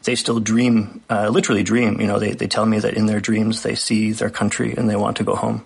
they 0.05 0.15
still 0.15 0.39
dream, 0.39 1.01
uh, 1.11 1.29
literally 1.29 1.63
dream. 1.63 2.01
You 2.01 2.07
know, 2.07 2.19
they 2.19 2.33
they 2.33 2.47
tell 2.47 2.67
me 2.67 2.79
that 2.79 2.95
in 2.95 3.07
their 3.07 3.21
dreams 3.21 3.63
they 3.63 3.75
see 3.75 4.13
their 4.13 4.31
country 4.31 4.75
and 4.77 4.89
they 4.89 4.97
want 4.97 5.17
to 5.19 5.25
go 5.25 5.35
home. 5.35 5.65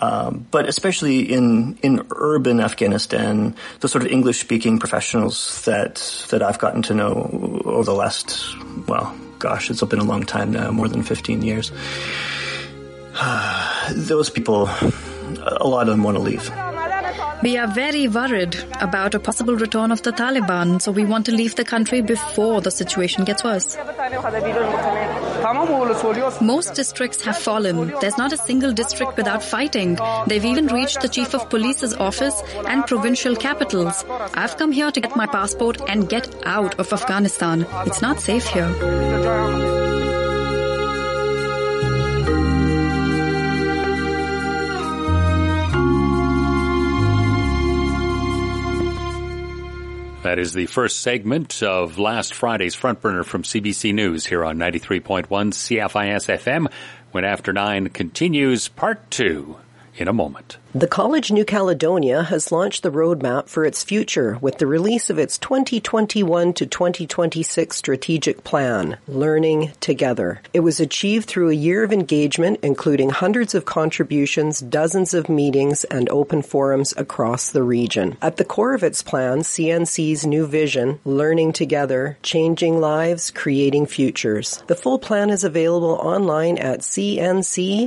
Um, 0.00 0.46
but 0.50 0.68
especially 0.68 1.20
in 1.20 1.78
in 1.82 2.06
urban 2.10 2.60
Afghanistan, 2.60 3.54
the 3.80 3.88
sort 3.88 4.04
of 4.04 4.10
English 4.10 4.40
speaking 4.40 4.78
professionals 4.78 5.64
that 5.64 5.96
that 6.30 6.42
I've 6.42 6.58
gotten 6.58 6.82
to 6.82 6.94
know 6.94 7.62
over 7.64 7.84
the 7.84 7.94
last 7.94 8.44
well, 8.88 9.14
gosh, 9.38 9.70
it's 9.70 9.82
been 9.84 10.00
a 10.00 10.04
long 10.04 10.24
time 10.24 10.50
now, 10.50 10.70
more 10.72 10.88
than 10.88 11.02
fifteen 11.02 11.42
years. 11.42 11.70
Those 13.92 14.30
people 14.30 14.68
a 15.38 15.66
lot 15.66 15.88
of 15.88 15.94
them 15.94 16.02
want 16.02 16.16
to 16.16 16.22
leave. 16.22 16.50
We 17.42 17.58
are 17.58 17.66
very 17.66 18.08
worried 18.08 18.56
about 18.80 19.14
a 19.14 19.20
possible 19.20 19.54
return 19.54 19.92
of 19.92 20.02
the 20.02 20.12
Taliban, 20.12 20.80
so 20.80 20.90
we 20.90 21.04
want 21.04 21.26
to 21.26 21.32
leave 21.32 21.56
the 21.56 21.64
country 21.64 22.00
before 22.00 22.62
the 22.62 22.70
situation 22.70 23.24
gets 23.24 23.44
worse. 23.44 23.76
Most 26.40 26.74
districts 26.74 27.22
have 27.24 27.36
fallen. 27.36 27.92
There's 28.00 28.16
not 28.16 28.32
a 28.32 28.38
single 28.38 28.72
district 28.72 29.18
without 29.18 29.42
fighting. 29.42 29.98
They've 30.26 30.44
even 30.44 30.68
reached 30.68 31.02
the 31.02 31.08
chief 31.08 31.34
of 31.34 31.50
police's 31.50 31.92
office 31.92 32.42
and 32.66 32.86
provincial 32.86 33.36
capitals. 33.36 34.06
I've 34.32 34.56
come 34.56 34.72
here 34.72 34.90
to 34.90 35.00
get 35.00 35.14
my 35.14 35.26
passport 35.26 35.82
and 35.86 36.08
get 36.08 36.34
out 36.46 36.78
of 36.78 36.92
Afghanistan. 36.92 37.66
It's 37.84 38.00
not 38.00 38.20
safe 38.20 38.46
here. 38.46 39.73
That 50.24 50.38
is 50.38 50.54
the 50.54 50.64
first 50.64 51.00
segment 51.00 51.62
of 51.62 51.98
last 51.98 52.32
Friday's 52.32 52.74
Front 52.74 53.02
Burner 53.02 53.24
from 53.24 53.42
CBC 53.42 53.92
News 53.92 54.24
here 54.24 54.42
on 54.42 54.56
93.1 54.56 55.26
CFIS 55.28 56.38
FM. 56.38 56.72
When 57.12 57.26
After 57.26 57.52
9 57.52 57.90
continues 57.90 58.68
part 58.68 59.10
two 59.10 59.58
in 59.96 60.08
a 60.08 60.14
moment. 60.14 60.56
The 60.76 60.88
College 60.88 61.30
New 61.30 61.44
Caledonia 61.44 62.24
has 62.24 62.50
launched 62.50 62.82
the 62.82 62.90
roadmap 62.90 63.48
for 63.48 63.64
its 63.64 63.84
future 63.84 64.38
with 64.40 64.58
the 64.58 64.66
release 64.66 65.08
of 65.08 65.20
its 65.20 65.38
2021 65.38 66.52
to 66.54 66.66
2026 66.66 67.76
strategic 67.76 68.42
plan, 68.42 68.96
Learning 69.06 69.70
Together. 69.78 70.40
It 70.52 70.60
was 70.66 70.80
achieved 70.80 71.28
through 71.28 71.50
a 71.50 71.54
year 71.54 71.84
of 71.84 71.92
engagement, 71.92 72.58
including 72.64 73.10
hundreds 73.10 73.54
of 73.54 73.66
contributions, 73.66 74.58
dozens 74.58 75.14
of 75.14 75.28
meetings, 75.28 75.84
and 75.84 76.08
open 76.08 76.42
forums 76.42 76.92
across 76.96 77.50
the 77.50 77.62
region. 77.62 78.16
At 78.20 78.38
the 78.38 78.44
core 78.44 78.74
of 78.74 78.82
its 78.82 79.00
plan, 79.00 79.42
CNC's 79.42 80.26
new 80.26 80.44
vision, 80.44 80.98
Learning 81.04 81.52
Together, 81.52 82.18
Changing 82.24 82.80
Lives, 82.80 83.30
Creating 83.30 83.86
Futures. 83.86 84.64
The 84.66 84.74
full 84.74 84.98
plan 84.98 85.30
is 85.30 85.44
available 85.44 86.00
online 86.02 86.58
at 86.58 86.80
cnc.bc.ca. 86.80 87.84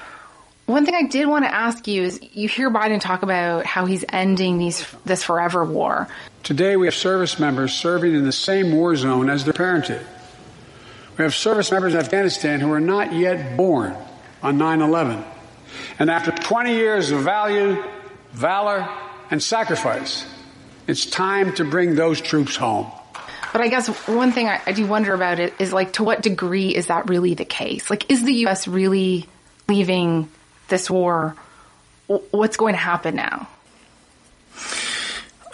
one 0.67 0.85
thing 0.85 0.97
I 0.97 1.05
did 1.05 1.29
want 1.29 1.45
to 1.45 1.55
ask 1.55 1.87
you 1.87 2.03
is 2.03 2.19
you 2.33 2.49
hear 2.49 2.73
Biden 2.73 3.01
talk 3.01 3.23
about 3.23 3.67
how 3.67 3.87
he's 3.87 4.05
ending 4.09 4.59
these, 4.59 4.85
this 5.05 5.23
forever 5.23 5.65
war. 5.65 6.09
Today 6.43 6.77
we 6.77 6.89
have 6.89 6.95
service 6.95 7.39
members 7.39 7.73
serving 7.73 8.13
in 8.13 8.25
the 8.25 8.33
same 8.33 8.73
war 8.73 8.97
zone 8.97 9.31
as 9.31 9.45
their 9.45 9.55
parents 9.55 9.89
did. 9.89 10.05
We 11.19 11.23
have 11.23 11.37
service 11.37 11.71
members 11.71 11.95
in 11.95 12.01
Afghanistan 12.01 12.59
who 12.59 12.73
are 12.73 12.81
not 12.81 13.13
yet 13.13 13.57
born 13.57 13.97
on 14.43 14.59
9 14.59 14.83
11. 14.83 15.25
And 16.01 16.11
after 16.11 16.33
20 16.33 16.75
years 16.75 17.13
of 17.13 17.21
value, 17.21 17.81
valor, 18.33 18.89
and 19.31 19.43
sacrifice. 19.43 20.27
It's 20.87 21.07
time 21.07 21.55
to 21.55 21.65
bring 21.65 21.95
those 21.95 22.21
troops 22.21 22.57
home. 22.57 22.91
But 23.53 23.61
I 23.61 23.69
guess 23.69 23.89
one 24.07 24.33
thing 24.33 24.49
I, 24.49 24.61
I, 24.67 24.73
do 24.73 24.87
wonder 24.87 25.15
about 25.15 25.41
it 25.41 25.55
is 25.59 25.73
like, 25.73 25.95
to 25.95 26.05
what 26.05 26.21
degree 26.21 26.75
is 26.75 26.89
that 26.89 27.09
really 27.09 27.35
the 27.35 27.45
case? 27.45 27.89
Like, 27.89 28.11
is 28.11 28.23
the 28.23 28.35
U.S. 28.35 28.69
really 28.69 29.27
leaving 29.69 30.29
this 30.69 30.91
war? 30.91 31.35
What's 32.07 32.57
going 32.57 32.75
to 32.75 32.81
happen 32.81 33.17
now? 33.17 33.49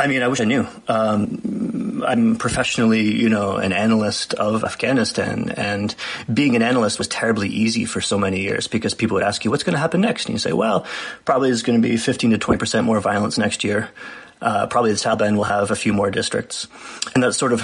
I 0.03 0.09
mean, 0.09 0.21
I 0.21 0.27
wish 0.27 0.41
I 0.41 0.45
knew. 0.45 0.67
Um, 0.89 2.03
I'm 2.05 2.35
professionally, 2.35 3.03
you 3.03 3.29
know, 3.29 3.55
an 3.55 3.73
analyst 3.73 4.35
of 4.35 4.65
Afghanistan, 4.65 5.51
and 5.57 5.95
being 6.33 6.57
an 6.57 6.63
analyst 6.63 6.99
was 6.99 7.07
terribly 7.07 7.49
easy 7.49 7.85
for 7.85 8.01
so 8.01 8.19
many 8.19 8.41
years 8.41 8.67
because 8.67 8.95
people 8.95 9.15
would 9.15 9.23
ask 9.23 9.45
you, 9.45 9.53
"What's 9.53 9.63
going 9.63 9.75
to 9.75 9.79
happen 9.79 10.01
next?" 10.01 10.27
And 10.27 10.35
you 10.35 10.41
say, 10.41 10.53
"Well, 10.53 10.87
probably 11.25 11.51
there's 11.51 11.63
going 11.63 11.81
to 11.81 11.89
be 11.89 11.97
15 11.97 12.33
to 12.33 12.39
20 12.39 12.59
percent 12.59 12.85
more 12.85 12.99
violence 12.99 13.39
next 13.39 13.63
year. 13.63 13.91
Uh, 14.41 14.67
probably 14.67 14.91
the 14.91 14.99
Taliban 14.99 15.37
will 15.37 15.45
have 15.45 15.71
a 15.71 15.77
few 15.77 15.93
more 15.93 16.11
districts, 16.11 16.67
and 17.15 17.23
that 17.23 17.35
sort 17.35 17.53
of 17.53 17.63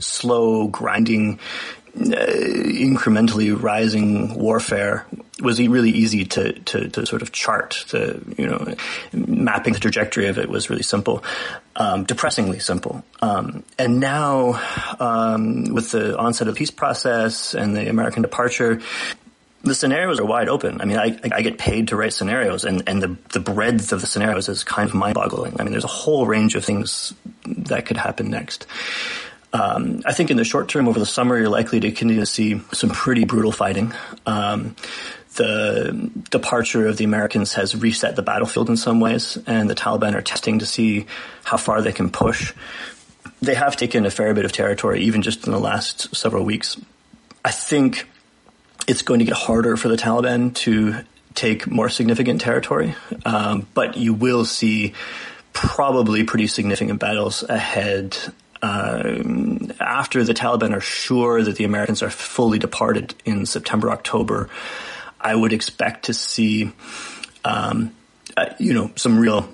slow, 0.00 0.66
grinding, 0.66 1.38
incrementally 1.96 3.60
rising 3.60 4.34
warfare 4.34 5.06
was 5.40 5.60
really 5.60 5.90
easy 5.90 6.24
to, 6.24 6.52
to, 6.60 6.88
to, 6.88 7.06
sort 7.06 7.22
of 7.22 7.32
chart. 7.32 7.84
The 7.90 8.22
you 8.36 8.46
know 8.46 8.74
mapping 9.12 9.72
the 9.72 9.80
trajectory 9.80 10.28
of 10.28 10.38
it 10.38 10.48
was 10.48 10.70
really 10.70 10.82
simple, 10.82 11.24
um, 11.74 12.04
depressingly 12.04 12.58
simple. 12.58 13.04
Um, 13.20 13.64
and 13.78 14.00
now, 14.00 14.60
um, 15.00 15.64
with 15.74 15.90
the 15.90 16.16
onset 16.18 16.48
of 16.48 16.54
the 16.54 16.58
peace 16.58 16.70
process 16.70 17.54
and 17.54 17.76
the 17.76 17.88
American 17.88 18.22
departure, 18.22 18.80
the 19.62 19.74
scenarios 19.74 20.20
are 20.20 20.24
wide 20.24 20.48
open. 20.48 20.80
I 20.80 20.84
mean, 20.84 20.98
I, 20.98 21.18
I 21.32 21.42
get 21.42 21.58
paid 21.58 21.88
to 21.88 21.96
write 21.96 22.12
scenarios, 22.12 22.64
and, 22.64 22.82
and 22.86 23.02
the, 23.02 23.16
the 23.32 23.40
breadth 23.40 23.92
of 23.92 24.00
the 24.00 24.06
scenarios 24.06 24.48
is 24.48 24.64
kind 24.64 24.88
of 24.88 24.94
mind 24.94 25.14
boggling. 25.14 25.56
I 25.58 25.64
mean, 25.64 25.72
there's 25.72 25.84
a 25.84 25.88
whole 25.88 26.26
range 26.26 26.54
of 26.54 26.64
things 26.64 27.12
that 27.44 27.86
could 27.86 27.96
happen 27.96 28.30
next. 28.30 28.66
Um, 29.56 30.02
I 30.04 30.12
think 30.12 30.30
in 30.30 30.36
the 30.36 30.44
short 30.44 30.68
term, 30.68 30.86
over 30.86 30.98
the 30.98 31.06
summer, 31.06 31.38
you're 31.38 31.48
likely 31.48 31.80
to 31.80 31.90
continue 31.90 32.20
to 32.20 32.26
see 32.26 32.60
some 32.72 32.90
pretty 32.90 33.24
brutal 33.24 33.52
fighting. 33.52 33.94
Um, 34.26 34.76
the 35.36 36.10
departure 36.30 36.86
of 36.86 36.98
the 36.98 37.04
Americans 37.04 37.54
has 37.54 37.74
reset 37.74 38.16
the 38.16 38.22
battlefield 38.22 38.68
in 38.68 38.76
some 38.76 39.00
ways, 39.00 39.38
and 39.46 39.70
the 39.70 39.74
Taliban 39.74 40.14
are 40.14 40.20
testing 40.20 40.58
to 40.58 40.66
see 40.66 41.06
how 41.44 41.56
far 41.56 41.80
they 41.80 41.92
can 41.92 42.10
push. 42.10 42.52
They 43.40 43.54
have 43.54 43.76
taken 43.76 44.04
a 44.04 44.10
fair 44.10 44.34
bit 44.34 44.44
of 44.44 44.52
territory, 44.52 45.04
even 45.04 45.22
just 45.22 45.46
in 45.46 45.52
the 45.52 45.60
last 45.60 46.14
several 46.14 46.44
weeks. 46.44 46.78
I 47.42 47.50
think 47.50 48.06
it's 48.86 49.02
going 49.02 49.20
to 49.20 49.26
get 49.26 49.36
harder 49.36 49.76
for 49.78 49.88
the 49.88 49.96
Taliban 49.96 50.54
to 50.56 50.96
take 51.34 51.66
more 51.66 51.88
significant 51.88 52.42
territory, 52.42 52.94
um, 53.24 53.66
but 53.72 53.96
you 53.96 54.12
will 54.12 54.44
see 54.44 54.92
probably 55.52 56.24
pretty 56.24 56.46
significant 56.46 57.00
battles 57.00 57.42
ahead 57.42 58.16
um, 58.62 59.72
after 59.80 60.24
the 60.24 60.34
Taliban 60.34 60.74
are 60.74 60.80
sure 60.80 61.42
that 61.42 61.56
the 61.56 61.64
Americans 61.64 62.02
are 62.02 62.10
fully 62.10 62.58
departed 62.58 63.14
in 63.24 63.46
September, 63.46 63.90
October. 63.90 64.48
I 65.20 65.34
would 65.34 65.52
expect 65.52 66.06
to 66.06 66.14
see, 66.14 66.72
um, 67.44 67.94
uh, 68.36 68.46
you 68.58 68.74
know, 68.74 68.90
some 68.96 69.18
real 69.18 69.48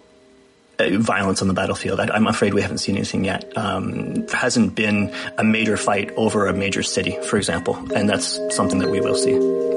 uh, 0.78 0.98
violence 0.98 1.42
on 1.42 1.48
the 1.48 1.54
battlefield. 1.54 2.00
I, 2.00 2.16
am 2.16 2.26
afraid 2.26 2.54
we 2.54 2.62
haven't 2.62 2.78
seen 2.78 2.96
anything 2.96 3.24
yet. 3.24 3.56
Um, 3.56 4.26
hasn't 4.28 4.74
been 4.74 5.14
a 5.38 5.44
major 5.44 5.76
fight 5.76 6.10
over 6.16 6.46
a 6.46 6.52
major 6.52 6.82
city, 6.82 7.18
for 7.22 7.36
example, 7.36 7.76
and 7.94 8.08
that's 8.08 8.38
something 8.54 8.78
that 8.80 8.90
we 8.90 9.00
will 9.00 9.16
see. 9.16 9.71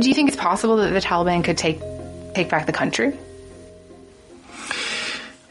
Do, 0.00 0.08
you 0.08 0.14
think 0.14 0.28
it's 0.28 0.36
possible 0.36 0.76
that 0.76 0.90
the 0.90 1.00
Taliban 1.00 1.44
could 1.44 1.58
take 1.58 1.80
take 2.34 2.48
back 2.48 2.66
the 2.66 2.72
country? 2.72 3.16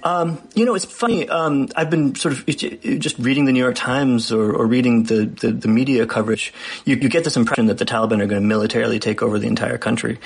Um, 0.01 0.41
you 0.55 0.65
know, 0.65 0.75
it's 0.75 0.85
funny. 0.85 1.27
Um, 1.27 1.67
I've 1.75 1.89
been 1.89 2.15
sort 2.15 2.33
of 2.33 2.45
just 2.45 3.19
reading 3.19 3.45
the 3.45 3.51
New 3.51 3.59
York 3.59 3.75
Times 3.75 4.31
or, 4.31 4.53
or 4.53 4.65
reading 4.65 5.03
the, 5.03 5.25
the, 5.25 5.51
the, 5.51 5.67
media 5.67 6.05
coverage. 6.05 6.53
You, 6.85 6.95
you, 6.95 7.09
get 7.09 7.25
this 7.25 7.35
impression 7.35 7.65
that 7.65 7.79
the 7.79 7.85
Taliban 7.85 8.21
are 8.21 8.25
going 8.25 8.41
to 8.41 8.47
militarily 8.47 8.99
take 8.99 9.21
over 9.21 9.37
the 9.39 9.47
entire 9.47 9.77
country. 9.77 10.17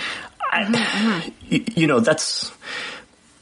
I, 0.52 0.64
mm-hmm. 0.66 1.30
you, 1.50 1.66
you, 1.76 1.88
know, 1.88 2.00
that's 2.00 2.52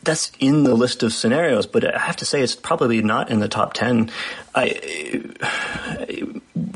that's 0.03 0.32
in 0.39 0.63
the 0.63 0.73
list 0.73 1.03
of 1.03 1.11
scenarios, 1.11 1.67
but 1.67 1.93
I 1.93 1.99
have 1.99 2.15
to 2.17 2.25
say 2.25 2.41
it's 2.41 2.55
probably 2.55 3.01
not 3.01 3.29
in 3.29 3.39
the 3.39 3.49
top 3.49 3.73
ten. 3.73 4.09
I, 4.55 4.67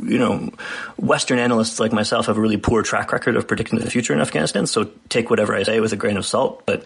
you 0.05 0.17
know, 0.17 0.49
Western 0.97 1.39
analysts 1.39 1.79
like 1.79 1.91
myself 1.91 2.27
have 2.27 2.37
a 2.37 2.41
really 2.41 2.57
poor 2.57 2.83
track 2.83 3.11
record 3.11 3.35
of 3.35 3.47
predicting 3.47 3.79
the 3.79 3.89
future 3.89 4.13
in 4.13 4.21
Afghanistan. 4.21 4.67
So 4.67 4.91
take 5.09 5.29
whatever 5.29 5.55
I 5.55 5.63
say 5.63 5.79
with 5.79 5.93
a 5.93 5.97
grain 5.97 6.17
of 6.17 6.25
salt. 6.25 6.65
But 6.65 6.83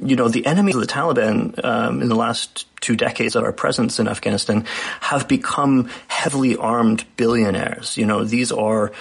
you 0.00 0.16
know, 0.16 0.28
the 0.28 0.46
enemies 0.46 0.74
of 0.74 0.80
the 0.80 0.86
Taliban 0.86 1.62
um, 1.64 2.02
in 2.02 2.08
the 2.08 2.14
last 2.14 2.66
two 2.80 2.96
decades 2.96 3.36
of 3.36 3.44
our 3.44 3.52
presence 3.52 3.98
in 3.98 4.08
Afghanistan 4.08 4.64
have 5.00 5.28
become 5.28 5.90
heavily 6.08 6.56
armed 6.56 7.04
billionaires. 7.16 7.96
You 7.96 8.06
know, 8.06 8.24
these 8.24 8.52
are 8.52 8.92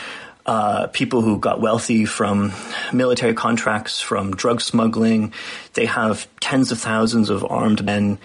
uh, 0.45 0.87
people 0.87 1.21
who 1.21 1.37
got 1.37 1.61
wealthy 1.61 2.05
from 2.05 2.51
military 2.91 3.33
contracts, 3.33 4.01
from 4.01 4.31
drug 4.31 4.61
smuggling. 4.61 5.33
They 5.73 5.85
have 5.85 6.27
tens 6.39 6.71
of 6.71 6.79
thousands 6.79 7.29
of 7.29 7.45
armed 7.49 7.85
men. 7.85 8.17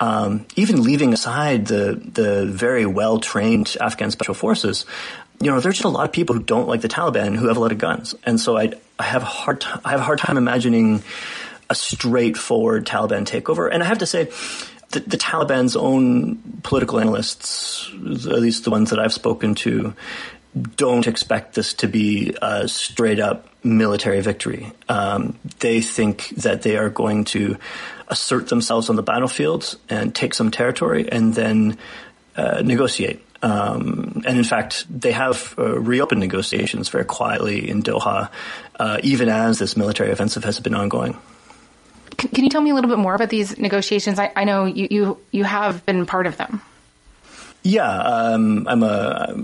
Um, 0.00 0.46
even 0.56 0.82
leaving 0.82 1.12
aside 1.12 1.66
the 1.66 2.00
the 2.12 2.46
very 2.46 2.86
well 2.86 3.20
trained 3.20 3.76
Afghan 3.80 4.10
special 4.10 4.34
forces, 4.34 4.86
you 5.40 5.50
know, 5.50 5.60
there's 5.60 5.76
just 5.76 5.84
a 5.84 5.88
lot 5.88 6.06
of 6.06 6.12
people 6.12 6.34
who 6.34 6.42
don't 6.42 6.66
like 6.66 6.80
the 6.80 6.88
Taliban 6.88 7.36
who 7.36 7.48
have 7.48 7.56
a 7.58 7.60
lot 7.60 7.70
of 7.70 7.78
guns, 7.78 8.14
and 8.24 8.40
so 8.40 8.56
I 8.56 8.72
I 8.98 9.04
have 9.04 9.22
a 9.22 9.26
hard 9.26 9.60
t- 9.60 9.68
I 9.84 9.90
have 9.90 10.00
a 10.00 10.04
hard 10.04 10.18
time 10.18 10.36
imagining 10.36 11.02
a 11.70 11.74
straightforward 11.74 12.84
Taliban 12.84 13.24
takeover. 13.24 13.70
And 13.72 13.82
I 13.82 13.86
have 13.86 13.98
to 13.98 14.06
say, 14.06 14.24
the, 14.90 15.00
the, 15.00 15.16
Taliban's 15.16 15.76
own 15.76 16.36
political 16.64 16.98
analysts, 16.98 17.88
at 17.94 18.40
least 18.40 18.64
the 18.64 18.70
ones 18.70 18.90
that 18.90 18.98
I've 18.98 19.12
spoken 19.12 19.54
to, 19.56 19.94
don't 20.76 21.06
expect 21.06 21.54
this 21.54 21.74
to 21.74 21.86
be 21.86 22.34
a 22.42 22.66
straight 22.66 23.20
up 23.20 23.48
military 23.62 24.20
victory. 24.20 24.72
Um, 24.88 25.38
they 25.60 25.80
think 25.80 26.30
that 26.30 26.62
they 26.62 26.76
are 26.76 26.90
going 26.90 27.24
to 27.26 27.56
assert 28.10 28.48
themselves 28.48 28.90
on 28.90 28.96
the 28.96 29.02
battlefield 29.02 29.78
and 29.88 30.14
take 30.14 30.34
some 30.34 30.50
territory 30.50 31.08
and 31.10 31.34
then 31.34 31.78
uh, 32.36 32.60
negotiate. 32.62 33.24
Um, 33.42 34.22
and 34.26 34.36
in 34.36 34.44
fact, 34.44 34.84
they 34.90 35.12
have 35.12 35.54
uh, 35.56 35.78
reopened 35.78 36.20
negotiations 36.20 36.90
very 36.90 37.06
quietly 37.06 37.70
in 37.70 37.82
Doha, 37.82 38.30
uh, 38.78 38.98
even 39.02 39.28
as 39.28 39.58
this 39.58 39.76
military 39.76 40.10
offensive 40.10 40.44
has 40.44 40.60
been 40.60 40.74
ongoing. 40.74 41.16
Can, 42.18 42.28
can, 42.30 42.44
you 42.44 42.50
tell 42.50 42.60
me 42.60 42.70
a 42.70 42.74
little 42.74 42.90
bit 42.90 42.98
more 42.98 43.14
about 43.14 43.30
these 43.30 43.56
negotiations? 43.56 44.18
I, 44.18 44.30
I 44.36 44.44
know 44.44 44.66
you, 44.66 44.88
you, 44.90 45.18
you 45.30 45.44
have 45.44 45.86
been 45.86 46.04
part 46.04 46.26
of 46.26 46.36
them. 46.36 46.60
Yeah, 47.62 47.90
um, 47.90 48.66
I'm 48.68 48.82
a 48.82 49.34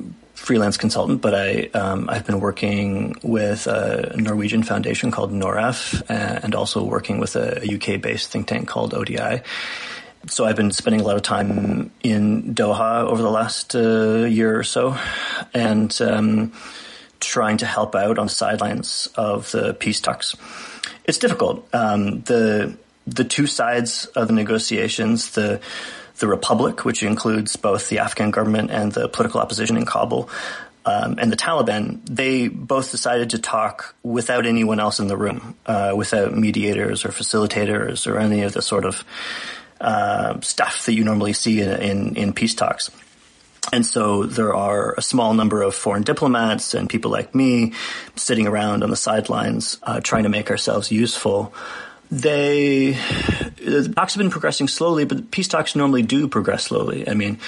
freelance 0.47 0.76
consultant, 0.76 1.20
but 1.20 1.34
I 1.34 1.68
um, 1.74 2.09
I've 2.09 2.24
been 2.24 2.38
working 2.38 3.16
with 3.24 3.66
a 3.66 4.14
Norwegian 4.16 4.62
foundation 4.62 5.11
called 5.11 5.32
NOREF, 5.32 6.03
uh, 6.09 6.40
and 6.44 6.55
also 6.55 6.84
working 6.84 7.18
with 7.18 7.34
a, 7.34 7.66
UK 7.74 8.01
based 8.01 8.30
think 8.30 8.47
tank 8.47 8.68
called 8.68 8.94
ODI. 8.94 9.42
So 10.28 10.44
I've 10.44 10.55
been 10.55 10.70
spending 10.70 11.01
a 11.01 11.05
lot 11.05 11.16
of 11.16 11.22
time 11.22 11.90
in 12.05 12.55
Doha 12.55 13.05
over 13.05 13.22
the 13.22 13.30
last 13.30 13.74
uh, 13.74 14.24
year 14.24 14.57
or 14.57 14.62
so, 14.62 14.97
and 15.53 15.90
um, 16.01 16.53
trying 17.18 17.57
to 17.59 17.66
help 17.66 17.97
out 17.97 18.16
on 18.16 18.26
the 18.26 18.32
sidelines 18.32 19.09
of 19.16 19.51
the 19.51 19.74
peace 19.74 20.01
talks. 20.01 20.36
It's 21.05 21.18
difficult. 21.18 21.68
Um, 21.74 22.22
the 22.22 22.76
the 23.05 23.24
two 23.24 23.49
sides 23.49 24.07
of 24.14 24.28
the 24.28 24.34
negotiations, 24.34 25.30
the 25.30 25.61
the 26.19 26.27
Republic, 26.27 26.85
which 26.85 27.03
includes 27.03 27.57
both 27.57 27.89
the 27.89 27.99
Afghan 27.99 28.31
government 28.31 28.71
and 28.71 28.93
the 28.93 29.09
political 29.09 29.41
opposition 29.41 29.77
in 29.77 29.85
Kabul, 29.85 30.29
um, 30.87 31.17
and 31.19 31.33
the 31.33 31.37
Taliban, 31.37 32.01
they 32.09 32.47
both 32.47 32.93
decided 32.93 33.31
to 33.31 33.41
talk 33.41 33.97
without 34.05 34.47
anyone 34.47 34.79
else 34.79 35.01
in 35.01 35.09
the 35.09 35.17
room, 35.17 35.57
uh, 35.67 35.93
without 35.97 36.37
mediators 36.37 37.05
or 37.05 37.09
facilitators 37.09 38.07
or 38.07 38.19
any 38.19 38.43
of 38.43 38.53
the 38.53 38.62
sort 38.62 38.85
of 38.85 39.05
uh, 39.81 40.41
stuff 40.41 40.87
that 40.87 40.95
you 40.95 41.03
normally 41.03 41.33
see 41.33 41.61
in, 41.61 41.71
in, 41.83 42.17
in 42.17 42.33
peace 42.33 42.55
talks. 42.55 42.91
And 43.73 43.85
so 43.85 44.23
there 44.23 44.55
are 44.55 44.95
a 44.97 45.03
small 45.03 45.35
number 45.35 45.61
of 45.61 45.75
foreign 45.75 46.05
diplomats 46.05 46.73
and 46.73 46.89
people 46.89 47.11
like 47.11 47.35
me 47.35 47.73
sitting 48.14 48.47
around 48.47 48.85
on 48.85 48.91
the 48.91 48.97
sidelines 48.97 49.79
uh, 49.83 50.01
trying 50.01 50.23
to 50.23 50.29
make 50.29 50.51
ourselves 50.51 50.93
useful 50.93 51.53
they 52.11 52.92
the 52.92 53.92
talks 53.94 54.14
have 54.14 54.20
been 54.20 54.30
progressing 54.30 54.68
slowly, 54.68 55.04
but 55.04 55.30
peace 55.30 55.48
talks 55.48 55.74
normally 55.74 56.02
do 56.02 56.28
progress 56.28 56.64
slowly. 56.64 57.09
I 57.09 57.14
mean, 57.14 57.38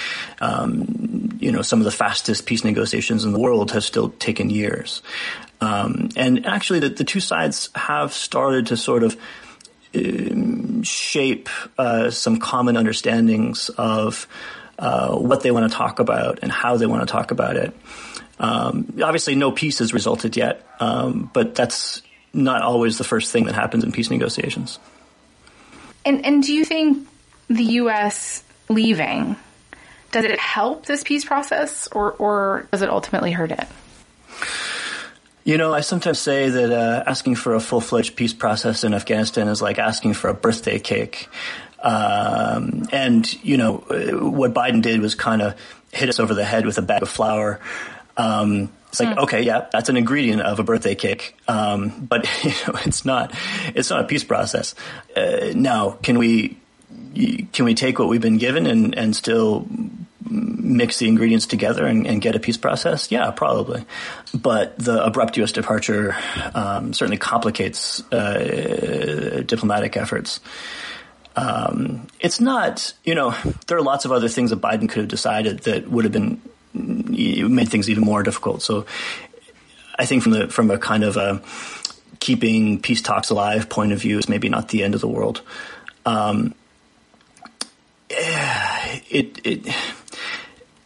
um, 0.41 1.37
you 1.39 1.51
know, 1.51 1.61
some 1.61 1.79
of 1.79 1.85
the 1.85 1.91
fastest 1.91 2.45
peace 2.45 2.63
negotiations 2.63 3.23
in 3.23 3.31
the 3.31 3.39
world 3.39 3.71
have 3.71 3.83
still 3.83 4.09
taken 4.09 4.49
years, 4.49 5.01
um, 5.61 6.09
and 6.15 6.45
actually, 6.45 6.79
the, 6.79 6.89
the, 6.89 7.03
two 7.03 7.19
sides 7.19 7.69
have 7.75 8.13
started 8.13 8.67
to 8.67 8.77
sort 8.77 9.03
of 9.03 9.17
um, 9.93 10.83
shape 10.83 11.49
uh, 11.77 12.09
some 12.11 12.39
common 12.39 12.77
understandings 12.77 13.69
of 13.69 14.27
uh, 14.77 15.13
what 15.15 15.41
they 15.41 15.51
want 15.51 15.69
to 15.69 15.77
talk 15.77 15.99
about 15.99 16.39
and 16.41 16.51
how 16.51 16.77
they 16.77 16.85
want 16.85 17.01
to 17.01 17.11
talk 17.11 17.31
about 17.31 17.57
it. 17.57 17.75
Um, 18.39 18.93
obviously, 19.03 19.35
no 19.35 19.51
peace 19.51 19.79
has 19.79 19.93
resulted 19.93 20.37
yet, 20.37 20.65
um, 20.79 21.29
but 21.33 21.55
that's 21.55 22.01
not 22.33 22.61
always 22.61 22.97
the 22.97 23.03
first 23.03 23.31
thing 23.31 23.45
that 23.45 23.55
happens 23.55 23.83
in 23.83 23.91
peace 23.91 24.09
negotiations. 24.09 24.79
And 26.05 26.25
and 26.25 26.43
do 26.43 26.53
you 26.53 26.65
think 26.65 27.07
the 27.47 27.63
U.S. 27.63 28.43
leaving 28.69 29.35
does 30.11 30.25
it 30.25 30.39
help 30.39 30.85
this 30.85 31.03
peace 31.03 31.25
process, 31.25 31.87
or 31.87 32.13
or 32.13 32.67
does 32.71 32.81
it 32.81 32.89
ultimately 32.89 33.31
hurt 33.31 33.51
it? 33.51 33.67
You 35.43 35.57
know, 35.57 35.73
I 35.73 35.81
sometimes 35.81 36.19
say 36.19 36.49
that 36.49 36.71
uh, 36.71 37.03
asking 37.07 37.35
for 37.35 37.55
a 37.55 37.59
full 37.59 37.81
fledged 37.81 38.15
peace 38.15 38.33
process 38.33 38.83
in 38.83 38.93
Afghanistan 38.93 39.47
is 39.47 39.61
like 39.61 39.79
asking 39.79 40.13
for 40.13 40.29
a 40.29 40.33
birthday 40.33 40.79
cake. 40.79 41.27
Um, 41.81 42.87
and 42.91 43.43
you 43.43 43.57
know, 43.57 43.77
what 43.77 44.53
Biden 44.53 44.81
did 44.81 45.01
was 45.01 45.15
kind 45.15 45.41
of 45.41 45.55
hit 45.91 46.09
us 46.09 46.19
over 46.19 46.33
the 46.33 46.43
head 46.43 46.65
with 46.65 46.77
a 46.77 46.81
bag 46.81 47.01
of 47.01 47.09
flour. 47.09 47.59
Um, 48.17 48.71
it's 48.89 48.99
like, 48.99 49.15
mm. 49.17 49.23
okay, 49.23 49.43
yeah, 49.43 49.67
that's 49.71 49.89
an 49.89 49.97
ingredient 49.97 50.41
of 50.41 50.59
a 50.59 50.63
birthday 50.63 50.95
cake, 50.95 51.37
um, 51.47 52.07
but 52.09 52.27
you 52.43 52.51
know, 52.51 52.79
it's 52.85 53.05
not. 53.05 53.33
It's 53.75 53.89
not 53.89 54.01
a 54.01 54.03
peace 54.05 54.23
process. 54.23 54.75
Uh, 55.15 55.51
now, 55.53 55.91
can 55.91 56.17
we 56.17 56.57
can 57.51 57.65
we 57.65 57.75
take 57.75 57.99
what 57.99 58.07
we've 58.07 58.21
been 58.21 58.37
given 58.37 58.65
and, 58.65 58.97
and 58.97 59.15
still 59.15 59.67
mix 60.29 60.99
the 60.99 61.07
ingredients 61.07 61.47
together 61.47 61.85
and, 61.85 62.05
and, 62.05 62.21
get 62.21 62.35
a 62.35 62.39
peace 62.39 62.57
process? 62.57 63.11
Yeah, 63.11 63.31
probably. 63.31 63.83
But 64.33 64.77
the 64.77 65.03
abrupt 65.03 65.37
U.S. 65.37 65.51
departure 65.51 66.15
um, 66.53 66.93
certainly 66.93 67.17
complicates 67.17 68.01
uh, 68.11 69.43
diplomatic 69.45 69.97
efforts. 69.97 70.39
Um, 71.35 72.07
it's 72.19 72.39
not, 72.39 72.93
you 73.03 73.15
know, 73.15 73.35
there 73.67 73.77
are 73.77 73.81
lots 73.81 74.05
of 74.05 74.11
other 74.11 74.27
things 74.27 74.49
that 74.51 74.61
Biden 74.61 74.89
could 74.89 74.99
have 74.99 75.07
decided 75.07 75.59
that 75.59 75.89
would 75.89 76.05
have 76.05 76.11
been 76.11 76.41
it 76.73 77.49
made 77.49 77.69
things 77.69 77.89
even 77.89 78.03
more 78.03 78.23
difficult. 78.23 78.61
So 78.61 78.85
I 79.97 80.05
think 80.05 80.23
from 80.23 80.31
the 80.33 80.47
from 80.47 80.71
a 80.71 80.77
kind 80.77 81.03
of 81.03 81.17
a 81.17 81.41
keeping 82.19 82.79
peace 82.81 83.01
talks 83.01 83.29
alive 83.29 83.69
point 83.69 83.91
of 83.91 84.01
view 84.01 84.17
is 84.17 84.29
maybe 84.29 84.49
not 84.49 84.69
the 84.69 84.83
end 84.83 84.95
of 84.95 85.01
the 85.01 85.07
world. 85.07 85.41
Um, 86.05 86.53
it 88.09 89.39
it 89.45 89.75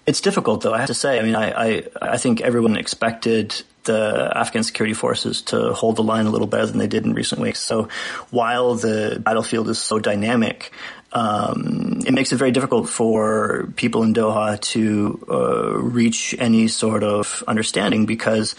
it's 0.06 0.22
difficult 0.22 0.62
though. 0.62 0.74
I 0.74 0.80
have 0.80 0.88
to 0.88 0.94
say. 0.94 1.20
I 1.20 1.24
mean, 1.24 1.36
I 1.36 1.52
I, 1.52 1.84
I 2.02 2.18
think 2.18 2.42
everyone 2.42 2.78
expected 2.78 3.62
the 3.84 4.32
Afghan 4.36 4.64
security 4.64 4.94
forces 4.94 5.42
to 5.42 5.74
hold 5.74 5.98
the 5.98 6.04
line 6.04 6.26
a 6.26 6.30
little 6.30 6.48
better 6.48 6.66
than 6.66 6.78
they 6.78 6.88
did 6.88 7.06
in 7.06 7.14
recent 7.14 7.42
weeks. 7.42 7.60
So 7.60 7.90
while 8.30 8.76
the 8.76 9.22
battlefield 9.24 9.70
is 9.70 9.80
so 9.80 10.00
dynamic, 10.00 10.72
um, 11.14 12.02
it 12.06 12.14
makes 12.14 12.34
it 12.34 12.38
very 12.38 12.52
difficult 12.52 12.90
for 12.90 13.72
people 13.76 14.02
in 14.04 14.14
Doha 14.14 14.60
to 14.60 15.26
uh, 15.30 15.78
reach 15.78 16.36
any 16.40 16.68
sort 16.68 17.04
of 17.04 17.44
understanding 17.48 18.08
because 18.08 18.56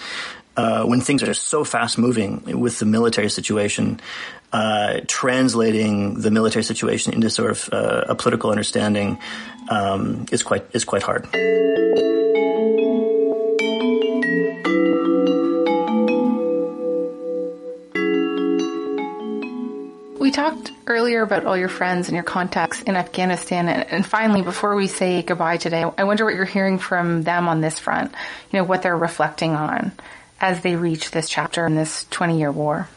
uh, 0.57 0.85
when 0.85 1.01
things 1.01 1.23
are 1.25 1.35
so 1.35 1.65
fast 1.65 1.99
moving 1.99 2.61
with 2.61 2.79
the 2.79 2.87
military 2.87 3.29
situation, 3.29 4.01
uh, 4.53 5.01
translating 5.09 6.21
the 6.21 6.31
military 6.31 6.63
situation 6.63 7.13
into 7.13 7.29
sort 7.29 7.51
of 7.51 7.69
uh, 7.73 8.05
a 8.09 8.15
political 8.15 8.51
understanding 8.51 9.19
um, 9.69 10.27
is 10.31 10.45
quite 10.45 10.65
is 10.73 10.85
quite 10.85 11.03
hard. 11.03 11.27
We 20.21 20.31
talked 20.31 20.74
earlier 20.87 21.23
about 21.23 21.47
all 21.47 21.57
your 21.57 21.69
friends 21.69 22.09
and 22.09 22.15
your 22.15 22.25
contacts 22.25 22.83
in 22.83 22.97
Afghanistan. 22.97 23.69
And 23.69 24.05
finally, 24.05 24.43
before 24.43 24.75
we 24.75 24.87
say 24.87 25.23
goodbye 25.23 25.57
today, 25.57 25.85
I 25.97 26.05
wonder 26.05 26.25
what 26.25 26.35
you're 26.35 26.45
hearing 26.45 26.79
from 26.79 27.23
them 27.23 27.49
on 27.49 27.61
this 27.61 27.79
front, 27.79 28.13
you 28.51 28.59
know, 28.59 28.65
what 28.65 28.83
they're 28.83 28.97
reflecting 28.97 29.53
on 29.55 29.93
as 30.41 30.61
they 30.63 30.77
reach 30.77 31.11
this 31.11 31.29
chapter 31.29 31.67
in 31.67 31.75
this 31.75 32.07
20 32.11 32.39
year 32.39 32.53
war. 32.53 32.89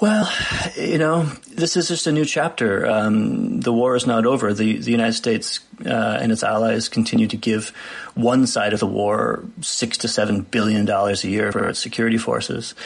Well, 0.00 0.32
you 0.76 0.98
know, 0.98 1.24
this 1.50 1.76
is 1.76 1.88
just 1.88 2.06
a 2.06 2.12
new 2.12 2.24
chapter. 2.24 2.86
Um, 2.86 3.60
the 3.60 3.72
war 3.72 3.96
is 3.96 4.06
not 4.06 4.26
over. 4.26 4.54
The, 4.54 4.76
the 4.78 4.92
United 4.92 5.14
States 5.14 5.58
uh, 5.84 6.18
and 6.20 6.30
its 6.30 6.44
allies 6.44 6.88
continue 6.88 7.26
to 7.26 7.36
give 7.36 7.70
one 8.14 8.46
side 8.46 8.72
of 8.72 8.78
the 8.78 8.86
war 8.86 9.42
six 9.60 9.98
to 9.98 10.08
seven 10.08 10.42
billion 10.42 10.84
dollars 10.84 11.24
a 11.24 11.28
year 11.28 11.50
for 11.50 11.68
its 11.68 11.80
security 11.80 12.16
forces. 12.16 12.76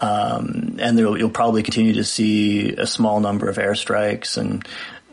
Um, 0.00 0.76
and 0.80 0.98
you'll 0.98 1.30
probably 1.30 1.62
continue 1.62 1.94
to 1.94 2.04
see 2.04 2.74
a 2.74 2.86
small 2.86 3.20
number 3.20 3.48
of 3.48 3.56
airstrikes 3.56 4.36
and 4.36 4.66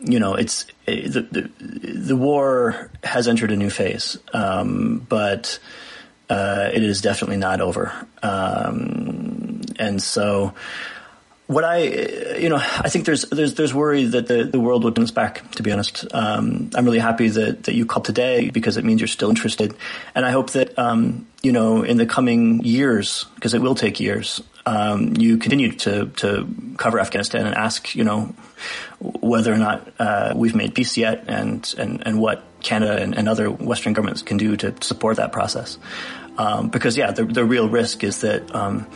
you 0.04 0.18
know, 0.18 0.34
it's 0.34 0.66
the, 0.86 1.26
the, 1.30 1.50
the 1.60 2.16
war 2.16 2.90
has 3.04 3.28
entered 3.28 3.50
a 3.50 3.56
new 3.56 3.70
phase, 3.70 4.18
um, 4.32 5.06
but 5.08 5.58
uh, 6.28 6.70
it 6.72 6.82
is 6.82 7.00
definitely 7.00 7.36
not 7.36 7.60
over. 7.60 7.92
Um, 8.22 9.62
and 9.78 10.02
so, 10.02 10.54
what 11.46 11.64
I, 11.64 11.84
you 12.38 12.48
know, 12.48 12.56
I 12.56 12.88
think 12.88 13.04
there's 13.04 13.22
there's 13.26 13.54
there's 13.54 13.74
worry 13.74 14.04
that 14.04 14.26
the, 14.26 14.44
the 14.44 14.58
world 14.58 14.84
would 14.84 14.94
bounce 14.94 15.10
back. 15.10 15.48
To 15.52 15.62
be 15.62 15.70
honest, 15.70 16.06
um, 16.14 16.70
I'm 16.74 16.84
really 16.84 16.98
happy 16.98 17.28
that 17.28 17.64
that 17.64 17.74
you 17.74 17.84
called 17.86 18.04
today 18.04 18.50
because 18.50 18.76
it 18.76 18.84
means 18.84 19.00
you're 19.00 19.08
still 19.08 19.28
interested, 19.28 19.74
and 20.14 20.24
I 20.24 20.30
hope 20.30 20.50
that 20.50 20.76
um, 20.78 21.26
you 21.42 21.52
know 21.52 21.82
in 21.82 21.96
the 21.96 22.06
coming 22.06 22.64
years, 22.64 23.26
because 23.34 23.54
it 23.54 23.60
will 23.60 23.74
take 23.74 24.00
years, 24.00 24.42
um, 24.66 25.14
you 25.16 25.38
continue 25.38 25.72
to 25.72 26.06
to 26.06 26.48
cover 26.76 27.00
Afghanistan 27.00 27.46
and 27.46 27.54
ask, 27.54 27.94
you 27.94 28.04
know, 28.04 28.34
whether 29.00 29.52
or 29.52 29.58
not 29.58 29.92
uh, 29.98 30.32
we've 30.36 30.54
made 30.54 30.74
peace 30.74 30.96
yet, 30.96 31.24
and 31.28 31.74
and 31.78 32.06
and 32.06 32.20
what 32.20 32.44
Canada 32.60 33.02
and, 33.02 33.16
and 33.16 33.28
other 33.28 33.50
Western 33.50 33.92
governments 33.92 34.22
can 34.22 34.36
do 34.36 34.56
to 34.56 34.74
support 34.80 35.16
that 35.16 35.32
process. 35.32 35.78
Um, 36.38 36.68
because 36.68 36.96
yeah, 36.96 37.10
the 37.10 37.24
the 37.24 37.44
real 37.44 37.68
risk 37.68 38.04
is 38.04 38.20
that 38.20 38.54
um, 38.54 38.86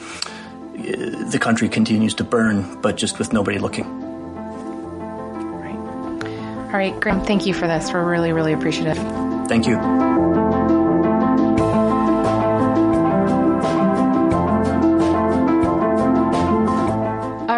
the 0.75 1.39
country 1.41 1.69
continues 1.69 2.14
to 2.14 2.25
burn, 2.25 2.81
but 2.81 2.97
just 2.97 3.19
with 3.19 3.33
nobody 3.33 3.59
looking. 3.59 3.87
All 6.67 6.83
right, 6.83 6.99
Graeme, 7.01 7.23
thank 7.23 7.47
you 7.47 7.55
for 7.55 7.67
this. 7.67 7.93
We're 7.93 8.05
really, 8.05 8.33
really 8.33 8.53
appreciative. 8.53 8.99
Thank 9.49 9.67
you. 9.67 10.46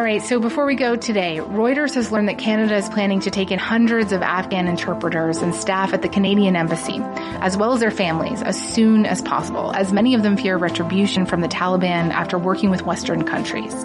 Right, 0.09 0.23
so 0.23 0.41
before 0.41 0.65
we 0.65 0.75
go 0.75 0.97
today, 0.97 1.37
Reuters 1.37 1.95
has 1.95 2.11
learned 2.11 2.31
that 2.31 2.39
Canada 2.39 2.75
is 2.77 2.89
planning 2.89 3.21
to 3.21 3.31
take 3.31 3.51
in 3.51 3.59
hundreds 3.59 4.11
of 4.13 4.23
Afghan 4.23 4.67
interpreters 4.67 5.43
and 5.43 5.55
staff 5.55 5.93
at 5.93 6.01
the 6.01 6.09
Canadian 6.09 6.57
embassy, 6.57 6.99
as 7.43 7.59
well 7.59 7.75
as 7.75 7.81
their 7.81 7.91
families, 7.91 8.41
as 8.41 8.59
soon 8.59 9.05
as 9.05 9.21
possible, 9.21 9.71
as 9.75 9.93
many 9.93 10.15
of 10.15 10.23
them 10.23 10.39
fear 10.39 10.57
retribution 10.57 11.27
from 11.27 11.43
the 11.43 11.47
Taliban 11.49 12.11
after 12.11 12.39
working 12.39 12.71
with 12.71 12.87
Western 12.87 13.25
countries. 13.25 13.85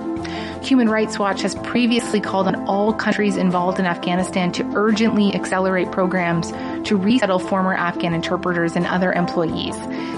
Human 0.66 0.88
Rights 0.88 1.20
Watch 1.20 1.42
has 1.42 1.56
previously 1.56 2.22
called 2.22 2.48
on 2.48 2.56
all 2.68 2.94
countries 2.94 3.36
involved 3.36 3.80
in 3.80 3.86
Afghanistan 3.86 4.54
to 4.54 4.72
urgently 4.76 5.36
accelerate 5.36 5.92
programs 5.92 6.54
to 6.88 6.96
resettle 6.96 7.40
former 7.40 7.74
Afghan 7.74 8.14
interpreters 8.14 8.78
and 8.78 8.86
other 8.86 9.12
employees, 9.12 9.76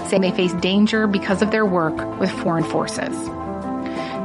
saying 0.08 0.22
they 0.22 0.30
face 0.30 0.52
danger 0.52 1.08
because 1.08 1.42
of 1.42 1.50
their 1.50 1.66
work 1.66 2.20
with 2.20 2.30
foreign 2.30 2.62
forces. 2.62 3.28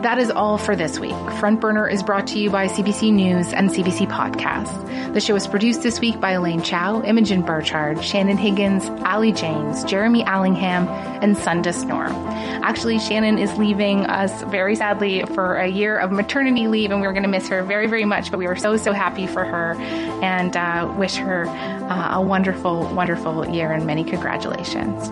That 0.02 0.18
is 0.18 0.32
all 0.32 0.58
for 0.58 0.76
this 0.76 0.98
week. 0.98 1.14
Front 1.40 1.62
Burner 1.62 1.88
is 1.88 2.02
brought 2.02 2.26
to 2.28 2.40
you 2.40 2.50
by 2.50 2.66
CBC 2.66 3.14
News 3.14 3.54
and 3.54 3.70
CBC 3.70 4.08
Podcasts. 4.08 5.14
The 5.14 5.20
show 5.20 5.36
is 5.36 5.46
produced 5.46 5.84
this 5.84 6.00
week 6.00 6.20
by 6.20 6.32
Elaine 6.32 6.64
Chau, 6.64 7.04
Imogen 7.04 7.44
Birchard, 7.44 8.04
Shannon 8.04 8.38
Higgins, 8.38 8.84
Ali 9.06 9.32
Janes, 9.32 9.84
Jeremy 9.84 10.24
Allingham, 10.24 10.88
and 10.88 11.38
Sunda 11.38 11.72
Norm. 11.86 12.12
Actually, 12.64 12.98
Shannon 12.98 13.38
is 13.38 13.56
leaving 13.60 14.08
us 14.08 14.42
very 14.46 14.76
sadly 14.76 15.22
for 15.36 15.58
a 15.58 15.68
year 15.68 16.00
of 16.00 16.12
maternity 16.12 16.68
leave, 16.68 16.90
and 16.90 17.02
we're 17.02 17.14
going 17.14 17.22
to 17.22 17.30
miss 17.30 17.48
her 17.50 17.62
very, 17.62 17.86
very 17.86 18.06
much. 18.06 18.32
But 18.32 18.38
we 18.40 18.48
are 18.48 18.56
so, 18.56 18.78
so 18.78 18.94
happy 18.94 19.28
for 19.28 19.46
her 19.46 19.76
and 20.24 20.58
uh, 20.58 20.92
wish 20.98 21.18
her 21.18 21.46
uh, 21.92 22.10
a 22.14 22.22
wonderful, 22.22 22.86
wonderful 22.96 23.48
year 23.50 23.72
and 23.72 23.86
many 23.86 24.04
congratulations. 24.04 25.10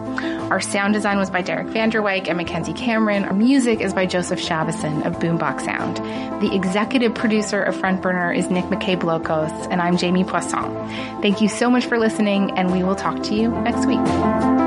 Our 0.49 0.61
sound 0.61 0.93
design 0.93 1.17
was 1.17 1.29
by 1.29 1.41
Derek 1.41 1.67
Vanderwyk 1.67 2.27
and 2.27 2.37
Mackenzie 2.37 2.73
Cameron. 2.73 3.25
Our 3.25 3.33
music 3.33 3.81
is 3.81 3.93
by 3.93 4.05
Joseph 4.05 4.39
Shabason 4.39 5.05
of 5.05 5.17
Boombox 5.17 5.61
Sound. 5.61 5.97
The 6.41 6.55
executive 6.55 7.13
producer 7.13 7.61
of 7.61 7.75
Front 7.75 8.01
Burner 8.01 8.31
is 8.31 8.49
Nick 8.49 8.65
McKay-Blokland, 8.65 9.67
and 9.69 9.81
I'm 9.81 9.97
Jamie 9.97 10.23
Poisson. 10.23 10.73
Thank 11.21 11.41
you 11.41 11.49
so 11.49 11.69
much 11.69 11.85
for 11.85 11.99
listening, 11.99 12.51
and 12.57 12.71
we 12.71 12.83
will 12.83 12.95
talk 12.95 13.21
to 13.23 13.35
you 13.35 13.49
next 13.49 13.85
week. 13.85 14.58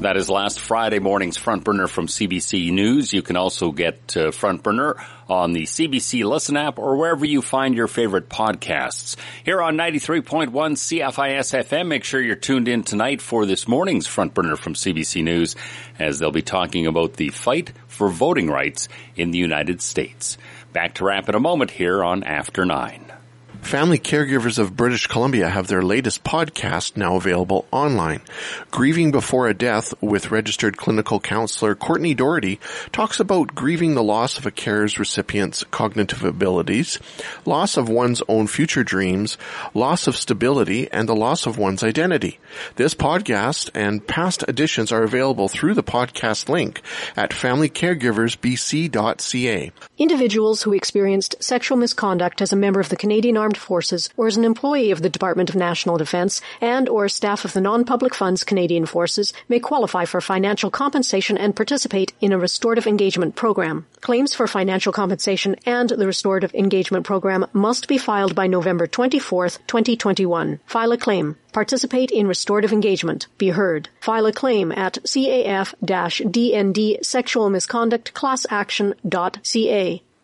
That 0.00 0.16
is 0.16 0.30
last 0.30 0.60
Friday 0.60 1.00
morning's 1.00 1.36
Front 1.36 1.64
Burner 1.64 1.88
from 1.88 2.06
CBC 2.06 2.70
News. 2.70 3.12
You 3.12 3.20
can 3.20 3.36
also 3.36 3.72
get 3.72 4.16
uh, 4.16 4.30
Front 4.30 4.62
Burner 4.62 4.94
on 5.28 5.52
the 5.52 5.64
CBC 5.64 6.22
Listen 6.22 6.56
app 6.56 6.78
or 6.78 6.96
wherever 6.96 7.24
you 7.24 7.42
find 7.42 7.74
your 7.74 7.88
favorite 7.88 8.28
podcasts. 8.28 9.16
Here 9.44 9.60
on 9.60 9.76
93.1 9.76 10.52
CFIS 10.52 11.64
FM, 11.64 11.88
make 11.88 12.04
sure 12.04 12.22
you're 12.22 12.36
tuned 12.36 12.68
in 12.68 12.84
tonight 12.84 13.20
for 13.20 13.44
this 13.44 13.66
morning's 13.66 14.06
Front 14.06 14.34
Burner 14.34 14.54
from 14.54 14.74
CBC 14.74 15.24
News 15.24 15.56
as 15.98 16.20
they'll 16.20 16.30
be 16.30 16.42
talking 16.42 16.86
about 16.86 17.14
the 17.14 17.30
fight 17.30 17.72
for 17.88 18.08
voting 18.08 18.48
rights 18.48 18.88
in 19.16 19.32
the 19.32 19.38
United 19.38 19.82
States. 19.82 20.38
Back 20.72 20.94
to 20.94 21.06
wrap 21.06 21.28
in 21.28 21.34
a 21.34 21.40
moment 21.40 21.72
here 21.72 22.04
on 22.04 22.22
After 22.22 22.64
9. 22.64 23.17
Family 23.62 23.98
caregivers 23.98 24.58
of 24.58 24.76
British 24.76 25.06
Columbia 25.08 25.48
have 25.50 25.66
their 25.66 25.82
latest 25.82 26.24
podcast 26.24 26.96
now 26.96 27.16
available 27.16 27.66
online. 27.70 28.22
Grieving 28.70 29.10
Before 29.10 29.46
a 29.46 29.52
Death 29.52 29.92
with 30.00 30.30
registered 30.30 30.78
clinical 30.78 31.20
counselor 31.20 31.74
Courtney 31.74 32.14
Doherty 32.14 32.58
talks 32.92 33.20
about 33.20 33.54
grieving 33.54 33.94
the 33.94 34.02
loss 34.02 34.38
of 34.38 34.46
a 34.46 34.50
care's 34.50 34.98
recipient's 34.98 35.64
cognitive 35.64 36.24
abilities, 36.24 36.98
loss 37.44 37.76
of 37.76 37.90
one's 37.90 38.22
own 38.26 38.46
future 38.46 38.84
dreams, 38.84 39.36
loss 39.74 40.06
of 40.06 40.16
stability, 40.16 40.90
and 40.90 41.06
the 41.06 41.14
loss 41.14 41.44
of 41.44 41.58
one's 41.58 41.82
identity. 41.82 42.38
This 42.76 42.94
podcast 42.94 43.68
and 43.74 44.06
past 44.06 44.44
editions 44.48 44.92
are 44.92 45.02
available 45.02 45.48
through 45.48 45.74
the 45.74 45.82
podcast 45.82 46.48
link 46.48 46.80
at 47.16 47.32
familycaregiversbc.ca. 47.32 49.72
Individuals 49.98 50.62
who 50.62 50.72
experienced 50.74 51.34
sexual 51.42 51.76
misconduct 51.76 52.40
as 52.40 52.52
a 52.52 52.56
member 52.56 52.78
of 52.78 52.88
the 52.88 52.96
Canadian 52.96 53.36
Armed 53.36 53.56
Forces 53.56 54.08
or 54.16 54.28
as 54.28 54.36
an 54.36 54.44
employee 54.44 54.92
of 54.92 55.02
the 55.02 55.08
Department 55.08 55.50
of 55.50 55.56
National 55.56 55.98
Defence 55.98 56.40
and 56.60 56.88
or 56.88 57.08
staff 57.08 57.44
of 57.44 57.52
the 57.52 57.60
non-public 57.60 58.14
funds 58.14 58.44
Canadian 58.44 58.86
Forces 58.86 59.32
may 59.48 59.58
qualify 59.58 60.04
for 60.04 60.20
financial 60.20 60.70
compensation 60.70 61.36
and 61.36 61.56
participate 61.56 62.12
in 62.20 62.30
a 62.30 62.38
restorative 62.38 62.86
engagement 62.86 63.34
program. 63.34 63.86
Claims 64.00 64.36
for 64.36 64.46
financial 64.46 64.92
compensation 64.92 65.56
and 65.66 65.90
the 65.90 66.06
restorative 66.06 66.54
engagement 66.54 67.04
program 67.04 67.46
must 67.52 67.88
be 67.88 67.98
filed 67.98 68.36
by 68.36 68.46
November 68.46 68.86
24, 68.86 69.48
2021. 69.66 70.60
File 70.64 70.92
a 70.92 70.96
claim. 70.96 71.36
Participate 71.52 72.10
in 72.10 72.26
restorative 72.26 72.72
engagement. 72.72 73.26
Be 73.38 73.48
heard. 73.48 73.88
File 74.00 74.26
a 74.26 74.32
claim 74.32 74.72
at 74.72 74.98
CAF-DND 75.04 77.04
sexual 77.04 77.50
misconduct 77.50 78.14
class. 78.14 78.46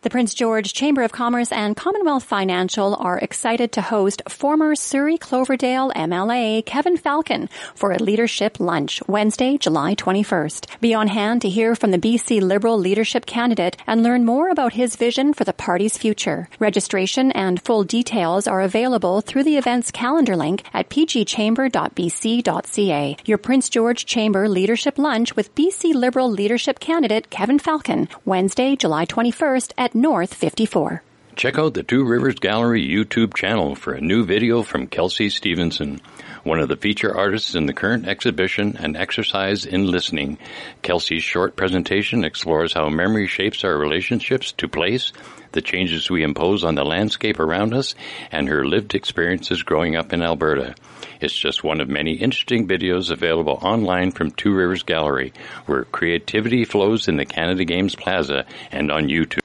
The 0.05 0.11
Prince 0.11 0.35
George 0.35 0.73
Chamber 0.73 1.01
of 1.01 1.11
Commerce 1.11 1.51
and 1.51 1.75
Commonwealth 1.75 2.25
Financial 2.25 2.95
are 2.97 3.17
excited 3.17 3.71
to 3.71 3.81
host 3.81 4.21
former 4.29 4.75
Surrey 4.75 5.17
Cloverdale 5.17 5.91
MLA 5.95 6.63
Kevin 6.63 6.95
Falcon 6.95 7.49
for 7.73 7.91
a 7.91 7.97
leadership 7.97 8.59
lunch 8.59 9.01
Wednesday, 9.07 9.57
July 9.57 9.95
21st. 9.95 10.79
Be 10.79 10.93
on 10.93 11.07
hand 11.07 11.41
to 11.41 11.49
hear 11.49 11.75
from 11.75 11.89
the 11.89 11.97
BC 11.97 12.39
Liberal 12.39 12.77
leadership 12.77 13.25
candidate 13.25 13.77
and 13.87 14.03
learn 14.03 14.25
more 14.25 14.49
about 14.49 14.73
his 14.73 14.95
vision 14.95 15.33
for 15.33 15.43
the 15.43 15.53
party's 15.53 15.97
future. 15.97 16.49
Registration 16.59 17.31
and 17.31 17.59
full 17.59 17.83
details 17.83 18.45
are 18.45 18.61
available 18.61 19.21
through 19.21 19.43
the 19.43 19.57
event's 19.57 19.89
calendar 19.89 20.35
link 20.35 20.63
at 20.71 20.87
pgchamber.bc.ca. 20.87 23.17
Your 23.25 23.37
Prince 23.39 23.69
George 23.69 24.05
Chamber 24.05 24.47
Leadership 24.47 24.99
Lunch 24.99 25.35
with 25.35 25.55
BC 25.55 25.95
Liberal 25.95 26.29
leadership 26.29 26.79
candidate 26.79 27.31
Kevin 27.31 27.57
Falcon, 27.57 28.07
Wednesday, 28.23 28.75
July 28.75 29.07
21st 29.07 29.71
at 29.79 29.94
North 29.97 30.33
54. 30.33 31.01
Check 31.37 31.57
out 31.57 31.73
the 31.73 31.81
Two 31.81 32.03
Rivers 32.03 32.35
Gallery 32.35 32.85
YouTube 32.85 33.33
channel 33.33 33.75
for 33.75 33.93
a 33.93 34.01
new 34.01 34.25
video 34.25 34.61
from 34.61 34.87
Kelsey 34.87 35.29
Stevenson, 35.29 36.01
one 36.43 36.59
of 36.59 36.67
the 36.67 36.75
feature 36.75 37.15
artists 37.15 37.55
in 37.55 37.65
the 37.65 37.71
current 37.71 38.05
exhibition 38.05 38.75
An 38.75 38.97
Exercise 38.97 39.65
in 39.65 39.89
Listening. 39.89 40.37
Kelsey's 40.81 41.23
short 41.23 41.55
presentation 41.55 42.25
explores 42.25 42.73
how 42.73 42.89
memory 42.89 43.27
shapes 43.27 43.63
our 43.63 43.77
relationships 43.77 44.51
to 44.57 44.67
place, 44.67 45.13
the 45.53 45.61
changes 45.61 46.09
we 46.09 46.23
impose 46.23 46.65
on 46.65 46.75
the 46.75 46.83
landscape 46.83 47.39
around 47.39 47.73
us, 47.73 47.95
and 48.33 48.49
her 48.49 48.65
lived 48.65 48.95
experiences 48.95 49.63
growing 49.63 49.95
up 49.95 50.11
in 50.11 50.21
Alberta. 50.21 50.75
It's 51.21 51.33
just 51.33 51.63
one 51.63 51.79
of 51.79 51.87
many 51.87 52.15
interesting 52.15 52.67
videos 52.67 53.11
available 53.11 53.59
online 53.61 54.11
from 54.11 54.31
Two 54.31 54.53
Rivers 54.53 54.83
Gallery, 54.83 55.31
where 55.67 55.85
creativity 55.85 56.65
flows 56.65 57.07
in 57.07 57.15
the 57.15 57.25
Canada 57.25 57.63
Games 57.63 57.95
Plaza 57.95 58.45
and 58.73 58.91
on 58.91 59.07
YouTube. 59.07 59.39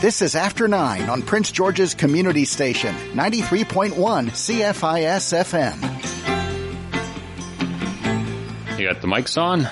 This 0.00 0.22
is 0.22 0.34
After 0.34 0.66
9 0.66 1.10
on 1.10 1.20
Prince 1.20 1.52
George's 1.52 1.92
Community 1.92 2.46
Station, 2.46 2.94
93.1 3.12 3.92
CFIS 4.30 5.34
FM. 5.44 5.78
You 8.78 8.88
got 8.88 9.02
the 9.02 9.08
mics 9.08 9.36
on? 9.36 9.68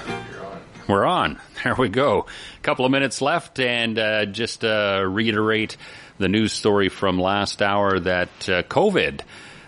We're 0.87 1.07
on. 1.07 1.41
There 1.65 1.75
we 1.77 1.89
go. 1.89 2.27
A 2.59 2.61
couple 2.61 2.85
of 2.85 2.93
minutes 2.93 3.23
left, 3.23 3.59
and 3.59 3.99
uh, 3.99 4.27
just 4.27 4.67
uh, 4.67 5.03
reiterate 5.09 5.79
the 6.19 6.29
news 6.29 6.53
story 6.53 6.91
from 6.91 7.19
last 7.19 7.63
hour 7.63 7.99
that 7.99 8.29
uh, 8.51 8.63
COVID 8.65 9.23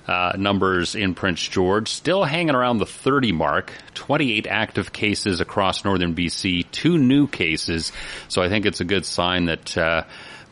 uh, 0.07 0.33
numbers 0.37 0.95
in 0.95 1.15
Prince 1.15 1.41
George 1.41 1.89
still 1.89 2.23
hanging 2.23 2.55
around 2.55 2.79
the 2.79 2.87
30 2.87 3.33
mark. 3.33 3.73
28 3.95 4.47
active 4.47 4.93
cases 4.93 5.41
across 5.41 5.87
northern 5.87 6.15
BC, 6.15 6.71
two 6.71 6.99
new 6.99 7.27
cases. 7.27 7.93
So 8.29 8.43
I 8.43 8.51
think 8.51 8.67
it's 8.67 8.81
a 8.81 8.85
good 8.85 9.07
sign 9.07 9.47
that 9.47 9.79
uh, 9.79 10.05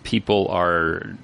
people 0.03 0.49
are 0.49 1.17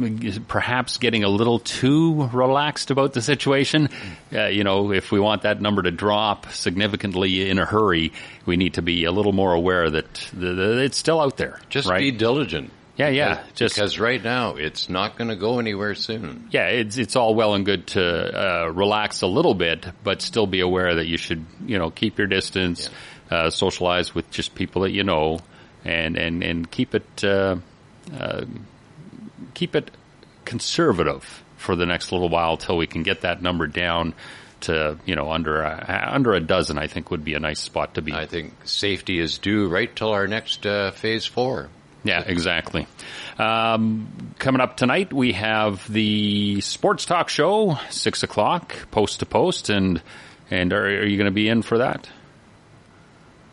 uh, 0.00 0.38
perhaps 0.48 0.98
getting 0.98 1.24
a 1.24 1.28
little 1.28 1.58
too 1.58 2.28
relaxed 2.28 2.90
about 2.90 3.12
the 3.12 3.22
situation. 3.22 3.88
Uh, 4.32 4.46
you 4.46 4.64
know, 4.64 4.92
if 4.92 5.12
we 5.12 5.20
want 5.20 5.42
that 5.42 5.60
number 5.60 5.82
to 5.82 5.90
drop 5.90 6.50
significantly 6.52 7.48
in 7.48 7.58
a 7.58 7.64
hurry, 7.64 8.12
we 8.46 8.56
need 8.56 8.74
to 8.74 8.82
be 8.82 9.04
a 9.04 9.12
little 9.12 9.32
more 9.32 9.52
aware 9.52 9.90
that, 9.90 10.12
that 10.34 10.78
it's 10.80 10.96
still 10.96 11.20
out 11.20 11.36
there. 11.36 11.60
Just 11.68 11.88
right? 11.88 11.98
be 11.98 12.10
diligent. 12.10 12.72
Yeah, 12.98 13.10
yeah. 13.10 13.44
Just 13.54 13.76
because 13.76 14.00
right 14.00 14.22
now 14.22 14.56
it's 14.56 14.88
not 14.88 15.16
going 15.16 15.28
to 15.28 15.36
go 15.36 15.60
anywhere 15.60 15.94
soon. 15.94 16.48
Yeah, 16.50 16.66
it's 16.66 16.98
it's 16.98 17.14
all 17.14 17.32
well 17.36 17.54
and 17.54 17.64
good 17.64 17.86
to 17.88 18.02
uh, 18.02 18.66
relax 18.72 19.22
a 19.22 19.28
little 19.28 19.54
bit, 19.54 19.86
but 20.02 20.20
still 20.20 20.48
be 20.48 20.58
aware 20.60 20.96
that 20.96 21.06
you 21.06 21.16
should 21.16 21.46
you 21.64 21.78
know 21.78 21.90
keep 21.90 22.18
your 22.18 22.26
distance, 22.26 22.90
yeah. 23.30 23.36
uh, 23.36 23.50
socialize 23.50 24.16
with 24.16 24.28
just 24.32 24.56
people 24.56 24.82
that 24.82 24.90
you 24.90 25.04
know, 25.04 25.38
and 25.84 26.16
and 26.16 26.42
and 26.42 26.68
keep 26.68 26.92
it 26.96 27.24
uh, 27.24 27.56
uh, 28.12 28.44
keep 29.54 29.74
it 29.74 29.90
conservative 30.44 31.42
for 31.56 31.76
the 31.76 31.86
next 31.86 32.12
little 32.12 32.28
while 32.28 32.56
till 32.56 32.76
we 32.76 32.86
can 32.86 33.02
get 33.02 33.22
that 33.22 33.42
number 33.42 33.66
down 33.66 34.14
to 34.60 34.98
you 35.04 35.14
know 35.14 35.30
under 35.30 35.62
a, 35.62 36.10
under 36.12 36.32
a 36.32 36.40
dozen. 36.40 36.78
I 36.78 36.86
think 36.86 37.10
would 37.10 37.24
be 37.24 37.34
a 37.34 37.40
nice 37.40 37.60
spot 37.60 37.94
to 37.94 38.02
be. 38.02 38.12
I 38.12 38.26
think 38.26 38.54
safety 38.64 39.18
is 39.18 39.38
due 39.38 39.68
right 39.68 39.94
till 39.94 40.10
our 40.10 40.26
next 40.26 40.66
uh, 40.66 40.90
phase 40.92 41.26
four. 41.26 41.68
Yeah, 42.04 42.22
exactly. 42.24 42.86
Um, 43.38 44.34
coming 44.38 44.60
up 44.60 44.76
tonight, 44.76 45.12
we 45.12 45.32
have 45.32 45.92
the 45.92 46.60
sports 46.60 47.04
talk 47.04 47.28
show, 47.28 47.76
six 47.90 48.22
o'clock, 48.22 48.74
post 48.90 49.20
to 49.20 49.26
post, 49.26 49.68
and 49.68 50.00
and 50.50 50.72
are, 50.72 50.86
are 50.86 51.06
you 51.06 51.16
going 51.16 51.30
to 51.30 51.34
be 51.34 51.48
in 51.48 51.62
for 51.62 51.78
that? 51.78 52.08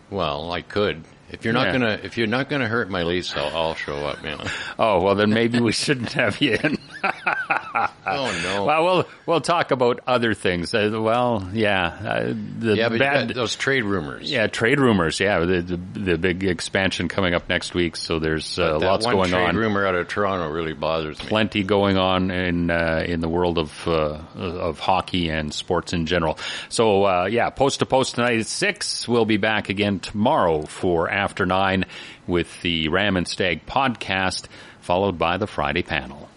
Well, 0.10 0.52
I 0.52 0.62
could. 0.62 1.04
If 1.30 1.44
you're 1.44 1.54
not 1.54 1.68
yeah. 1.68 1.72
gonna, 1.74 2.00
if 2.04 2.18
you're 2.18 2.28
not 2.28 2.50
gonna 2.50 2.68
hurt 2.68 2.90
my 2.90 3.04
lease, 3.04 3.36
I'll, 3.36 3.56
I'll 3.56 3.76
show 3.76 3.96
up, 4.06 4.22
man. 4.22 4.40
oh 4.80 5.02
well, 5.02 5.16
then 5.16 5.32
maybe 5.32 5.60
we 5.60 5.72
shouldn't 5.72 6.14
have 6.14 6.40
you 6.42 6.58
in. 6.62 6.75
oh 8.06 8.42
no. 8.44 8.66
Well, 8.66 8.84
we'll 8.84 9.08
we'll 9.26 9.42
talk 9.42 9.72
about 9.72 10.00
other 10.08 10.34
things. 10.34 10.74
Uh, 10.74 10.90
well, 10.94 11.48
yeah, 11.54 11.86
uh, 11.86 12.34
the 12.60 12.76
yeah, 12.76 12.90
bad 12.90 13.30
those 13.30 13.56
trade 13.56 13.84
rumors. 13.84 14.32
Yeah, 14.32 14.48
trade 14.48 14.80
rumors. 14.80 15.20
Yeah, 15.20 15.40
the, 15.40 15.62
the, 15.62 15.78
the 15.78 16.18
big 16.18 16.44
expansion 16.44 17.08
coming 17.08 17.34
up 17.34 17.50
next 17.50 17.74
week. 17.74 17.96
So 17.96 18.20
there's 18.20 18.58
uh, 18.58 18.80
lots 18.80 19.06
going 19.06 19.32
trade 19.32 19.50
on. 19.50 19.56
Rumor 19.56 19.86
out 19.86 19.96
of 19.96 20.08
Toronto 20.08 20.50
really 20.52 20.74
bothers 20.74 21.20
me. 21.20 21.28
Plenty 21.28 21.64
going 21.64 21.98
on 21.98 22.32
in 22.32 22.70
uh, 22.72 23.04
in 23.06 23.20
the 23.20 23.30
world 23.30 23.58
of 23.58 23.88
uh, 23.88 24.20
of 24.36 24.80
hockey 24.80 25.30
and 25.30 25.54
sports 25.54 25.94
in 25.94 26.06
general. 26.06 26.38
So 26.70 27.06
uh, 27.06 27.26
yeah, 27.26 27.50
post 27.50 27.80
to 27.80 27.86
post 27.86 28.16
tonight 28.16 28.40
at 28.40 28.48
six. 28.48 29.08
We'll 29.08 29.26
be 29.26 29.38
back 29.38 29.70
again 29.70 30.00
tomorrow 30.00 30.64
for 30.64 31.10
after 31.10 31.46
nine 31.46 31.86
with 32.28 32.62
the 32.62 32.90
Ram 32.90 33.18
and 33.18 33.28
Stag 33.28 33.66
podcast, 33.66 34.48
followed 34.82 35.18
by 35.18 35.38
the 35.38 35.48
Friday 35.48 35.84
panel. 35.84 36.30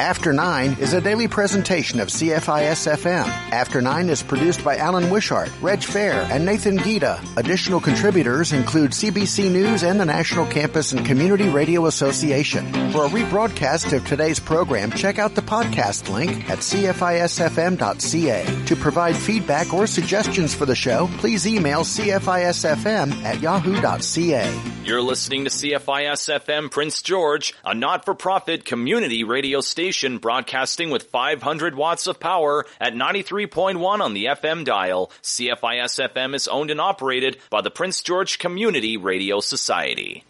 After 0.00 0.32
9 0.32 0.78
is 0.80 0.94
a 0.94 1.00
daily 1.02 1.28
presentation 1.28 2.00
of 2.00 2.08
CFIS 2.08 2.90
FM. 2.90 3.26
After 3.52 3.82
9 3.82 4.08
is 4.08 4.22
produced 4.22 4.64
by 4.64 4.78
Alan 4.78 5.10
Wishart, 5.10 5.50
Reg 5.60 5.82
Fair, 5.82 6.26
and 6.32 6.46
Nathan 6.46 6.78
Gita. 6.78 7.22
Additional 7.36 7.80
contributors 7.80 8.54
include 8.54 8.92
CBC 8.92 9.52
News 9.52 9.82
and 9.82 10.00
the 10.00 10.06
National 10.06 10.46
Campus 10.46 10.92
and 10.92 11.04
Community 11.04 11.50
Radio 11.50 11.84
Association. 11.84 12.64
For 12.92 13.04
a 13.04 13.10
rebroadcast 13.10 13.94
of 13.94 14.06
today's 14.06 14.40
program, 14.40 14.90
check 14.90 15.18
out 15.18 15.34
the 15.34 15.42
podcast 15.42 16.10
link 16.10 16.48
at 16.48 16.60
cfisfm.ca. 16.60 18.64
To 18.64 18.76
provide 18.76 19.18
feedback 19.18 19.74
or 19.74 19.86
suggestions 19.86 20.54
for 20.54 20.64
the 20.64 20.74
show, 20.74 21.10
please 21.18 21.46
email 21.46 21.80
cfisfm 21.80 23.22
at 23.22 23.42
yahoo.ca. 23.42 24.62
You're 24.82 25.02
listening 25.02 25.44
to 25.44 25.50
CFIS 25.50 26.40
FM 26.40 26.70
Prince 26.70 27.02
George, 27.02 27.54
a 27.62 27.74
not-for-profit 27.74 28.64
community 28.64 29.24
radio 29.24 29.60
station 29.60 29.89
station 29.90 30.18
broadcasting 30.18 30.90
with 30.90 31.10
500 31.10 31.74
watts 31.74 32.06
of 32.06 32.20
power 32.20 32.64
at 32.80 32.94
93.1 32.94 34.00
on 34.00 34.14
the 34.14 34.26
FM 34.26 34.64
dial. 34.64 35.10
CFIS 35.20 36.08
FM 36.08 36.32
is 36.36 36.46
owned 36.46 36.70
and 36.70 36.80
operated 36.80 37.38
by 37.50 37.60
the 37.60 37.72
Prince 37.72 38.00
George 38.00 38.38
Community 38.38 38.96
Radio 38.96 39.40
Society. 39.40 40.22